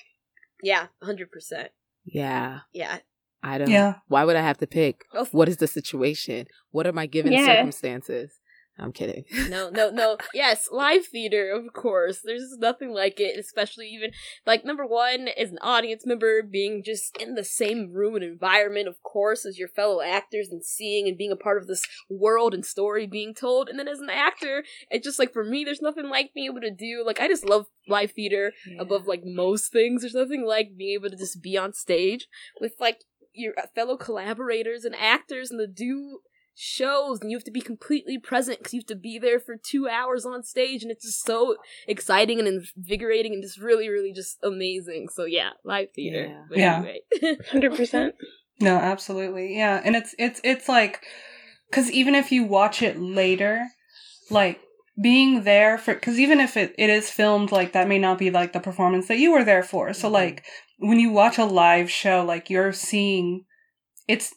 Yeah, 0.62 0.86
hundred 1.02 1.30
percent. 1.30 1.70
Yeah. 2.04 2.60
Yeah. 2.72 2.98
I 3.42 3.58
don't. 3.58 3.70
Yeah. 3.70 3.94
Why 4.08 4.24
would 4.24 4.36
I 4.36 4.42
have 4.42 4.58
to 4.58 4.66
pick? 4.66 5.04
What 5.32 5.48
is 5.48 5.56
the 5.58 5.66
situation? 5.66 6.46
What 6.70 6.86
are 6.86 6.92
my 6.92 7.06
given 7.06 7.32
Yeah. 7.32 7.46
circumstances? 7.46 8.38
I'm 8.78 8.90
kidding. 8.92 9.24
No, 9.50 9.68
no, 9.68 9.90
no. 9.90 10.16
Yes, 10.34 10.68
live 10.72 11.04
theater, 11.06 11.50
of 11.52 11.74
course. 11.74 12.20
There's 12.24 12.56
nothing 12.58 12.90
like 12.90 13.20
it, 13.20 13.38
especially 13.38 13.88
even 13.88 14.12
like 14.46 14.64
number 14.64 14.86
one 14.86 15.28
as 15.28 15.50
an 15.50 15.58
audience 15.60 16.06
member, 16.06 16.42
being 16.42 16.82
just 16.82 17.14
in 17.18 17.34
the 17.34 17.44
same 17.44 17.92
room 17.92 18.14
and 18.14 18.24
environment, 18.24 18.88
of 18.88 19.02
course, 19.02 19.44
as 19.44 19.58
your 19.58 19.68
fellow 19.68 20.00
actors 20.00 20.48
and 20.50 20.64
seeing 20.64 21.06
and 21.06 21.18
being 21.18 21.30
a 21.30 21.36
part 21.36 21.60
of 21.60 21.66
this 21.68 21.82
world 22.08 22.54
and 22.54 22.64
story 22.64 23.06
being 23.06 23.34
told. 23.34 23.68
And 23.68 23.78
then 23.78 23.88
as 23.88 24.00
an 24.00 24.10
actor, 24.10 24.64
it's 24.90 25.04
just 25.04 25.18
like 25.18 25.34
for 25.34 25.44
me, 25.44 25.64
there's 25.64 25.82
nothing 25.82 26.08
like 26.08 26.32
being 26.34 26.46
able 26.50 26.62
to 26.62 26.70
do 26.74 27.04
like 27.04 27.20
I 27.20 27.28
just 27.28 27.44
love 27.44 27.66
live 27.88 28.12
theater 28.12 28.52
above 28.78 29.06
like 29.06 29.22
most 29.22 29.70
things. 29.70 30.00
There's 30.00 30.14
nothing 30.14 30.46
like 30.46 30.78
being 30.78 30.94
able 30.94 31.10
to 31.10 31.16
just 31.16 31.42
be 31.42 31.58
on 31.58 31.74
stage 31.74 32.26
with 32.58 32.72
like 32.80 33.00
your 33.34 33.54
fellow 33.74 33.96
collaborators 33.96 34.84
and 34.84 34.94
actors 34.96 35.50
and 35.50 35.58
to 35.60 35.66
do 35.66 36.20
shows 36.54 37.20
and 37.20 37.30
you 37.30 37.36
have 37.36 37.44
to 37.44 37.50
be 37.50 37.62
completely 37.62 38.18
present 38.18 38.58
because 38.58 38.74
you 38.74 38.80
have 38.80 38.86
to 38.86 38.94
be 38.94 39.18
there 39.18 39.40
for 39.40 39.56
two 39.56 39.88
hours 39.88 40.26
on 40.26 40.42
stage 40.42 40.82
and 40.82 40.92
it's 40.92 41.06
just 41.06 41.24
so 41.24 41.56
exciting 41.88 42.38
and 42.38 42.46
invigorating 42.76 43.32
and 43.32 43.42
just 43.42 43.58
really 43.58 43.88
really 43.88 44.12
just 44.12 44.36
amazing 44.42 45.08
so 45.08 45.24
yeah 45.24 45.50
live 45.64 45.88
theater 45.94 46.26
Yeah. 46.54 46.56
Yeah. 46.56 46.76
anyway. 46.76 47.00
100%. 47.52 48.12
No, 48.60 48.76
absolutely. 48.76 49.56
Yeah, 49.56 49.80
and 49.82 49.96
it's 49.96 50.14
it's 50.18 50.40
it's 50.44 50.68
like 50.68 51.02
cuz 51.72 51.90
even 51.90 52.14
if 52.14 52.30
you 52.30 52.44
watch 52.44 52.82
it 52.82 53.00
later, 53.00 53.66
like 54.30 54.60
being 55.00 55.44
there 55.44 55.78
for 55.78 55.94
cuz 55.94 56.20
even 56.20 56.38
if 56.38 56.56
it, 56.58 56.74
it 56.76 56.90
is 56.90 57.08
filmed 57.08 57.50
like 57.50 57.72
that 57.72 57.88
may 57.88 57.98
not 57.98 58.18
be 58.18 58.30
like 58.30 58.52
the 58.52 58.60
performance 58.60 59.08
that 59.08 59.18
you 59.18 59.32
were 59.32 59.42
there 59.42 59.62
for. 59.62 59.92
So 59.94 60.08
Mhm. 60.08 60.12
like 60.12 60.44
when 60.82 60.98
you 60.98 61.10
watch 61.10 61.38
a 61.38 61.44
live 61.44 61.90
show 61.90 62.24
like 62.24 62.50
you're 62.50 62.72
seeing 62.72 63.44
it's 64.08 64.34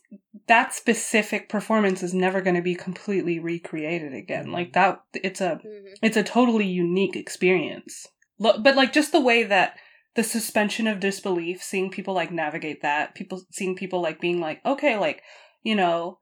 that 0.47 0.73
specific 0.73 1.49
performance 1.49 2.03
is 2.03 2.13
never 2.13 2.39
going 2.39 2.55
to 2.55 2.61
be 2.61 2.75
completely 2.75 3.39
recreated 3.39 4.13
again. 4.13 4.51
Like 4.51 4.73
that 4.73 5.01
it's 5.13 5.41
a 5.41 5.59
Mhm. 5.63 5.97
it's 6.01 6.17
a 6.17 6.23
totally 6.23 6.67
unique 6.67 7.15
experience. 7.15 8.07
But 8.39 8.63
like 8.75 8.93
just 8.93 9.11
the 9.11 9.19
way 9.21 9.43
that 9.43 9.77
the 10.13 10.23
suspension 10.23 10.87
of 10.87 10.99
disbelief, 10.99 11.63
seeing 11.63 11.89
people 11.89 12.13
like 12.13 12.31
navigate 12.31 12.81
that, 12.83 13.15
people 13.15 13.41
seeing 13.51 13.75
people 13.75 14.01
like 14.01 14.21
being 14.21 14.39
like, 14.39 14.63
okay, 14.65 14.97
like 14.97 15.23
you 15.63 15.75
know, 15.75 16.19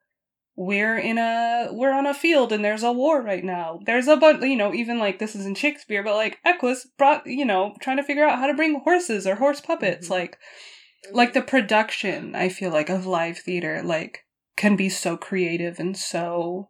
we're 0.55 0.97
in 0.97 1.17
a 1.17 1.69
we're 1.71 1.93
on 1.93 2.05
a 2.05 2.13
field 2.13 2.51
and 2.51 2.63
there's 2.63 2.83
a 2.83 2.91
war 2.91 3.21
right 3.21 3.43
now. 3.43 3.79
There's 3.85 4.07
a 4.07 4.17
bunch, 4.17 4.43
you 4.43 4.55
know, 4.55 4.73
even 4.73 4.99
like 4.99 5.19
this 5.19 5.35
is 5.35 5.45
in 5.45 5.55
Shakespeare, 5.55 6.03
but 6.03 6.15
like 6.15 6.39
Equus 6.45 6.85
brought, 6.97 7.25
you 7.25 7.45
know, 7.45 7.75
trying 7.81 7.97
to 7.97 8.03
figure 8.03 8.25
out 8.25 8.39
how 8.39 8.47
to 8.47 8.53
bring 8.53 8.81
horses 8.83 9.25
or 9.25 9.35
horse 9.35 9.61
puppets, 9.61 10.07
Mhm. 10.07 10.11
like 10.11 10.37
like 11.11 11.33
the 11.33 11.41
production 11.41 12.33
i 12.33 12.47
feel 12.47 12.71
like 12.71 12.89
of 12.89 13.05
live 13.05 13.37
theater 13.37 13.81
like 13.83 14.19
can 14.55 14.77
be 14.77 14.87
so 14.87 15.17
creative 15.17 15.77
and 15.77 15.97
so 15.97 16.69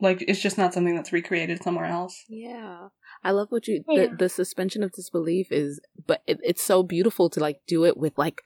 like 0.00 0.24
it's 0.26 0.40
just 0.40 0.56
not 0.56 0.72
something 0.72 0.94
that's 0.96 1.12
recreated 1.12 1.62
somewhere 1.62 1.84
else 1.84 2.24
Yeah. 2.30 2.88
I 3.22 3.32
love 3.32 3.48
what 3.50 3.66
you 3.68 3.84
Yeah. 3.86 4.06
the, 4.06 4.16
the 4.16 4.28
suspension 4.30 4.82
of 4.82 4.92
disbelief 4.92 5.48
is 5.52 5.80
but 6.06 6.22
it, 6.26 6.38
it's 6.42 6.62
so 6.62 6.82
beautiful 6.82 7.28
to 7.28 7.40
like 7.40 7.58
do 7.66 7.84
it 7.84 7.98
with 7.98 8.16
like 8.16 8.40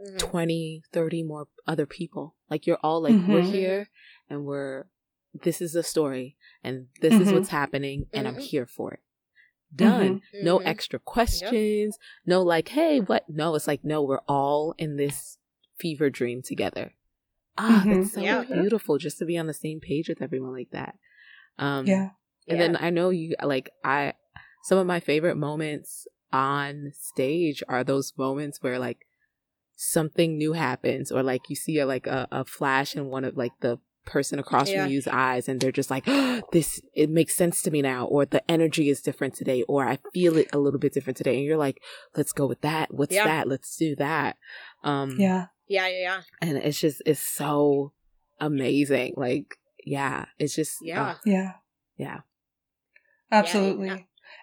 Mhm. 0.00 0.18
20 0.18 0.82
30 0.92 1.22
more 1.22 1.48
other 1.66 1.86
people 1.86 2.34
like 2.50 2.66
you're 2.66 2.78
all 2.82 3.00
like 3.02 3.14
we're 3.26 3.40
Mhm. 3.42 3.50
here 3.52 3.90
and 4.30 4.44
we're 4.44 4.86
this 5.34 5.60
is 5.60 5.72
the 5.72 5.82
story 5.82 6.36
and 6.62 6.88
this 7.00 7.14
is 7.14 7.28
Mhm. 7.28 7.34
what's 7.34 7.48
happening 7.48 8.06
and 8.12 8.26
i'm 8.28 8.36
Mhm. 8.36 8.40
here 8.40 8.66
for 8.66 8.94
it 8.94 9.00
done 9.74 10.22
no 10.42 10.58
Mhm. 10.58 10.66
extra 10.66 10.98
questions 10.98 11.98
no 12.24 12.42
like 12.42 12.68
hey 12.70 13.00
what 13.00 13.28
no 13.28 13.54
it's 13.54 13.66
like 13.66 13.84
no 13.84 14.02
we're 14.02 14.20
all 14.26 14.74
in 14.78 14.96
this 14.96 15.38
fever 15.78 16.08
dream 16.10 16.42
together 16.42 16.94
ah 17.58 17.82
that's 17.86 18.12
so 18.12 18.22
Yeah. 18.22 18.44
beautiful 18.44 18.98
just 18.98 19.18
to 19.18 19.24
be 19.26 19.36
on 19.36 19.46
the 19.46 19.54
same 19.54 19.80
page 19.80 20.08
with 20.08 20.22
everyone 20.22 20.52
like 20.52 20.70
that 20.70 20.96
um 21.58 21.86
yeah 21.86 22.10
and 22.46 22.58
then 22.60 22.76
I 22.76 22.88
know 22.90 23.10
you 23.10 23.34
like 23.42 23.70
I 23.84 24.14
some 24.64 24.78
of 24.78 24.86
my 24.86 25.00
favorite 25.00 25.36
moments 25.36 26.06
on 26.32 26.92
stage 26.94 27.62
are 27.68 27.84
those 27.84 28.16
moments 28.16 28.62
where 28.62 28.78
like 28.78 29.06
something 29.80 30.36
new 30.36 30.54
happens 30.54 31.12
or 31.12 31.22
like 31.22 31.48
you 31.48 31.54
see 31.54 31.78
a 31.78 31.86
like 31.86 32.08
a, 32.08 32.26
a 32.32 32.44
flash 32.44 32.96
in 32.96 33.06
one 33.06 33.24
of 33.24 33.36
like 33.36 33.52
the 33.60 33.78
person 34.04 34.40
across 34.40 34.68
Yeah. 34.68 34.82
from 34.84 34.92
you's 34.92 35.06
eyes 35.06 35.48
and 35.48 35.60
they're 35.60 35.70
just 35.70 35.88
like 35.88 36.04
this 36.52 36.80
it 36.94 37.08
makes 37.10 37.36
sense 37.36 37.62
to 37.62 37.70
me 37.70 37.80
now 37.80 38.06
or 38.06 38.24
the 38.26 38.42
energy 38.50 38.88
is 38.90 39.00
different 39.00 39.34
today 39.34 39.62
or 39.68 39.86
I 39.86 39.98
feel 40.12 40.36
it 40.36 40.48
a 40.52 40.58
little 40.58 40.80
bit 40.80 40.94
different 40.94 41.16
today 41.16 41.36
and 41.36 41.44
you're 41.44 41.56
like 41.56 41.80
let's 42.16 42.32
go 42.32 42.44
with 42.46 42.60
that. 42.62 42.92
What's 42.92 43.14
Yeah. 43.14 43.24
that? 43.26 43.46
Let's 43.46 43.76
do 43.76 43.94
that. 43.96 44.36
Um 44.82 45.14
yeah. 45.16 45.46
Yeah 45.68 45.86
yeah 45.86 46.00
yeah. 46.00 46.20
and 46.42 46.56
it's 46.58 46.80
just 46.80 47.00
it's 47.06 47.20
so 47.20 47.92
amazing. 48.40 49.14
Like 49.16 49.58
yeah 49.84 50.24
it's 50.40 50.56
just 50.56 50.78
Yeah. 50.82 51.10
uh, 51.10 51.14
yeah. 51.24 51.52
Yeah. 51.96 52.20
Absolutely 53.30 53.88
yeah. 53.88 53.98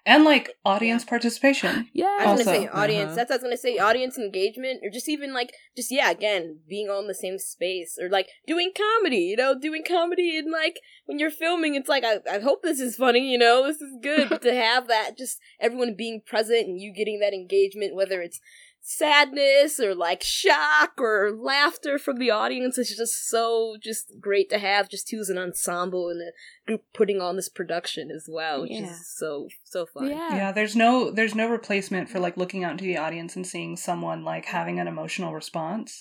And 0.05 0.23
like 0.23 0.49
audience 0.63 1.03
participation. 1.03 1.89
Yeah. 1.95 2.17
I 2.19 2.33
was 2.33 2.43
gonna 2.43 2.57
say 2.57 2.67
audience. 2.67 3.07
Uh-huh. 3.07 3.15
That's 3.15 3.29
what 3.29 3.35
I 3.35 3.37
was 3.37 3.43
gonna 3.43 3.57
say. 3.57 3.77
Audience 3.77 4.17
engagement, 4.17 4.81
or 4.83 4.89
just 4.89 5.07
even 5.07 5.33
like, 5.33 5.53
just 5.75 5.91
yeah, 5.91 6.11
again, 6.11 6.59
being 6.67 6.89
all 6.89 6.99
in 6.99 7.07
the 7.07 7.13
same 7.13 7.39
space, 7.39 7.97
or 8.01 8.09
like 8.09 8.27
doing 8.45 8.71
comedy. 8.75 9.17
You 9.17 9.37
know, 9.37 9.57
doing 9.57 9.83
comedy 9.87 10.37
and 10.37 10.51
like 10.51 10.79
when 11.05 11.19
you're 11.19 11.31
filming, 11.31 11.75
it's 11.75 11.89
like 11.89 12.03
I, 12.03 12.19
I 12.29 12.39
hope 12.39 12.63
this 12.63 12.79
is 12.79 12.95
funny. 12.95 13.31
You 13.31 13.37
know, 13.37 13.63
this 13.65 13.81
is 13.81 13.97
good. 14.01 14.29
but 14.29 14.41
to 14.41 14.53
have 14.61 14.87
that, 14.87 15.17
just 15.17 15.39
everyone 15.59 15.95
being 15.95 16.21
present 16.25 16.67
and 16.67 16.79
you 16.79 16.93
getting 16.93 17.19
that 17.19 17.33
engagement, 17.33 17.95
whether 17.95 18.21
it's 18.21 18.39
sadness 18.87 19.79
or 19.79 19.95
like 19.95 20.21
shock 20.21 20.93
or 20.99 21.31
laughter 21.35 21.97
from 21.97 22.17
the 22.19 22.29
audience, 22.29 22.77
is 22.77 22.95
just 22.95 23.27
so 23.27 23.75
just 23.81 24.13
great 24.21 24.47
to 24.51 24.59
have. 24.59 24.87
Just 24.89 25.07
too 25.07 25.19
as 25.19 25.29
an 25.29 25.39
ensemble 25.39 26.09
and 26.09 26.21
a 26.21 26.31
group 26.67 26.83
putting 26.93 27.19
on 27.19 27.35
this 27.35 27.49
production 27.49 28.11
as 28.11 28.27
well, 28.31 28.61
which 28.61 28.71
Yeah. 28.71 28.91
is 28.91 29.07
so 29.17 29.47
so 29.63 29.85
fun. 29.87 30.09
Yeah. 30.11 30.35
Yeah, 30.35 30.51
there's 30.51 30.75
no 30.75 31.09
there's 31.09 31.33
no 31.35 31.49
replacement 31.49 32.09
for 32.09 32.19
like 32.19 32.37
looking 32.37 32.63
out 32.63 32.73
into 32.73 32.85
the 32.85 32.97
audience 32.97 33.35
and 33.35 33.45
seeing 33.45 33.75
someone 33.75 34.23
like 34.23 34.45
having 34.45 34.79
an 34.79 34.87
emotional 34.87 35.33
response. 35.33 35.99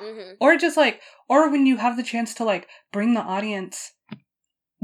hmm 0.00 0.32
Or 0.40 0.56
just 0.56 0.78
like 0.78 1.00
or 1.28 1.50
when 1.50 1.66
you 1.66 1.76
have 1.76 1.98
the 1.98 2.02
chance 2.02 2.32
to 2.34 2.44
like 2.44 2.66
bring 2.92 3.12
the 3.12 3.20
audience 3.20 3.92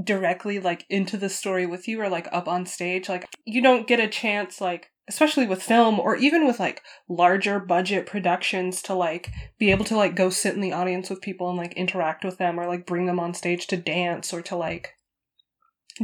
directly 0.03 0.61
like 0.61 0.85
into 0.89 1.17
the 1.17 1.29
story 1.29 1.67
with 1.67 1.89
you 1.89 2.01
or 2.01 2.09
like 2.09 2.29
up 2.31 2.47
on 2.47 2.65
stage 2.65 3.09
like 3.09 3.27
you 3.45 3.61
don't 3.61 3.89
get 3.89 3.99
a 3.99 4.07
chance 4.07 4.61
like 4.61 4.93
especially 5.09 5.47
with 5.47 5.63
film 5.63 5.99
or 5.99 6.17
even 6.17 6.47
with 6.47 6.61
like 6.61 6.83
larger 7.09 7.59
budget 7.59 8.07
productions 8.07 8.83
to 8.83 8.95
like 8.95 9.31
be 9.59 9.71
able 9.71 9.85
to 9.85 9.97
like 9.97 10.15
go 10.15 10.31
sit 10.31 10.55
in 10.55 10.61
the 10.61 10.73
audience 10.73 11.11
with 11.11 11.21
people 11.21 11.49
and 11.49 11.59
like 11.59 11.73
interact 11.75 12.25
with 12.25 12.39
them 12.39 12.61
or 12.61 12.67
like 12.67 12.87
bring 12.87 13.07
them 13.07 13.19
on 13.19 13.35
stage 13.35 13.67
to 13.67 13.77
dance 13.77 14.33
or 14.33 14.43
to 14.43 14.55
like 14.55 14.95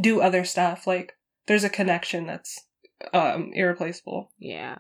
do 0.01 0.21
other 0.21 0.45
stuff 0.45 0.87
like 0.87 1.13
there's 1.47 1.65
a 1.65 1.69
connection 1.71 2.27
that's 2.27 2.67
um 3.13 3.51
irreplaceable 3.55 4.33
Yeah. 4.39 4.79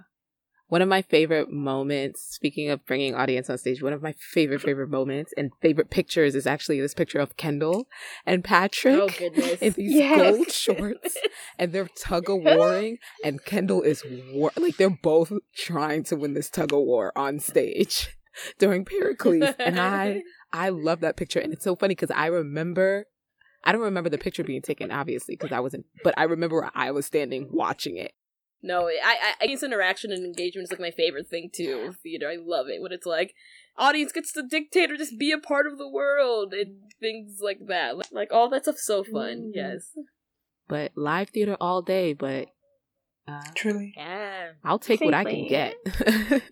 One 0.69 0.81
of 0.83 0.89
my 0.89 1.03
favorite 1.03 1.51
moments, 1.51 2.23
speaking 2.23 2.71
of 2.71 2.85
bringing 2.87 3.15
audience 3.15 3.51
on 3.51 3.59
stage, 3.59 3.83
one 3.83 3.93
of 3.93 4.03
my 4.03 4.13
favorite, 4.19 4.63
favorite 4.63 4.89
moments 4.89 5.33
and 5.37 5.51
favorite 5.61 5.91
pictures 5.91 6.35
is 6.35 6.47
actually 6.47 6.81
this 6.81 6.95
picture 6.95 7.19
of 7.19 7.37
Kendall 7.37 7.87
and 8.25 8.43
Patrick 8.43 8.99
Oh 9.01 9.09
goodness. 9.19 9.61
in 9.61 9.73
these 9.75 9.93
Yes. 9.93 10.19
gold 10.19 10.51
shorts 10.51 11.17
and 11.59 11.73
they're 11.73 11.89
tug 11.99 12.31
of 12.31 12.41
warring 12.43 12.97
and 13.23 13.45
Kendall 13.45 13.83
is 13.83 14.03
war 14.33 14.53
like 14.57 14.77
they're 14.79 14.89
both 14.91 15.33
trying 15.55 16.03
to 16.05 16.17
win 16.17 16.33
this 16.35 16.49
tug 16.51 16.73
of 16.73 16.81
war 16.81 17.13
on 17.15 17.39
stage 17.41 18.09
during 18.59 18.85
Pericles. 18.85 19.51
And 19.59 19.79
I 19.79 20.23
I 20.53 20.71
love 20.71 21.01
that 21.01 21.17
picture 21.17 21.41
and 21.41 21.53
it's 21.53 21.65
so 21.65 21.77
funny 21.77 21.95
because 21.95 22.11
I 22.11 22.27
remember 22.27 23.07
I 23.65 23.73
don't 23.73 23.81
remember 23.83 24.11
the 24.11 24.19
picture 24.19 24.45
being 24.45 24.61
taken, 24.63 24.91
obviously, 24.91 25.37
because 25.37 25.51
I 25.53 25.61
wasn't. 25.61 25.87
But 26.03 26.15
I 26.19 26.25
remember 26.25 26.71
I 26.75 26.91
was 26.91 27.07
standing 27.07 27.49
watching 27.51 27.97
it. 27.97 28.13
No, 28.65 28.89
I, 28.89 28.99
I, 29.05 29.33
I 29.43 29.47
guess 29.47 29.63
interaction 29.63 30.11
and 30.11 30.25
engagement 30.25 30.65
is 30.65 30.71
like 30.71 30.81
my 30.81 30.91
favorite 30.91 31.29
thing 31.29 31.51
too. 31.55 31.95
Theater, 32.03 32.31
I 32.31 32.37
love 32.41 32.69
it 32.69 32.81
when 32.81 32.93
it's 32.93 33.05
like 33.05 33.35
audience 33.77 34.11
gets 34.11 34.33
to 34.33 34.43
dictate 34.43 34.91
or 34.91 34.97
just 34.97 35.19
be 35.19 35.33
a 35.33 35.39
part 35.39 35.67
of 35.67 35.77
the 35.77 35.89
world 35.89 36.55
and 36.55 36.77
things 36.99 37.41
like 37.43 37.59
that. 37.69 37.99
Like, 37.99 38.11
like 38.11 38.33
all 38.33 38.49
that 38.49 38.63
stuff's 38.63 38.87
so 38.87 39.05
fun. 39.05 39.49
Mm. 39.49 39.51
Yes. 39.53 39.91
But 40.67 40.93
live 40.97 41.29
theater 41.29 41.59
all 41.61 41.83
day. 41.83 42.15
But 42.15 42.49
uh, 43.29 43.43
truly 43.55 43.93
Yeah. 43.99 44.53
I'll 44.65 44.79
take 44.79 45.03
what 45.03 45.13
I 45.13 45.25
can 45.25 45.47
get. 45.47 45.75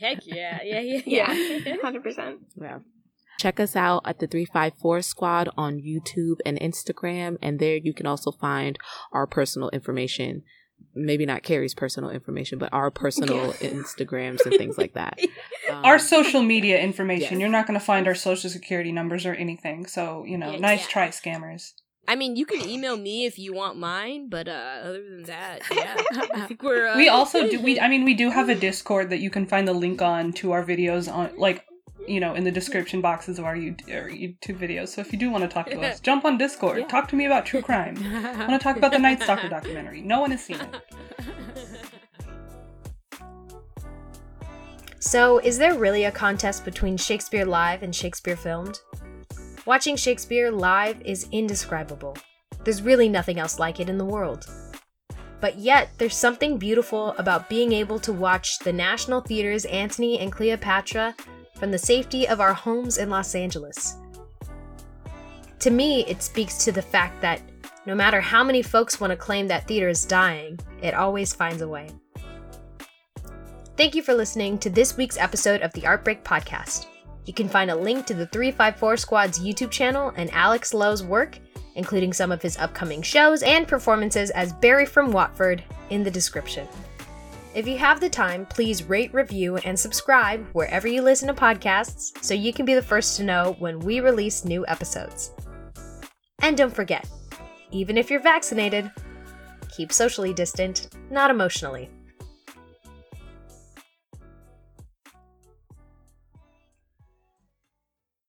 Heck 0.00 0.26
yeah. 0.26 0.60
Yeah. 0.64 0.80
Yeah. 0.80 1.02
Yeah, 1.04 1.58
Yeah. 1.66 1.76
hundred 1.82 2.04
percent. 2.04 2.38
yeah. 2.58 2.78
Check 3.38 3.60
us 3.60 3.76
out 3.76 4.02
at 4.04 4.18
the 4.18 4.26
354 4.26 5.02
Squad 5.02 5.48
on 5.56 5.78
YouTube 5.78 6.38
and 6.44 6.58
Instagram. 6.58 7.36
And 7.40 7.60
there 7.60 7.76
you 7.76 7.92
can 7.92 8.06
also 8.06 8.32
find 8.32 8.78
our 9.12 9.26
personal 9.28 9.68
information. 9.70 10.42
Maybe 10.94 11.26
not 11.26 11.42
Carrie's 11.42 11.74
personal 11.74 12.10
information, 12.10 12.58
but 12.58 12.72
our 12.72 12.90
personal 12.90 13.52
Instagrams 13.54 14.44
and 14.44 14.54
things 14.56 14.78
like 14.78 14.94
that. 14.94 15.18
Um, 15.68 15.84
our 15.84 15.98
social 15.98 16.40
media 16.40 16.80
information 16.80 17.32
yes. 17.32 17.40
you're 17.40 17.50
not 17.50 17.66
going 17.66 17.78
to 17.78 17.84
find 17.84 18.06
our 18.06 18.14
social 18.14 18.48
security 18.48 18.90
numbers 18.90 19.26
or 19.26 19.34
anything 19.34 19.84
so 19.84 20.24
you 20.24 20.38
know 20.38 20.52
Yeah, 20.52 20.60
nice 20.60 20.80
yeah. 20.80 20.88
try 20.88 21.08
scammers 21.08 21.74
I 22.08 22.16
mean, 22.16 22.36
you 22.36 22.46
can 22.46 22.66
email 22.66 22.96
me 22.96 23.26
if 23.26 23.38
you 23.38 23.52
want 23.52 23.76
mine, 23.78 24.30
but 24.30 24.48
uh 24.48 24.80
other 24.82 25.04
than 25.04 25.24
that, 25.24 25.60
yeah. 25.70 25.94
I 26.34 26.46
think 26.46 26.62
we're. 26.62 26.88
Uh, 26.88 26.96
we 26.96 27.10
also 27.10 27.46
do 27.50 27.60
we 27.60 27.78
i 27.86 27.88
mean 27.88 28.06
we 28.06 28.14
do 28.14 28.30
have 28.30 28.48
a 28.48 28.54
discord 28.54 29.10
that 29.10 29.18
you 29.18 29.28
can 29.28 29.44
find 29.44 29.68
the 29.68 29.74
link 29.74 30.00
on 30.00 30.32
to 30.32 30.52
our 30.52 30.64
videos 30.64 31.12
on 31.12 31.30
like 31.36 31.66
you 32.08 32.20
know 32.20 32.34
in 32.34 32.44
the 32.44 32.50
description 32.50 33.00
boxes 33.00 33.38
of 33.38 33.44
our 33.44 33.56
YouTube, 33.56 33.94
our 33.94 34.08
YouTube 34.08 34.58
videos 34.58 34.88
so 34.88 35.00
if 35.00 35.12
you 35.12 35.18
do 35.18 35.30
want 35.30 35.42
to 35.42 35.48
talk 35.48 35.68
to 35.70 35.80
us 35.80 36.00
jump 36.10 36.24
on 36.24 36.38
discord 36.38 36.78
Yeah. 36.78 36.86
talk 36.86 37.08
to 37.08 37.16
me 37.16 37.26
about 37.26 37.46
true 37.46 37.62
crime 37.62 37.96
i 38.02 38.46
want 38.46 38.50
to 38.50 38.58
talk 38.58 38.76
about 38.76 38.92
the 38.92 38.98
night 38.98 39.22
stalker 39.22 39.48
documentary 39.48 40.00
no 40.00 40.20
one 40.20 40.30
has 40.30 40.44
seen 40.44 40.58
it 40.60 40.74
So, 45.00 45.38
is 45.38 45.58
there 45.58 45.74
really 45.78 46.04
a 46.04 46.10
contest 46.10 46.64
between 46.64 46.96
Shakespeare 46.96 47.44
Live 47.44 47.82
and 47.84 47.94
Shakespeare 47.94 48.36
Filmed? 48.36 48.80
Watching 49.64 49.94
Shakespeare 49.96 50.50
live 50.50 51.00
is 51.02 51.28
indescribable. 51.30 52.16
There's 52.64 52.82
really 52.82 53.08
nothing 53.08 53.38
else 53.38 53.58
like 53.60 53.78
it 53.78 53.88
in 53.88 53.96
the 53.96 54.04
world. 54.04 54.46
But 55.40 55.56
yet, 55.58 55.90
there's 55.98 56.16
something 56.16 56.58
beautiful 56.58 57.14
about 57.16 57.48
being 57.48 57.72
able 57.72 58.00
to 58.00 58.12
watch 58.12 58.58
the 58.58 58.72
National 58.72 59.20
Theater's 59.20 59.64
Antony 59.66 60.18
and 60.18 60.32
Cleopatra 60.32 61.14
from 61.58 61.70
the 61.70 61.78
safety 61.78 62.28
of 62.28 62.40
our 62.40 62.54
homes 62.54 62.98
in 62.98 63.10
Los 63.10 63.34
Angeles. 63.34 63.96
To 65.60 65.70
me, 65.70 66.04
it 66.06 66.22
speaks 66.22 66.64
to 66.64 66.72
the 66.72 66.82
fact 66.82 67.20
that 67.20 67.42
no 67.84 67.94
matter 67.94 68.20
how 68.20 68.44
many 68.44 68.62
folks 68.62 69.00
want 69.00 69.10
to 69.10 69.16
claim 69.16 69.48
that 69.48 69.66
theater 69.66 69.88
is 69.88 70.04
dying, 70.04 70.58
it 70.82 70.94
always 70.94 71.32
finds 71.32 71.62
a 71.62 71.68
way. 71.68 71.88
Thank 73.76 73.94
you 73.94 74.02
for 74.02 74.14
listening 74.14 74.58
to 74.58 74.70
this 74.70 74.96
week's 74.96 75.18
episode 75.18 75.62
of 75.62 75.72
the 75.72 75.86
Art 75.86 76.04
Break 76.04 76.24
Podcast. 76.24 76.86
You 77.26 77.32
can 77.32 77.48
find 77.48 77.70
a 77.70 77.76
link 77.76 78.06
to 78.06 78.14
the 78.14 78.26
354 78.26 78.96
Squad's 78.96 79.38
YouTube 79.38 79.70
channel 79.70 80.12
and 80.16 80.30
Alex 80.32 80.72
Lowe's 80.74 81.02
work, 81.02 81.38
including 81.74 82.12
some 82.12 82.32
of 82.32 82.42
his 82.42 82.56
upcoming 82.56 83.02
shows 83.02 83.42
and 83.42 83.68
performances 83.68 84.30
as 84.30 84.52
Barry 84.52 84.86
from 84.86 85.12
Watford, 85.12 85.62
in 85.90 86.02
the 86.02 86.10
description. 86.10 86.66
If 87.58 87.66
you 87.66 87.76
have 87.78 87.98
the 87.98 88.08
time, 88.08 88.46
please 88.46 88.84
rate, 88.84 89.12
review, 89.12 89.56
and 89.56 89.76
subscribe 89.76 90.46
wherever 90.52 90.86
you 90.86 91.02
listen 91.02 91.26
to 91.26 91.34
podcasts 91.34 92.16
so 92.22 92.32
you 92.32 92.52
can 92.52 92.64
be 92.64 92.74
the 92.74 92.80
first 92.80 93.16
to 93.16 93.24
know 93.24 93.56
when 93.58 93.80
we 93.80 93.98
release 93.98 94.44
new 94.44 94.64
episodes. 94.68 95.32
And 96.40 96.56
don't 96.56 96.72
forget, 96.72 97.10
even 97.72 97.98
if 97.98 98.12
you're 98.12 98.20
vaccinated, 98.20 98.92
keep 99.76 99.92
socially 99.92 100.32
distant, 100.32 100.90
not 101.10 101.32
emotionally. 101.32 101.90